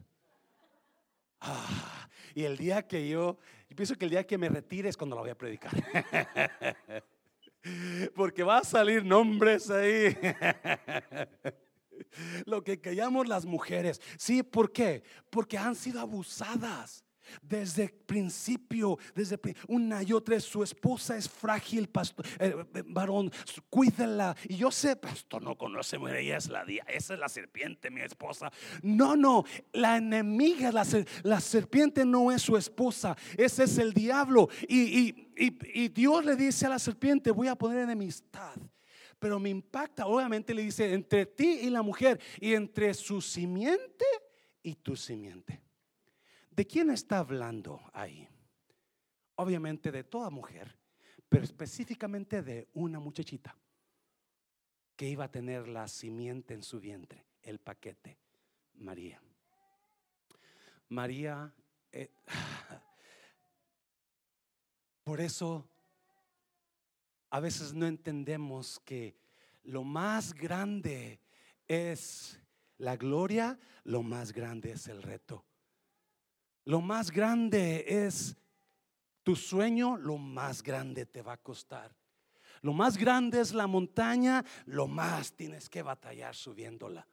Ah, 1.41 2.09
y 2.35 2.43
el 2.43 2.57
día 2.57 2.85
que 2.85 3.09
yo, 3.09 3.39
yo 3.71 3.77
pienso 3.77 3.95
que 3.95 4.07
el 4.07 4.11
día 4.11 4.27
que 4.27 4.39
me 4.39 4.49
retire 4.49 4.89
es 4.89 4.97
cuando 4.97 5.15
la 5.15 5.23
voy 5.23 5.31
a 5.31 5.39
predicar. 5.39 5.71
Porque 8.17 8.43
va 8.43 8.59
a 8.59 8.65
salir 8.65 9.05
nombres 9.05 9.71
ahí. 9.71 10.17
Lo 12.45 12.65
que 12.65 12.81
callamos 12.81 13.29
las 13.29 13.47
mujeres. 13.47 14.03
Sí, 14.19 14.43
¿por 14.43 14.73
qué? 14.73 15.05
Porque 15.31 15.57
han 15.57 15.77
sido 15.77 16.01
abusadas. 16.01 17.05
Desde 17.43 17.85
el 17.85 17.91
principio, 17.91 18.99
desde 19.15 19.39
una 19.69 20.03
y 20.03 20.13
otra, 20.13 20.39
su 20.41 20.63
esposa 20.63 21.17
es 21.17 21.29
frágil, 21.29 21.89
pastor, 21.89 22.27
eh, 22.39 22.55
eh, 22.75 22.83
varón, 22.87 23.31
cuídela. 23.71 24.37
Y 24.49 24.57
yo 24.57 24.71
sé, 24.71 24.97
pastor, 24.97 25.43
no 25.43 25.57
conoce, 25.57 25.97
ella 25.97 26.37
es 26.37 26.49
la 26.49 26.65
esa 26.89 27.15
es 27.15 27.21
la 27.21 27.29
serpiente, 27.29 27.91
mi 27.91 28.01
esposa. 28.01 28.51
No, 28.83 29.17
no, 29.17 29.45
la 29.73 29.97
enemiga, 29.97 30.73
la, 30.73 30.85
la 31.23 31.41
serpiente 31.41 32.05
no 32.05 32.33
es 32.33 32.43
su 32.43 32.57
esposa, 32.57 33.17
ese 33.37 33.65
es 33.65 33.79
el 33.79 33.93
diablo. 33.93 34.49
Y, 34.69 35.15
y 35.37 35.89
Dios 35.89 36.25
le 36.25 36.37
dice 36.37 36.67
a 36.67 36.71
la 36.71 36.79
serpiente, 36.79 37.31
voy 37.31 37.49
a 37.49 37.57
poner 37.57 37.79
enemistad 37.79 38.55
pero 39.19 39.39
me 39.39 39.51
impacta. 39.51 40.07
Obviamente 40.07 40.55
le 40.55 40.63
dice 40.63 40.93
entre 40.93 41.27
ti 41.27 41.61
y 41.63 41.71
la 41.71 41.83
mujer 41.83 42.21
y 42.41 42.55
entre 42.55 42.93
su 42.95 43.21
simiente 43.21 44.05
y 44.63 44.75
tu 44.75 44.97
simiente. 44.97 45.66
¿De 46.57 46.67
quién 46.67 46.89
está 46.89 47.19
hablando 47.19 47.83
ahí? 47.93 48.27
Obviamente 49.35 49.93
de 49.93 50.05
toda 50.05 50.31
mujer, 50.31 50.75
pero 51.29 51.45
específicamente 51.45 52.41
de 52.41 52.71
una 52.73 52.99
muchachita 52.99 53.55
que 54.97 55.07
iba 55.07 55.25
a 55.25 55.31
tener 55.31 55.69
la 55.69 55.87
simiente 55.87 56.55
en 56.55 56.63
su 56.63 56.81
vientre, 56.81 57.27
el 57.43 57.59
paquete, 57.59 58.19
María. 58.77 59.21
María, 60.89 61.55
eh, 61.93 62.11
por 65.05 65.21
eso 65.21 65.69
a 67.29 67.39
veces 67.39 67.75
no 67.75 67.87
entendemos 67.87 68.81
que 68.81 69.15
lo 69.65 69.85
más 69.85 70.33
grande 70.33 71.21
es 71.69 72.41
la 72.79 72.97
gloria, 72.97 73.59
lo 73.85 74.03
más 74.03 74.33
grande 74.33 74.73
es 74.73 74.89
el 74.89 75.03
reto. 75.03 75.45
Lo 76.67 76.81
más 76.81 77.11
grande 77.11 77.85
es 77.87 78.37
tu 79.23 79.35
sueño, 79.35 79.97
lo 79.97 80.19
más 80.19 80.63
grande 80.63 81.07
te 81.07 81.23
va 81.23 81.35
a 81.35 81.37
costar. 81.37 81.97
Lo 82.61 82.73
más 82.73 82.99
grande 82.99 83.41
es 83.41 83.55
la 83.55 83.69
montaña, 83.69 84.45
lo 84.67 84.89
más 84.89 85.33
tienes 85.33 85.69
que 85.69 85.83
batallar 85.83 86.35
subiéndola. 86.35 87.07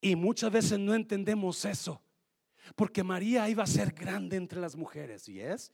Y 0.00 0.14
muchas 0.14 0.52
veces 0.52 0.78
no 0.78 0.94
entendemos 0.94 1.64
eso. 1.64 2.02
Porque 2.76 3.02
María 3.02 3.48
iba 3.48 3.64
a 3.64 3.66
ser 3.66 3.92
grande 3.92 4.36
entre 4.36 4.60
las 4.60 4.76
mujeres, 4.76 5.26
¿y 5.28 5.40
es? 5.40 5.72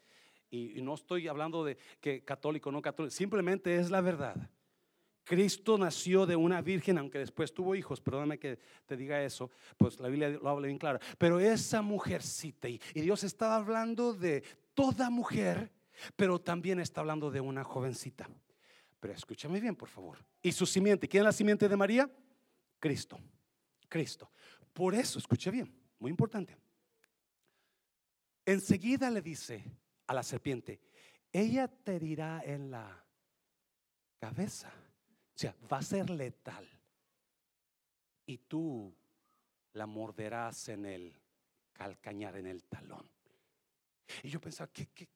Y, 0.49 0.81
no 0.81 0.95
estoy 0.95 1.27
hablando 1.27 1.65
de 1.65 1.77
que 2.01 2.25
católico 2.25 2.69
o 2.69 2.73
no 2.73 2.81
católico, 2.81 3.11
simplemente 3.11 3.77
es 3.77 3.91
la 3.91 4.01
verdad. 4.01 4.49
Cristo 5.27 5.77
nació 5.77 6.25
de 6.25 6.37
una 6.37 6.63
virgen, 6.63 6.99
aunque 6.99 7.19
después 7.19 7.53
tuvo 7.53 7.75
hijos, 7.75 8.01
perdóname 8.01 8.39
que 8.39 8.61
te 8.87 8.97
diga 8.97 9.21
eso, 9.25 9.51
pues 9.77 9.99
la 9.99 10.07
Biblia 10.07 10.31
lo 10.31 10.49
habla 10.49 10.69
bien 10.69 10.79
claro. 10.79 11.01
Pero 11.19 11.41
esa 11.41 11.83
mujercita, 11.83 12.69
y, 12.69 12.81
Dios 12.95 13.25
estaba 13.25 13.57
hablando 13.57 14.15
de 14.15 14.45
toda 14.73 15.11
mujer, 15.11 15.73
pero 16.15 16.41
también 16.41 16.79
está 16.79 17.01
hablando 17.01 17.33
de 17.33 17.41
una 17.41 17.65
jovencita. 17.65 18.31
Pero 19.01 19.15
escúchame 19.15 19.59
bien, 19.59 19.75
por 19.75 19.89
favor. 19.89 20.25
Y 20.41 20.53
su 20.53 20.65
simiente, 20.65 21.09
¿quién 21.09 21.23
es 21.23 21.27
la 21.27 21.33
simiente 21.33 21.69
de 21.69 21.77
María? 21.77 22.09
Cristo. 22.79 23.19
Cristo. 23.89 24.31
Por 24.73 24.95
eso, 24.95 25.19
escuche 25.19 25.51
bien, 25.51 25.75
muy 25.99 26.13
importante. 26.13 26.57
Enseguida 28.45 29.11
le 29.11 29.23
dice 29.23 29.65
a 30.07 30.15
la 30.15 30.23
serpiente, 30.23 30.81
ella 31.33 31.67
te 31.67 31.97
herirá 31.97 32.43
en 32.45 32.71
la 32.71 33.05
cabeza 34.21 34.73
o 35.37 35.39
sea, 35.39 35.55
va 35.71 35.79
a 35.79 35.83
ser 35.83 36.09
letal. 36.09 36.67
Y 38.25 38.39
tú 38.39 38.91
la 39.75 39.87
morderás 39.87 40.71
en 40.71 40.87
el 40.87 41.15
calcañar, 41.75 42.37
en 42.39 42.47
el 42.47 42.65
talón. 42.65 43.07
Y 44.23 44.31
yo 44.31 44.41
pensaba, 44.41 44.73
¿qué, 44.73 44.87
qué, 44.87 45.09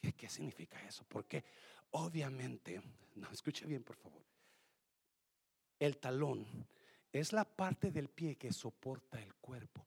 qué, 0.00 0.28
significa 0.30 0.82
eso? 0.86 1.04
Porque 1.06 1.44
obviamente, 1.90 2.80
no, 3.16 3.30
escuche 3.30 3.66
bien 3.66 3.84
por 3.84 3.96
favor, 3.96 4.24
el 5.78 5.98
talón 5.98 6.46
es 7.12 7.34
la 7.34 7.44
parte 7.44 7.90
del 7.90 8.08
pie 8.08 8.36
que 8.36 8.50
soporta 8.50 9.20
el 9.20 9.34
cuerpo. 9.34 9.86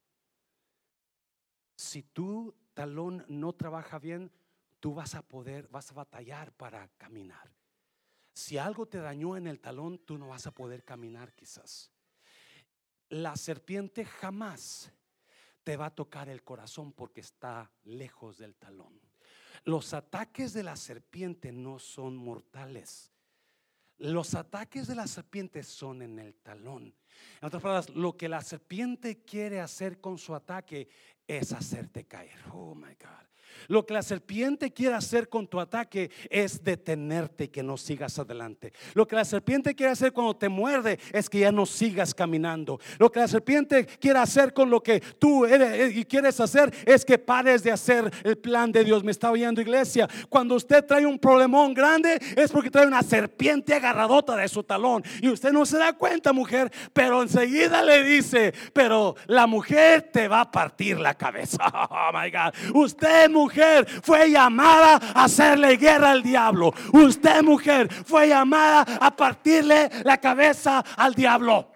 Si 1.76 2.04
tu 2.04 2.54
talón 2.76 3.26
no 3.28 3.54
trabaja 3.54 3.98
bien, 3.98 4.32
tú 4.80 4.94
vas 4.94 5.16
a 5.16 5.24
poder, 5.24 5.68
vas 5.70 5.90
a 5.90 5.96
batallar 5.96 6.52
para 6.52 6.88
caminar. 6.90 7.57
Si 8.38 8.60
algo 8.60 8.86
te 8.86 9.00
dañó 9.00 9.36
en 9.36 9.48
el 9.48 9.60
talón, 9.60 9.98
tú 9.98 10.16
no 10.16 10.28
vas 10.28 10.46
a 10.46 10.52
poder 10.52 10.84
caminar 10.84 11.34
quizás. 11.34 11.92
La 13.10 13.36
serpiente 13.36 14.06
jamás 14.06 14.92
te 15.64 15.76
va 15.76 15.88
a 15.88 15.96
tocar 15.96 16.30
el 16.30 16.44
corazón 16.44 16.94
porque 16.94 17.22
está 17.22 17.72
lejos 17.86 18.38
del 18.38 18.56
talón. 18.56 19.02
Los 19.64 19.96
ataques 19.96 20.54
de 20.54 20.62
la 20.62 20.76
serpiente 20.76 21.52
no 21.52 21.80
son 21.80 22.16
mortales. 22.16 23.12
Los 23.98 24.36
ataques 24.36 24.86
de 24.86 24.94
la 24.94 25.08
serpiente 25.08 25.64
son 25.64 26.04
en 26.04 26.20
el 26.20 26.36
talón. 26.36 26.96
En 27.42 27.48
otras 27.48 27.64
palabras, 27.64 27.90
lo 27.90 28.16
que 28.16 28.30
la 28.30 28.44
serpiente 28.44 29.24
quiere 29.24 29.60
hacer 29.62 30.00
con 30.00 30.20
su 30.20 30.36
ataque 30.36 30.90
es 31.26 31.54
hacerte 31.54 32.06
caer. 32.06 32.38
Oh 32.54 32.76
my 32.76 32.94
God. 32.94 33.28
Lo 33.68 33.86
que 33.86 33.94
la 33.94 34.02
serpiente 34.02 34.72
quiere 34.72 34.96
hacer 34.96 35.30
con 35.30 35.48
tu 35.48 35.60
ataque 35.60 36.10
es 36.30 36.64
detenerte 36.64 37.46
y 37.46 37.48
que 37.50 37.64
no 37.64 37.78
sigas 37.78 38.18
adelante. 38.20 38.74
Lo 38.94 39.08
que 39.08 39.16
la 39.16 39.26
serpiente 39.26 39.76
quiere 39.76 39.92
hacer 39.92 40.14
cuando 40.14 40.36
te 40.36 40.50
muerde 40.50 41.00
es 41.12 41.30
que 41.30 41.40
ya 41.40 41.52
no 41.52 41.66
sigas 41.66 42.14
caminando. 42.14 42.80
Lo 42.98 43.12
que 43.12 43.20
la 43.20 43.28
serpiente 43.28 43.86
quiere 43.86 44.20
hacer 44.20 44.54
con 44.54 44.70
lo 44.70 44.82
que 44.82 45.00
tú 45.00 45.46
eres 45.46 45.72
eh, 45.72 46.00
y 46.00 46.06
quieres 46.06 46.40
hacer 46.40 46.74
es 46.86 47.04
que 47.04 47.18
pares 47.18 47.64
de 47.64 47.72
hacer 47.72 48.12
el 48.24 48.38
plan 48.38 48.72
de 48.72 48.84
Dios. 48.84 49.04
Me 49.04 49.12
está 49.12 49.32
oyendo 49.32 49.62
iglesia. 49.62 50.08
Cuando 50.30 50.56
usted 50.56 50.86
trae 50.86 51.06
un 51.06 51.20
problemón 51.20 51.74
grande 51.74 52.20
es 52.36 52.52
porque 52.52 52.72
trae 52.72 52.88
una 52.88 53.04
serpiente 53.04 53.74
agarradota 53.74 54.36
de 54.36 54.48
su 54.48 54.64
talón 54.64 55.04
y 55.22 55.30
usted 55.30 55.52
no 55.52 55.66
se 55.66 55.78
da 55.78 55.94
cuenta, 55.94 56.34
mujer, 56.34 56.72
pero 56.94 57.22
enseguida 57.22 57.84
le 57.84 58.04
dice, 58.04 58.54
pero 58.74 59.16
la 59.28 59.48
mujer 59.48 60.10
te 60.12 60.28
va 60.28 60.42
a 60.42 60.52
partir 60.52 61.00
la 61.00 61.16
cabeza. 61.16 61.58
Oh 61.90 62.12
my 62.14 62.30
God. 62.30 62.54
Usted 62.76 63.30
mujer 63.38 63.88
fue 64.04 64.30
llamada 64.32 64.96
a 65.14 65.26
hacerle 65.26 65.78
guerra 65.78 66.12
al 66.12 66.24
diablo. 66.24 66.74
Usted 66.92 67.44
mujer 67.44 67.92
fue 68.06 68.28
llamada 68.30 68.82
a 69.00 69.16
partirle 69.16 69.90
la 70.04 70.18
cabeza 70.18 70.80
al 70.96 71.14
diablo. 71.14 71.72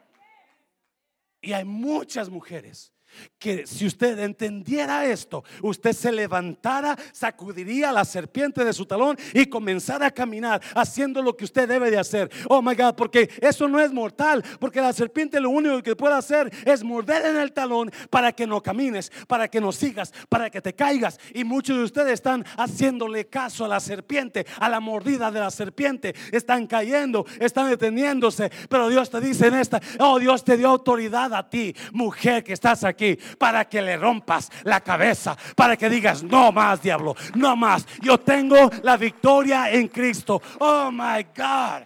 Y 1.41 1.53
hay 1.53 1.66
muchas 1.66 2.30
mujeres 2.30 2.93
que 3.42 3.66
si 3.66 3.88
usted 3.88 4.20
entendiera 4.20 5.04
esto, 5.08 5.44
usted 5.64 5.94
se 5.94 6.12
levantara, 6.12 6.96
sacudiría 7.12 7.92
la 7.92 8.06
serpiente 8.06 8.64
de 8.64 8.72
su 8.72 8.86
talón 8.86 9.18
y 9.34 9.48
comenzara 9.48 10.06
a 10.06 10.12
caminar 10.12 10.62
haciendo 10.76 11.24
lo 11.24 11.36
que 11.36 11.46
usted 11.46 11.68
debe 11.68 11.89
de 11.89 11.98
hacer. 11.98 12.30
Oh 12.48 12.62
my 12.62 12.76
God, 12.76 12.94
porque 12.94 13.32
eso 13.42 13.68
no 13.68 13.80
es 13.80 13.92
mortal, 13.92 14.44
porque 14.60 14.80
la 14.80 14.94
serpiente 14.94 15.39
lo 15.39 15.50
único 15.50 15.82
que 15.82 15.96
puede 15.96 16.14
hacer 16.14 16.52
es 16.66 16.84
morder 16.84 17.26
en 17.26 17.38
el 17.38 17.52
talón 17.52 17.92
para 18.12 18.32
que 18.32 18.46
no 18.46 18.62
camines, 18.62 19.12
para 19.28 19.48
que 19.48 19.60
no 19.60 19.72
sigas, 19.72 20.14
para 20.30 20.52
que 20.52 20.62
te 20.62 20.74
caigas. 20.76 21.20
Y 21.34 21.44
muchos 21.44 21.76
de 21.78 21.84
ustedes 21.84 22.14
están 22.14 22.46
haciéndole 22.58 23.26
caso 23.26 23.66
a 23.66 23.68
la 23.68 23.80
serpiente, 23.80 24.46
a 24.60 24.70
la 24.70 24.80
mordida 24.80 25.32
de 25.32 25.39
la 25.39 25.50
serpiente, 25.50 26.14
están 26.32 26.68
cayendo, 26.68 27.26
están 27.39 27.72
deteniéndose, 27.72 28.52
pero 28.70 28.88
Dios 28.88 29.10
te 29.10 29.20
dice 29.20 29.48
en 29.48 29.56
esta, 29.56 29.82
oh 29.98 30.20
Dios 30.20 30.44
te 30.44 30.58
dio 30.58 30.70
autoridad 30.70 31.34
a 31.34 31.50
ti, 31.50 31.76
mujer 31.92 32.44
que 32.44 32.54
estás 32.54 32.84
aquí, 32.84 33.18
para 33.38 33.66
que 33.66 33.82
le 33.82 33.98
rompas 33.98 34.52
la 34.64 34.82
cabeza, 34.82 35.38
para 35.56 35.78
que 35.78 35.90
digas, 35.90 36.24
no 36.24 36.52
más 36.52 36.82
diablo, 36.82 37.16
no 37.36 37.56
más, 37.56 37.86
yo 38.02 38.20
tengo 38.20 38.70
la 38.84 38.98
victoria 38.98 39.72
en 39.72 39.88
Cristo. 39.88 40.42
Oh 40.60 40.92
my 40.92 41.26
God. 41.36 41.84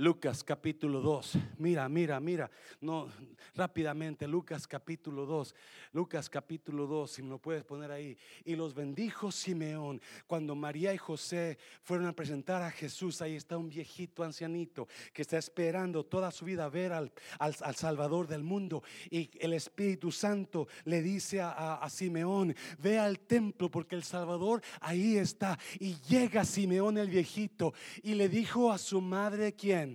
Lucas 0.00 0.44
capítulo 0.44 1.00
2. 1.00 1.38
Mira, 1.58 1.88
mira, 1.88 2.20
mira. 2.20 2.48
No, 2.80 3.08
rápidamente. 3.56 4.28
Lucas 4.28 4.68
capítulo 4.68 5.26
2. 5.26 5.52
Lucas 5.92 6.30
capítulo 6.30 6.86
2, 6.86 7.10
si 7.10 7.20
me 7.20 7.30
lo 7.30 7.38
puedes 7.40 7.64
poner 7.64 7.90
ahí. 7.90 8.16
Y 8.44 8.54
los 8.54 8.74
bendijo 8.74 9.32
Simeón. 9.32 10.00
Cuando 10.28 10.54
María 10.54 10.94
y 10.94 10.98
José 10.98 11.58
fueron 11.82 12.06
a 12.06 12.12
presentar 12.12 12.62
a 12.62 12.70
Jesús, 12.70 13.20
ahí 13.20 13.34
está 13.34 13.58
un 13.58 13.68
viejito 13.68 14.22
ancianito 14.22 14.86
que 15.12 15.22
está 15.22 15.36
esperando 15.36 16.06
toda 16.06 16.30
su 16.30 16.44
vida 16.44 16.68
ver 16.68 16.92
al, 16.92 17.12
al, 17.40 17.74
Salvador 17.74 18.28
del 18.28 18.44
mundo. 18.44 18.84
Y 19.10 19.28
el 19.40 19.52
Espíritu 19.52 20.12
Santo 20.12 20.68
le 20.84 21.02
dice 21.02 21.40
a, 21.40 21.74
a 21.74 21.90
Simeón, 21.90 22.54
ve 22.78 23.00
al 23.00 23.18
templo 23.18 23.68
porque 23.68 23.96
el 23.96 24.04
Salvador 24.04 24.62
ahí 24.80 25.16
está. 25.16 25.58
Y 25.80 25.96
llega 26.02 26.44
Simeón 26.44 26.98
el 26.98 27.10
viejito 27.10 27.74
y 28.04 28.14
le 28.14 28.28
dijo 28.28 28.70
a 28.70 28.78
su 28.78 29.00
madre, 29.00 29.54
¿quién? 29.54 29.87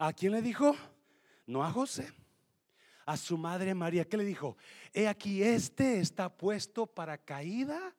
¿A 0.00 0.14
quién 0.14 0.32
le 0.32 0.40
dijo? 0.40 0.74
No 1.46 1.62
a 1.62 1.70
José. 1.70 2.10
A 3.04 3.18
su 3.18 3.36
madre 3.36 3.74
María. 3.74 4.08
¿Qué 4.08 4.16
le 4.16 4.24
dijo? 4.24 4.56
He 4.94 5.06
aquí, 5.06 5.42
este 5.42 6.00
está 6.00 6.34
puesto 6.34 6.86
para 6.86 7.18
caída 7.18 7.94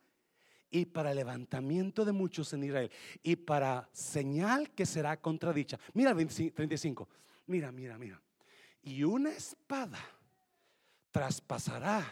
y 0.72 0.86
para 0.86 1.14
levantamiento 1.14 2.04
de 2.04 2.12
muchos 2.12 2.54
en 2.54 2.64
Israel 2.64 2.92
y 3.22 3.36
para 3.36 3.88
señal 3.94 4.72
que 4.72 4.88
será 4.88 5.22
contradicha. 5.22 5.78
Mira 5.94 6.16
35. 6.16 7.08
Mira, 7.46 7.72
mira, 7.72 8.00
mira. 8.00 8.20
Y 8.82 9.04
una 9.04 9.30
espada 9.30 10.00
traspasará 11.12 12.04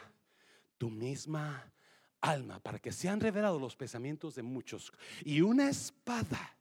tu 0.78 0.92
misma 0.92 1.74
alma 2.22 2.60
para 2.60 2.78
que 2.78 2.92
sean 2.92 3.20
revelados 3.20 3.60
los 3.60 3.76
pensamientos 3.76 4.36
de 4.36 4.44
muchos. 4.44 4.94
Y 5.26 5.42
una 5.42 5.68
espada 5.68 6.58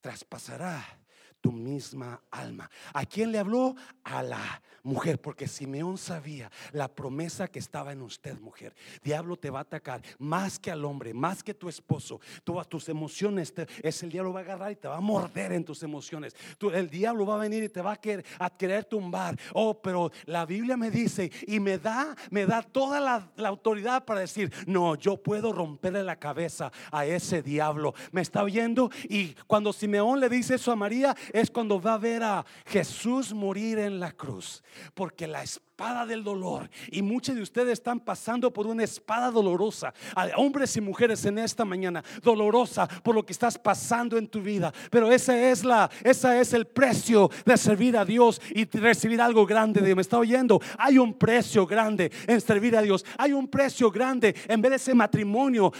traspasará 0.00 1.03
tu 1.44 1.52
misma 1.52 2.22
alma. 2.30 2.70
¿A 2.94 3.04
quién 3.04 3.30
le 3.30 3.38
habló? 3.38 3.76
A 4.02 4.22
la 4.22 4.62
mujer, 4.82 5.20
porque 5.20 5.46
Simeón 5.46 5.98
sabía 5.98 6.50
la 6.72 6.88
promesa 6.88 7.48
que 7.48 7.58
estaba 7.58 7.92
en 7.92 8.00
usted, 8.00 8.38
mujer. 8.40 8.74
Diablo 9.02 9.36
te 9.36 9.50
va 9.50 9.58
a 9.58 9.62
atacar 9.62 10.00
más 10.18 10.58
que 10.58 10.70
al 10.70 10.86
hombre, 10.86 11.12
más 11.12 11.42
que 11.42 11.52
tu 11.52 11.68
esposo. 11.68 12.18
Todas 12.44 12.66
tus 12.66 12.88
emociones, 12.88 13.52
es 13.82 14.02
el 14.02 14.10
diablo 14.10 14.32
va 14.32 14.40
a 14.40 14.42
agarrar 14.42 14.72
y 14.72 14.76
te 14.76 14.88
va 14.88 14.96
a 14.96 15.00
morder 15.00 15.52
en 15.52 15.64
tus 15.64 15.82
emociones. 15.82 16.34
el 16.72 16.88
diablo 16.88 17.26
va 17.26 17.34
a 17.34 17.38
venir 17.38 17.62
y 17.62 17.68
te 17.68 17.82
va 17.82 17.92
a 17.92 17.96
querer, 17.96 18.24
a 18.38 18.48
querer 18.48 18.86
tumbar. 18.86 19.38
Oh, 19.52 19.82
pero 19.82 20.12
la 20.24 20.46
Biblia 20.46 20.78
me 20.78 20.90
dice 20.90 21.30
y 21.46 21.60
me 21.60 21.76
da, 21.76 22.16
me 22.30 22.46
da 22.46 22.62
toda 22.62 23.00
la, 23.00 23.30
la 23.36 23.50
autoridad 23.50 24.06
para 24.06 24.20
decir, 24.20 24.50
no, 24.66 24.94
yo 24.94 25.18
puedo 25.18 25.52
romperle 25.52 26.02
la 26.04 26.16
cabeza 26.16 26.72
a 26.90 27.04
ese 27.04 27.42
diablo. 27.42 27.94
¿Me 28.12 28.22
está 28.22 28.42
oyendo? 28.42 28.90
Y 29.10 29.34
cuando 29.46 29.74
Simeón 29.74 30.20
le 30.20 30.30
dice 30.30 30.54
eso 30.54 30.72
a 30.72 30.76
María, 30.76 31.14
es 31.34 31.50
cuando 31.50 31.80
va 31.80 31.94
a 31.94 31.98
ver 31.98 32.22
a 32.22 32.46
Jesús 32.64 33.34
morir 33.34 33.80
en 33.80 33.98
la 33.98 34.12
cruz. 34.12 34.62
Porque 34.94 35.26
la 35.26 35.42
espada 35.74 36.06
del 36.06 36.22
dolor. 36.22 36.70
Y 36.92 37.02
muchos 37.02 37.34
de 37.34 37.42
ustedes 37.42 37.72
están 37.72 37.98
pasando 37.98 38.52
por 38.52 38.64
una 38.64 38.84
espada 38.84 39.28
dolorosa. 39.28 39.92
Hombres 40.36 40.76
y 40.76 40.80
mujeres 40.80 41.24
en 41.24 41.36
esta 41.36 41.64
mañana, 41.64 42.04
dolorosa 42.22 42.86
por 42.86 43.12
lo 43.12 43.26
que 43.26 43.32
estás 43.32 43.58
pasando 43.58 44.16
en 44.16 44.28
tu 44.28 44.40
vida. 44.40 44.72
Pero 44.88 45.10
esa 45.10 45.36
es 45.36 45.64
la, 45.64 45.90
esa 46.04 46.40
es 46.40 46.52
el 46.52 46.68
precio 46.68 47.28
de 47.44 47.56
servir 47.56 47.96
a 47.96 48.04
Dios 48.04 48.40
y 48.54 48.66
recibir 48.66 49.20
algo 49.20 49.44
grande. 49.44 49.80
De, 49.80 49.96
¿Me 49.96 50.02
está 50.02 50.16
oyendo? 50.16 50.60
Hay 50.78 50.96
un 50.96 51.12
precio 51.12 51.66
grande 51.66 52.12
en 52.28 52.40
servir 52.40 52.76
a 52.76 52.82
Dios. 52.82 53.04
Hay 53.18 53.32
un 53.32 53.48
precio 53.48 53.90
grande 53.90 54.32
en 54.46 54.62
ver 54.62 54.74
ese 54.74 54.94
matrimonio 54.94 55.72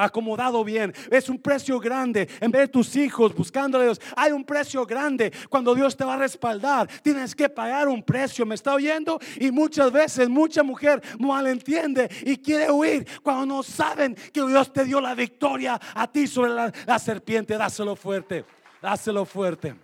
acomodado 0.00 0.64
bien. 0.64 0.92
Es 1.12 1.28
un 1.28 1.38
precio 1.38 1.78
grande 1.78 2.28
en 2.40 2.50
ver 2.50 2.68
tus 2.68 2.96
hijos 2.96 3.32
buscando 3.32 3.78
a 3.78 3.84
Dios. 3.84 4.00
Hay 4.16 4.32
un 4.32 4.42
precio 4.42 4.84
grande 4.84 5.32
cuando 5.48 5.76
Dios 5.76 5.96
te 5.96 6.04
va 6.04 6.14
a 6.14 6.18
respaldar. 6.18 6.88
Tienes 7.04 7.36
que 7.36 7.48
pagar 7.48 7.86
un 7.86 8.02
precio. 8.02 8.44
¿Me 8.44 8.56
está 8.56 8.74
oyendo? 8.74 9.11
Y 9.36 9.50
muchas 9.50 9.90
veces 9.92 10.28
mucha 10.28 10.62
mujer 10.62 11.02
malentiende 11.18 12.08
y 12.22 12.36
quiere 12.38 12.70
huir 12.70 13.06
cuando 13.22 13.46
no 13.46 13.62
saben 13.62 14.14
que 14.14 14.46
Dios 14.46 14.72
te 14.72 14.84
dio 14.84 15.00
la 15.00 15.14
victoria 15.14 15.80
a 15.94 16.10
ti 16.10 16.26
sobre 16.26 16.50
la, 16.50 16.98
serpiente. 16.98 17.56
Dáselo 17.56 17.96
fuerte, 17.96 18.44
dáselo 18.80 19.24
fuerte. 19.24 19.74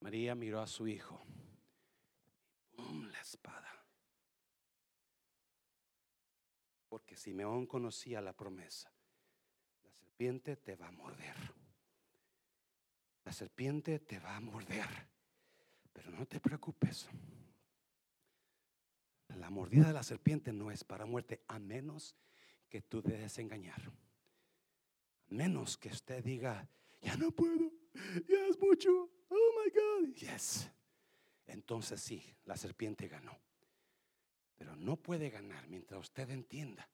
María 0.00 0.34
miró 0.34 0.60
a 0.60 0.66
su 0.66 0.86
hijo. 0.86 1.20
la 2.76 3.20
espada. 3.20 3.70
Porque 6.88 7.16
Simeón 7.16 7.66
conocía 7.66 8.20
la 8.20 8.32
promesa. 8.32 8.92
La 9.82 9.90
serpiente 9.90 10.56
te 10.56 10.76
va 10.76 10.88
a 10.88 10.92
morder. 10.92 11.36
La 13.24 13.32
serpiente 13.32 13.98
te 14.00 14.18
va 14.18 14.36
a 14.36 14.40
morder. 14.40 15.13
Pero 15.94 16.10
no 16.10 16.26
te 16.26 16.38
preocupes. 16.40 17.08
La 19.28 19.48
mordida 19.48 19.86
de 19.86 19.94
la 19.94 20.02
serpiente 20.02 20.52
no 20.52 20.70
es 20.70 20.84
para 20.84 21.06
muerte, 21.06 21.42
a 21.48 21.58
menos 21.58 22.14
que 22.68 22.82
tú 22.82 23.02
te 23.02 23.12
dejes 23.12 23.38
engañar. 23.38 23.80
A 23.80 25.34
menos 25.34 25.78
que 25.78 25.88
usted 25.88 26.22
diga, 26.22 26.68
ya 27.00 27.16
no 27.16 27.30
puedo, 27.30 27.72
ya 28.28 28.46
es 28.48 28.58
mucho, 28.60 29.10
oh 29.28 29.50
my 29.64 29.70
God, 29.70 30.14
yes. 30.14 30.70
Entonces 31.46 32.00
sí, 32.00 32.22
la 32.44 32.56
serpiente 32.56 33.08
ganó. 33.08 33.38
Pero 34.56 34.76
no 34.76 34.96
puede 34.96 35.30
ganar 35.30 35.66
mientras 35.68 36.00
usted 36.00 36.30
entienda. 36.30 36.88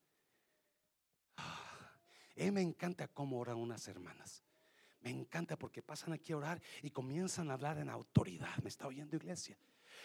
Ah, 1.36 1.98
me 2.36 2.62
encanta 2.62 3.08
cómo 3.08 3.38
oran 3.38 3.56
unas 3.56 3.86
hermanas. 3.88 4.42
Me 5.02 5.10
encanta 5.10 5.56
porque 5.56 5.82
pasan 5.82 6.12
aquí 6.12 6.32
a 6.32 6.36
orar 6.36 6.62
y 6.82 6.90
comienzan 6.90 7.50
a 7.50 7.54
hablar 7.54 7.78
en 7.78 7.88
autoridad. 7.88 8.56
¿Me 8.62 8.68
está 8.68 8.86
oyendo 8.86 9.16
iglesia? 9.16 9.56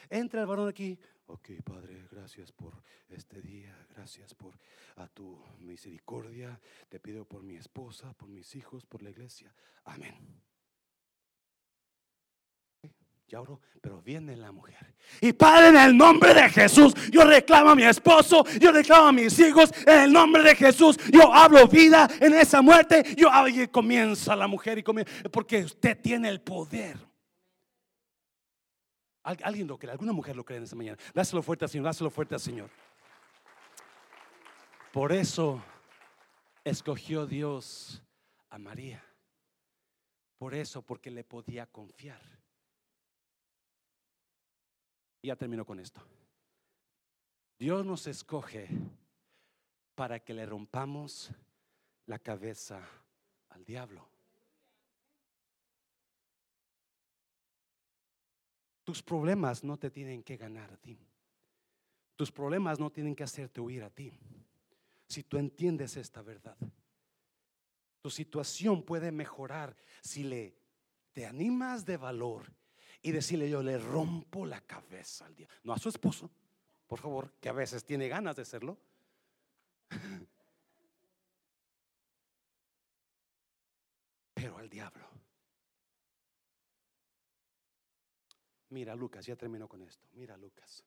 Entra 0.10 0.42
el 0.42 0.48
varón 0.48 0.70
aquí. 0.70 0.98
Ok, 1.28 1.52
Padre, 1.64 2.08
gracias 2.12 2.52
por 2.52 2.82
este 3.10 3.42
día. 3.42 3.76
Gracias 3.96 4.34
por 4.34 4.58
a 4.98 5.08
tu 5.08 5.44
misericordia. 5.60 6.60
Te 6.90 7.00
pido 7.00 7.26
por 7.26 7.44
mi 7.44 7.56
esposa, 7.56 8.14
por 8.14 8.30
mis 8.30 8.56
hijos, 8.56 8.86
por 8.86 9.02
la 9.02 9.10
iglesia. 9.10 9.54
Amén 9.84 10.55
ya 13.28 13.42
oro, 13.42 13.60
pero 13.82 14.02
viene 14.02 14.36
la 14.36 14.52
mujer. 14.52 14.96
Y 15.22 15.34
Padre, 15.34 15.70
en 15.70 15.78
el 15.78 15.98
nombre 15.98 16.34
de 16.34 16.50
Jesús, 16.50 16.94
yo 17.12 17.24
reclamo 17.24 17.72
a 17.72 17.76
mi 17.76 17.84
esposo, 17.84 18.46
yo 18.60 18.72
reclamo 18.72 19.08
a 19.08 19.12
mis 19.12 19.38
hijos, 19.40 19.72
en 19.86 20.02
el 20.02 20.14
nombre 20.14 20.44
de 20.44 20.56
Jesús, 20.56 20.98
yo 21.12 21.34
hablo 21.34 21.68
vida 21.68 22.08
en 22.20 22.34
esa 22.34 22.62
muerte. 22.62 23.04
Yo 23.16 23.30
y 23.48 23.68
comienza 23.68 24.36
la 24.36 24.48
mujer 24.48 24.78
y 24.78 24.84
comienza, 24.84 25.12
porque 25.32 25.64
usted 25.64 26.00
tiene 26.00 26.30
el 26.30 26.42
poder. 26.42 26.98
Alguien 29.24 29.68
lo 29.68 29.78
cree, 29.80 29.92
alguna 29.92 30.14
mujer 30.14 30.36
lo 30.36 30.46
cree 30.46 30.58
en 30.58 30.66
esta 30.66 30.76
mañana. 30.76 30.98
Dáselo 31.14 31.42
fuerte 31.42 31.66
al 31.66 31.70
Señor, 31.70 31.86
dáselo 31.86 32.12
fuerte 32.12 32.36
al 32.36 32.42
Señor. 32.42 32.70
Por 34.92 35.12
eso 35.12 35.64
escogió 36.64 37.26
Dios 37.26 38.04
a 38.50 38.60
María. 38.60 39.04
Por 40.38 40.54
eso, 40.54 40.84
porque 40.84 41.10
le 41.10 41.24
podía 41.24 41.66
confiar 41.66 42.22
ya 45.26 45.36
termino 45.36 45.66
con 45.66 45.80
esto. 45.80 46.02
Dios 47.58 47.86
nos 47.86 48.08
escoge 48.08 48.70
para 49.96 50.20
que 50.20 50.34
le 50.34 50.46
rompamos 50.46 51.32
la 52.06 52.20
cabeza 52.20 52.82
al 53.50 53.64
diablo. 53.64 54.08
Tus 58.84 59.02
problemas 59.02 59.64
no 59.64 59.78
te 59.78 59.90
tienen 59.90 60.22
que 60.22 60.38
ganar 60.38 60.72
a 60.72 60.78
ti. 60.78 61.00
Tus 62.16 62.32
problemas 62.32 62.80
no 62.80 62.92
tienen 62.92 63.16
que 63.16 63.24
hacerte 63.24 63.60
huir 63.60 63.84
a 63.84 63.90
ti. 63.90 64.14
Si 65.08 65.24
tú 65.24 65.38
entiendes 65.38 65.98
esta 65.98 66.22
verdad, 66.22 66.58
tu 68.02 68.10
situación 68.10 68.84
puede 68.84 69.12
mejorar 69.12 69.76
si 70.02 70.24
le 70.24 70.56
te 71.14 71.26
animas 71.26 71.86
de 71.86 71.98
valor 71.98 72.52
y 73.06 73.12
decirle 73.12 73.48
yo 73.48 73.62
le 73.62 73.78
rompo 73.78 74.48
la 74.48 74.62
cabeza 74.62 75.28
al 75.28 75.36
diablo. 75.36 75.56
No 75.64 75.74
a 75.74 75.78
su 75.78 75.90
esposo, 75.90 76.32
por 76.88 77.00
favor, 77.00 77.34
que 77.40 77.50
a 77.50 77.52
veces 77.52 77.86
tiene 77.86 78.08
ganas 78.08 78.36
de 78.36 78.42
hacerlo. 78.42 78.80
Pero 84.34 84.58
al 84.58 84.68
diablo. 84.68 85.08
Mira, 88.70 88.96
Lucas, 88.96 89.24
ya 89.24 89.36
terminó 89.36 89.68
con 89.70 89.84
esto. 89.84 90.08
Mira, 90.14 90.36
Lucas. 90.36 90.84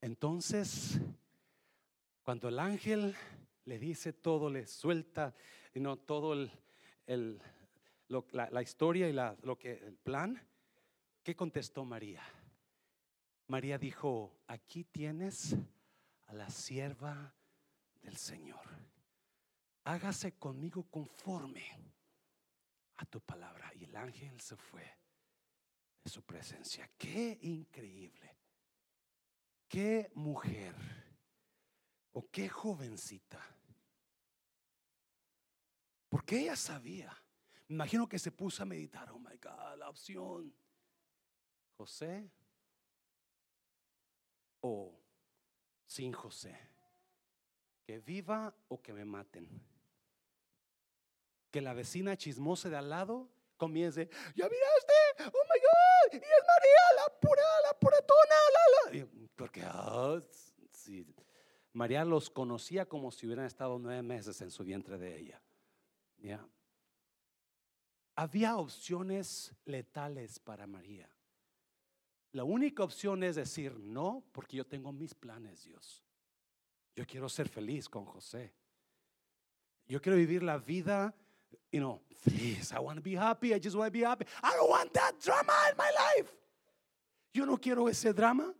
Entonces, 0.00 0.98
cuando 2.22 2.48
el 2.48 2.58
ángel 2.58 3.14
le 3.66 3.78
dice 3.78 4.14
todo, 4.14 4.48
le 4.48 4.66
suelta, 4.66 5.34
no 5.74 5.98
todo 5.98 6.32
el, 6.32 6.50
la, 8.32 8.62
historia 8.62 9.08
y 9.08 9.12
la, 9.12 9.36
lo 9.42 9.58
que 9.58 9.72
el 9.72 9.96
plan, 9.96 10.40
¿qué 11.22 11.34
contestó 11.34 11.84
María? 11.84 12.22
María 13.48 13.78
dijo: 13.78 14.38
Aquí 14.46 14.84
tienes 14.84 15.56
a 16.26 16.34
la 16.34 16.48
sierva 16.50 17.34
del 18.02 18.16
Señor. 18.16 18.66
Hágase 19.84 20.32
conmigo 20.32 20.84
conforme 20.84 21.64
a 22.96 23.04
tu 23.04 23.20
palabra. 23.20 23.72
Y 23.74 23.84
el 23.84 23.96
ángel 23.96 24.40
se 24.40 24.56
fue 24.56 24.84
de 26.02 26.10
su 26.10 26.22
presencia. 26.22 26.90
Qué 26.96 27.38
increíble. 27.42 28.36
Qué 29.68 30.10
mujer 30.14 30.74
o 32.12 32.28
qué 32.30 32.48
jovencita. 32.48 33.40
Porque 36.08 36.40
ella 36.40 36.56
sabía. 36.56 37.23
Imagino 37.74 38.08
que 38.08 38.20
se 38.20 38.30
puso 38.30 38.62
a 38.62 38.66
meditar. 38.66 39.10
Oh 39.10 39.18
my 39.18 39.36
God, 39.42 39.78
la 39.78 39.88
opción. 39.88 40.54
José 41.76 42.30
o 44.60 44.96
sin 45.84 46.12
José. 46.12 46.56
Que 47.84 47.98
viva 47.98 48.54
o 48.68 48.80
que 48.80 48.92
me 48.92 49.04
maten. 49.04 49.48
Que 51.50 51.60
la 51.60 51.74
vecina 51.74 52.16
chismosa 52.16 52.68
de 52.68 52.76
al 52.76 52.90
lado 52.90 53.28
comience. 53.56 54.08
Ya 54.36 54.48
miraste, 54.48 54.94
oh 55.18 55.44
my 55.50 55.60
God, 55.66 56.12
y 56.12 56.16
es 56.16 56.44
María, 56.46 56.84
la 56.96 57.20
pura, 57.20 57.42
la 57.66 57.78
puretona, 57.80 58.36
la, 58.54 59.00
la. 59.00 59.08
Porque 59.34 59.62
ah, 59.64 60.20
María 61.72 62.04
los 62.04 62.30
conocía 62.30 62.86
como 62.86 63.10
si 63.10 63.26
hubieran 63.26 63.46
estado 63.46 63.80
nueve 63.80 64.02
meses 64.02 64.40
en 64.42 64.52
su 64.52 64.62
vientre 64.62 64.96
de 64.96 65.18
ella. 65.18 65.42
¿Ya? 66.18 66.48
Había 68.16 68.56
opciones 68.56 69.52
letales 69.64 70.38
para 70.38 70.66
María. 70.66 71.08
La 72.32 72.44
única 72.44 72.82
opción 72.82 73.22
es 73.22 73.36
decir 73.36 73.78
no, 73.78 74.24
porque 74.32 74.56
yo 74.56 74.66
tengo 74.66 74.92
mis 74.92 75.14
planes, 75.14 75.64
Dios. 75.64 76.04
Yo 76.94 77.06
quiero 77.06 77.28
ser 77.28 77.48
feliz 77.48 77.88
con 77.88 78.04
José. 78.04 78.52
Yo 79.86 80.00
quiero 80.00 80.16
vivir 80.16 80.42
la 80.42 80.58
vida, 80.58 81.14
you 81.70 81.80
know, 81.80 82.00
feliz. 82.16 82.72
I 82.72 82.78
want 82.78 82.96
to 82.96 83.02
be 83.02 83.16
happy. 83.16 83.52
I 83.52 83.58
just 83.58 83.76
want 83.76 83.92
to 83.92 83.98
be 83.98 84.04
happy. 84.04 84.24
I 84.42 84.52
don't 84.56 84.70
want 84.70 84.92
that 84.94 85.14
drama 85.20 85.52
in 85.70 85.76
my 85.76 85.90
life. 85.90 86.32
Yo 87.32 87.44
no 87.44 87.56
quiero 87.56 87.88
ese 87.88 88.12
drama. 88.12 88.54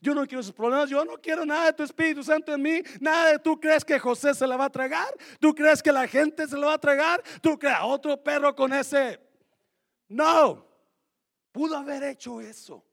Yo 0.00 0.14
no 0.14 0.26
quiero 0.26 0.40
esos 0.40 0.54
problemas, 0.54 0.88
yo 0.88 1.04
no 1.04 1.20
quiero 1.20 1.44
nada 1.44 1.66
de 1.66 1.72
tu 1.72 1.82
Espíritu 1.82 2.22
Santo 2.22 2.54
en 2.54 2.62
mí, 2.62 2.82
nada 3.00 3.32
de 3.32 3.38
tú 3.38 3.58
crees 3.58 3.84
que 3.84 3.98
José 3.98 4.34
se 4.34 4.46
la 4.46 4.56
va 4.56 4.66
a 4.66 4.70
tragar, 4.70 5.12
tú 5.40 5.54
crees 5.54 5.82
que 5.82 5.92
la 5.92 6.06
gente 6.06 6.46
se 6.46 6.56
lo 6.56 6.68
va 6.68 6.74
a 6.74 6.80
tragar, 6.80 7.22
tú 7.40 7.58
crees 7.58 7.78
otro 7.82 8.22
perro 8.22 8.54
con 8.54 8.72
ese. 8.72 9.20
No, 10.08 10.66
pudo 11.52 11.76
haber 11.76 12.02
hecho 12.04 12.40
eso. 12.40 12.84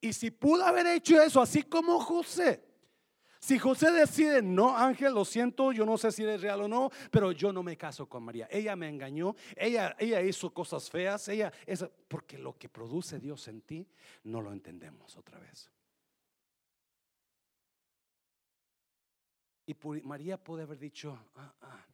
Y 0.00 0.12
si 0.12 0.30
pudo 0.30 0.64
haber 0.64 0.86
hecho 0.86 1.20
eso, 1.20 1.40
así 1.40 1.62
como 1.62 2.00
José, 2.00 2.62
si 3.42 3.58
José 3.58 3.90
decide, 3.90 4.40
no, 4.40 4.76
Ángel, 4.76 5.14
lo 5.14 5.24
siento, 5.24 5.72
yo 5.72 5.84
no 5.84 5.98
sé 5.98 6.12
si 6.12 6.22
eres 6.22 6.42
real 6.42 6.60
o 6.60 6.68
no, 6.68 6.90
pero 7.10 7.32
yo 7.32 7.52
no 7.52 7.64
me 7.64 7.76
caso 7.76 8.08
con 8.08 8.22
María. 8.22 8.46
Ella 8.48 8.76
me 8.76 8.88
engañó, 8.88 9.34
ella, 9.56 9.96
ella 9.98 10.22
hizo 10.22 10.54
cosas 10.54 10.88
feas, 10.88 11.26
ella, 11.26 11.52
es, 11.66 11.84
porque 12.06 12.38
lo 12.38 12.56
que 12.56 12.68
produce 12.68 13.18
Dios 13.18 13.48
en 13.48 13.62
ti 13.62 13.88
no 14.22 14.40
lo 14.40 14.52
entendemos 14.52 15.16
otra 15.16 15.40
vez. 15.40 15.71
María 20.04 20.42
puede 20.42 20.62
haber 20.62 20.78
dicho, 20.78 21.18
ah, 21.36 21.54
ah, 21.60 21.86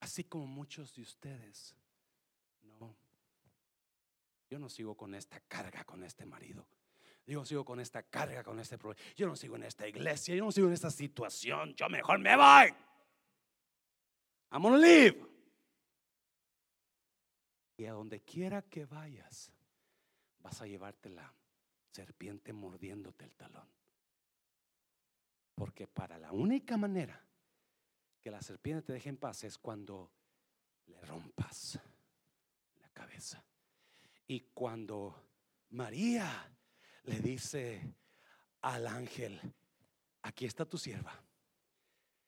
así 0.00 0.24
como 0.24 0.46
muchos 0.46 0.94
de 0.94 1.02
ustedes, 1.02 1.74
no, 2.62 2.94
yo 4.48 4.58
no 4.58 4.68
sigo 4.68 4.96
con 4.96 5.14
esta 5.14 5.40
carga 5.40 5.84
con 5.84 6.04
este 6.04 6.26
marido. 6.26 6.66
Yo 7.26 7.38
no 7.38 7.46
sigo 7.46 7.64
con 7.64 7.80
esta 7.80 8.02
carga, 8.02 8.42
con 8.42 8.60
este 8.60 8.76
problema. 8.76 9.02
Yo 9.16 9.26
no 9.26 9.34
sigo 9.34 9.56
en 9.56 9.62
esta 9.62 9.88
iglesia. 9.88 10.34
Yo 10.34 10.44
no 10.44 10.52
sigo 10.52 10.66
en 10.66 10.74
esta 10.74 10.90
situación. 10.90 11.74
Yo 11.74 11.88
mejor 11.88 12.18
me 12.18 12.36
voy. 12.36 12.74
I'm 14.50 14.62
gonna 14.62 14.76
leave. 14.76 15.26
Y 17.76 17.86
a 17.86 17.92
donde 17.92 18.20
quiera 18.20 18.62
que 18.62 18.84
vayas, 18.84 19.50
vas 20.40 20.60
a 20.60 20.66
llevarte 20.66 21.08
la 21.08 21.32
serpiente 21.90 22.52
mordiéndote 22.52 23.24
el 23.24 23.34
talón. 23.34 23.68
Porque 25.54 25.86
para 25.86 26.18
la 26.18 26.32
única 26.32 26.76
manera 26.76 27.24
que 28.20 28.30
la 28.30 28.42
serpiente 28.42 28.82
te 28.82 28.92
deje 28.94 29.08
en 29.08 29.16
paz 29.16 29.44
es 29.44 29.58
cuando 29.58 30.10
le 30.86 31.00
rompas 31.02 31.78
la 32.80 32.88
cabeza. 32.88 33.44
Y 34.26 34.40
cuando 34.54 35.14
María 35.70 36.50
le 37.04 37.20
dice 37.20 37.94
al 38.62 38.86
ángel, 38.86 39.40
aquí 40.22 40.46
está 40.46 40.64
tu 40.64 40.78
sierva. 40.78 41.22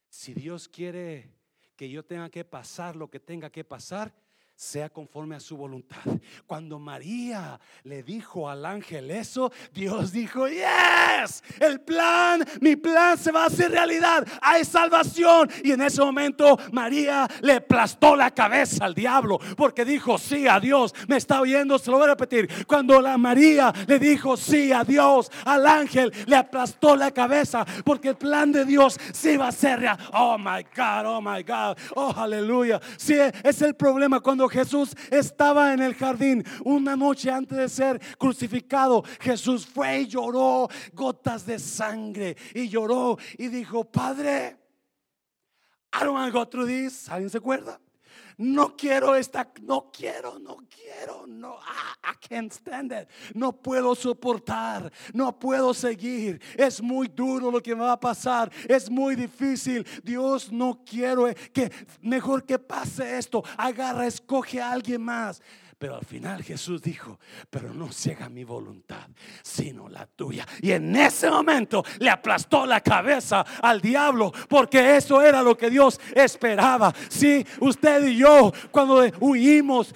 Si 0.09 0.35
Dios 0.35 0.69
quiere 0.69 1.35
que 1.77 1.91
yo 1.91 2.05
tenga 2.05 2.31
que 2.31 2.45
pasar 2.45 2.97
lo 2.97 3.11
que 3.11 3.21
tenga 3.21 3.51
que 3.51 3.65
pasar, 3.65 4.15
sea 4.57 4.89
conforme 4.89 5.37
a 5.37 5.41
su 5.41 5.55
voluntad. 5.55 6.01
Cuando 6.47 6.79
María 6.79 7.61
le 7.85 8.03
dijo 8.03 8.49
al 8.49 8.65
ángel 8.65 9.11
eso, 9.11 9.53
Dios 9.73 10.13
dijo, 10.13 10.49
yes, 10.49 11.45
el 11.61 11.83
plan, 11.83 12.43
mi 12.63 12.75
plan 12.75 13.19
se 13.19 13.31
va 13.31 13.45
a 13.45 13.47
hacer 13.49 13.71
realidad, 13.71 14.27
hay 14.41 14.65
salvación. 14.65 15.51
Y 15.63 15.73
en 15.73 15.83
ese 15.83 16.01
momento 16.01 16.59
María 16.73 17.29
le 17.43 17.55
aplastó 17.55 18.17
la 18.17 18.31
cabeza 18.31 18.87
al 18.87 18.95
diablo, 18.95 19.39
porque 19.59 19.85
dijo, 19.85 20.17
sí 20.17 20.49
a 20.49 20.59
Dios, 20.59 20.95
me 21.07 21.19
está 21.19 21.43
oyendo, 21.43 21.79
se 21.79 21.91
lo 21.91 21.99
voy 21.99 22.07
a 22.07 22.11
repetir. 22.11 22.67
Cuando 22.67 23.03
la 23.03 23.19
María 23.19 23.75
le 23.87 23.99
dijo, 23.99 24.39
sí 24.39 24.73
a 24.73 24.85
Dios, 24.85 25.31
al 25.45 25.67
ángel 25.67 26.11
le 26.27 26.37
aplastó 26.37 26.97
la 26.97 27.11
cabeza, 27.11 27.67
porque 27.85 28.09
el 28.09 28.17
plan 28.17 28.53
de 28.53 28.65
Dios 28.65 28.99
sí 29.13 29.37
va 29.37 29.49
a 29.49 29.53
ser 29.53 29.81
real. 29.81 29.99
Oh 30.15 30.39
my 30.39 30.65
God, 30.75 31.05
oh 31.05 31.21
my 31.21 31.43
God, 31.43 31.77
oh 31.95 32.15
aleluya. 32.17 32.81
Sí, 32.97 33.17
es 33.45 33.61
el 33.61 33.75
problema 33.75 34.21
cuando 34.21 34.46
Jesús 34.49 34.95
estaba 35.11 35.73
en 35.73 35.81
el 35.81 35.95
jardín 35.95 36.45
una 36.65 36.97
noche 36.97 37.31
antes 37.31 37.57
de 37.57 37.69
ser 37.69 38.01
crucificado, 38.19 39.03
Jesús 39.21 39.67
fue 39.67 40.01
y 40.01 40.07
lloró 40.07 40.69
gotas 40.93 41.47
de 41.47 41.59
sangre 41.59 42.37
y 42.55 42.69
lloró 42.69 43.19
y 43.39 43.49
dijo, 43.49 43.85
Padre, 43.85 44.57
I 45.93 46.05
don't 46.05 46.35
want 46.35 46.51
to. 46.51 46.61
¿Alguien 46.61 47.31
se 47.31 47.39
acuerda? 47.39 47.81
No 48.39 48.77
quiero 48.77 49.15
esta, 49.15 49.51
no 49.63 49.91
quiero, 49.91 50.39
no 50.39 50.59
quiero, 50.69 51.27
no, 51.27 51.57
I, 51.57 52.29
can't 52.29 52.53
stand 52.53 52.93
it. 52.93 53.09
No 53.35 53.53
puedo 53.53 53.95
soportar, 53.95 54.93
no 55.15 55.39
puedo 55.39 55.73
seguir. 55.73 56.41
Es 56.55 56.83
muy 56.83 57.09
duro 57.09 57.51
lo 57.51 57.63
que 57.63 57.75
me 57.75 57.83
va 57.83 57.93
a 57.93 58.01
pasar, 58.01 58.53
es 58.69 58.91
muy 58.91 59.15
difícil. 59.15 59.87
Dios, 60.03 60.53
no 60.53 60.83
quiero 60.85 61.33
que 61.53 61.73
mejor 62.03 62.45
que 62.45 62.59
pase 62.59 63.17
esto. 63.17 63.43
Agarra, 63.57 64.07
escoge 64.07 64.61
a 64.61 64.71
alguien 64.71 65.03
más. 65.03 65.41
Pero 65.79 65.97
al 65.97 66.07
final 66.07 66.43
Jesús 66.43 66.81
dijo, 66.81 67.19
pero 67.51 67.75
no 67.75 67.93
se 67.93 68.13
haga 68.13 68.31
mi 68.31 68.45
voluntad, 68.45 69.09
sino 69.43 69.91
la 69.91 70.07
tuya. 70.07 70.47
Y 70.63 70.71
en 70.71 70.97
ese 70.97 71.29
momento 71.29 71.85
le 71.99 72.09
aplastó 72.09 72.65
la 72.65 72.81
cabeza 72.81 73.45
al 73.61 73.83
diablo, 73.83 74.33
porque 74.49 74.97
eso 74.97 75.21
era 75.21 75.43
lo 75.43 75.55
que 75.55 75.69
Dios 75.69 76.01
esperaba. 76.15 76.95
Si 77.11 77.47
usted 77.61 78.07
y 78.07 78.17
yo, 78.17 78.55
cuando 78.71 79.05
huimos, 79.21 79.95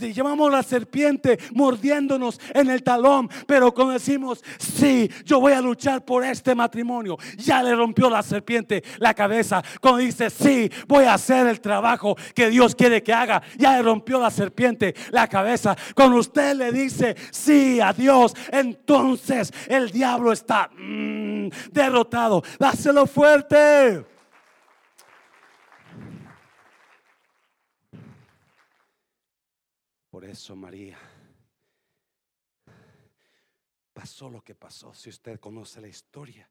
llevamos 0.00 0.52
la 0.52 0.62
serpiente 0.62 1.38
mordiéndonos 1.54 2.38
en 2.52 2.68
el 2.68 2.82
talón, 2.82 3.30
pero 3.46 3.72
cuando 3.72 3.94
decimos, 3.94 4.44
sí, 4.58 5.10
yo 5.24 5.40
voy 5.40 5.54
a 5.54 5.62
luchar 5.62 6.04
por 6.04 6.26
este 6.26 6.54
matrimonio, 6.54 7.16
ya 7.38 7.62
le 7.62 7.74
rompió 7.74 8.10
la 8.10 8.22
serpiente 8.22 8.84
la 8.98 9.14
cabeza. 9.14 9.62
Cuando 9.80 10.00
dice, 10.00 10.28
sí, 10.28 10.70
voy 10.86 11.04
a 11.04 11.14
hacer 11.14 11.46
el 11.46 11.62
trabajo 11.62 12.16
que 12.34 12.50
Dios 12.50 12.74
quiere 12.74 13.02
que 13.02 13.14
haga, 13.14 13.42
ya 13.56 13.76
le 13.78 13.82
rompió 13.82 14.20
la 14.20 14.30
serpiente 14.30 14.94
la 15.10 15.21
cabeza. 15.28 15.76
Cuando 15.94 16.18
usted 16.18 16.54
le 16.54 16.72
dice 16.72 17.16
sí 17.30 17.80
a 17.80 17.92
Dios, 17.92 18.34
entonces 18.50 19.52
el 19.68 19.90
diablo 19.90 20.32
está 20.32 20.68
mm, 20.68 21.48
derrotado. 21.70 22.42
Dáselo 22.58 23.06
fuerte. 23.06 24.04
Por 30.10 30.24
eso 30.24 30.54
María 30.54 30.98
pasó 33.92 34.28
lo 34.28 34.42
que 34.42 34.54
pasó. 34.54 34.92
Si 34.92 35.08
usted 35.08 35.40
conoce 35.40 35.80
la 35.80 35.88
historia, 35.88 36.48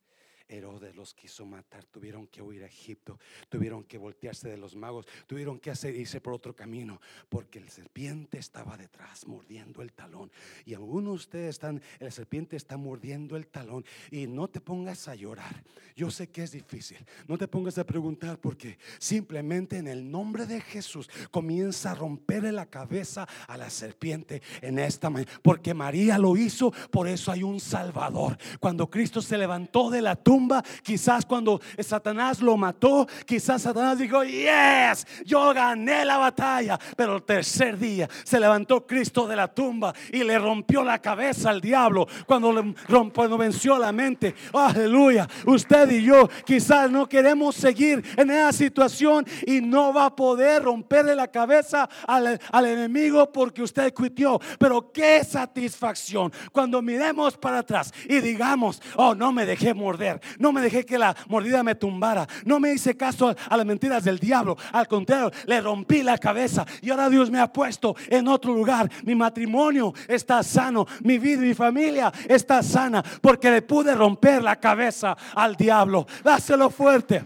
Herodes 0.51 0.95
los 0.95 1.13
quiso 1.13 1.45
matar, 1.45 1.85
tuvieron 1.85 2.27
que 2.27 2.41
huir 2.41 2.63
a 2.63 2.67
Egipto, 2.67 3.17
tuvieron 3.49 3.85
que 3.85 3.97
voltearse 3.97 4.49
de 4.49 4.57
los 4.57 4.75
magos, 4.75 5.07
tuvieron 5.25 5.59
que 5.59 5.71
hacer, 5.71 5.95
irse 5.95 6.19
por 6.19 6.33
otro 6.33 6.53
camino, 6.53 6.99
porque 7.29 7.59
el 7.59 7.69
serpiente 7.69 8.37
estaba 8.37 8.75
detrás 8.75 9.25
mordiendo 9.25 9.81
el 9.81 9.93
talón. 9.93 10.31
Y 10.65 10.73
algunos 10.73 11.13
de 11.13 11.15
ustedes 11.15 11.49
están, 11.49 11.81
el 11.99 12.11
serpiente 12.11 12.57
está 12.57 12.75
mordiendo 12.75 13.37
el 13.37 13.47
talón 13.47 13.85
y 14.11 14.27
no 14.27 14.49
te 14.49 14.59
pongas 14.59 15.07
a 15.07 15.15
llorar. 15.15 15.63
Yo 15.95 16.11
sé 16.11 16.29
que 16.29 16.43
es 16.43 16.51
difícil, 16.51 16.97
no 17.27 17.37
te 17.37 17.47
pongas 17.47 17.77
a 17.77 17.85
preguntar 17.85 18.39
porque 18.39 18.77
simplemente 18.99 19.77
en 19.77 19.87
el 19.87 20.09
nombre 20.09 20.45
de 20.45 20.59
Jesús 20.59 21.09
comienza 21.31 21.91
a 21.91 21.95
romperle 21.95 22.51
la 22.51 22.65
cabeza 22.65 23.27
a 23.47 23.57
la 23.57 23.69
serpiente 23.69 24.41
en 24.61 24.79
esta 24.79 25.09
mañana, 25.09 25.31
porque 25.41 25.73
María 25.73 26.17
lo 26.17 26.35
hizo, 26.35 26.71
por 26.89 27.07
eso 27.07 27.31
hay 27.31 27.43
un 27.43 27.59
Salvador. 27.59 28.37
Cuando 28.59 28.89
Cristo 28.89 29.21
se 29.21 29.37
levantó 29.37 29.89
de 29.89 30.01
la 30.01 30.15
tumba, 30.15 30.40
quizás 30.83 31.25
cuando 31.25 31.61
Satanás 31.79 32.41
lo 32.41 32.57
mató, 32.57 33.07
quizás 33.25 33.61
Satanás 33.61 33.97
dijo, 33.97 34.23
yes, 34.23 35.05
yo 35.25 35.53
gané 35.53 36.05
la 36.05 36.17
batalla. 36.17 36.79
Pero 36.95 37.17
el 37.17 37.23
tercer 37.23 37.77
día 37.77 38.09
se 38.23 38.39
levantó 38.39 38.85
Cristo 38.85 39.27
de 39.27 39.35
la 39.35 39.47
tumba 39.47 39.93
y 40.11 40.23
le 40.23 40.37
rompió 40.37 40.83
la 40.83 40.99
cabeza 40.99 41.49
al 41.49 41.61
diablo 41.61 42.07
cuando 42.25 42.51
le 42.51 42.73
rompió, 42.87 43.21
cuando 43.21 43.37
venció 43.37 43.77
la 43.77 43.91
mente. 43.91 44.33
Aleluya. 44.53 45.27
Usted 45.45 45.91
y 45.91 46.03
yo 46.03 46.27
quizás 46.45 46.89
no 46.89 47.07
queremos 47.07 47.55
seguir 47.55 48.03
en 48.17 48.31
esa 48.31 48.51
situación 48.51 49.25
y 49.45 49.61
no 49.61 49.93
va 49.93 50.05
a 50.05 50.15
poder 50.15 50.63
romperle 50.63 51.15
la 51.15 51.27
cabeza 51.27 51.87
al, 52.07 52.39
al 52.51 52.65
enemigo 52.65 53.31
porque 53.31 53.61
usted 53.61 53.93
cuitió. 53.93 54.39
Pero 54.57 54.91
qué 54.91 55.23
satisfacción 55.23 56.31
cuando 56.51 56.81
miremos 56.81 57.37
para 57.37 57.59
atrás 57.59 57.93
y 58.07 58.19
digamos, 58.19 58.81
oh, 58.95 59.13
no 59.13 59.31
me 59.31 59.45
dejé 59.45 59.73
morder, 59.73 60.19
no 60.39 60.51
me 60.51 60.61
dejé 60.61 60.85
que 60.85 60.97
la 60.97 61.15
mordida 61.27 61.63
me 61.63 61.75
tumbara. 61.75 62.27
No 62.45 62.59
me 62.59 62.73
hice 62.73 62.95
caso 62.95 63.35
a 63.49 63.57
las 63.57 63.65
mentiras 63.65 64.03
del 64.03 64.19
diablo. 64.19 64.57
Al 64.71 64.87
contrario, 64.87 65.31
le 65.45 65.61
rompí 65.61 66.03
la 66.03 66.17
cabeza. 66.17 66.65
Y 66.81 66.89
ahora 66.89 67.09
Dios 67.09 67.29
me 67.29 67.39
ha 67.39 67.51
puesto 67.51 67.95
en 68.07 68.27
otro 68.27 68.53
lugar. 68.53 68.89
Mi 69.03 69.15
matrimonio 69.15 69.93
está 70.07 70.43
sano. 70.43 70.85
Mi 71.01 71.17
vida 71.17 71.43
y 71.43 71.49
mi 71.49 71.53
familia 71.53 72.11
está 72.27 72.63
sana. 72.63 73.03
Porque 73.21 73.51
le 73.51 73.61
pude 73.61 73.95
romper 73.95 74.43
la 74.43 74.59
cabeza 74.59 75.15
al 75.35 75.55
diablo. 75.55 76.07
Dáselo 76.23 76.69
fuerte. 76.69 77.23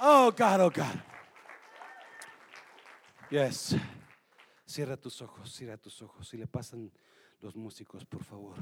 Oh, 0.00 0.32
God, 0.36 0.60
oh, 0.60 0.70
God. 0.70 1.14
Yes. 3.30 3.76
Cierra 4.66 4.96
tus 4.96 5.20
ojos, 5.22 5.52
cierra 5.52 5.76
tus 5.76 6.02
ojos. 6.02 6.28
Si 6.28 6.36
le 6.36 6.46
pasan 6.46 6.90
los 7.40 7.54
músicos, 7.56 8.04
por 8.04 8.24
favor. 8.24 8.56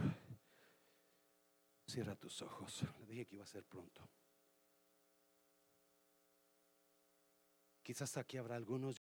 Cierra 1.93 2.17
tus 2.17 2.41
ojos. 2.41 2.85
Le 3.01 3.07
dije 3.07 3.27
que 3.27 3.35
iba 3.35 3.45
a 3.45 3.47
ser 3.47 3.67
pronto. 3.67 4.09
Quizás 7.83 8.17
aquí 8.17 8.39
habrá 8.39 8.57
algunos 8.57 9.03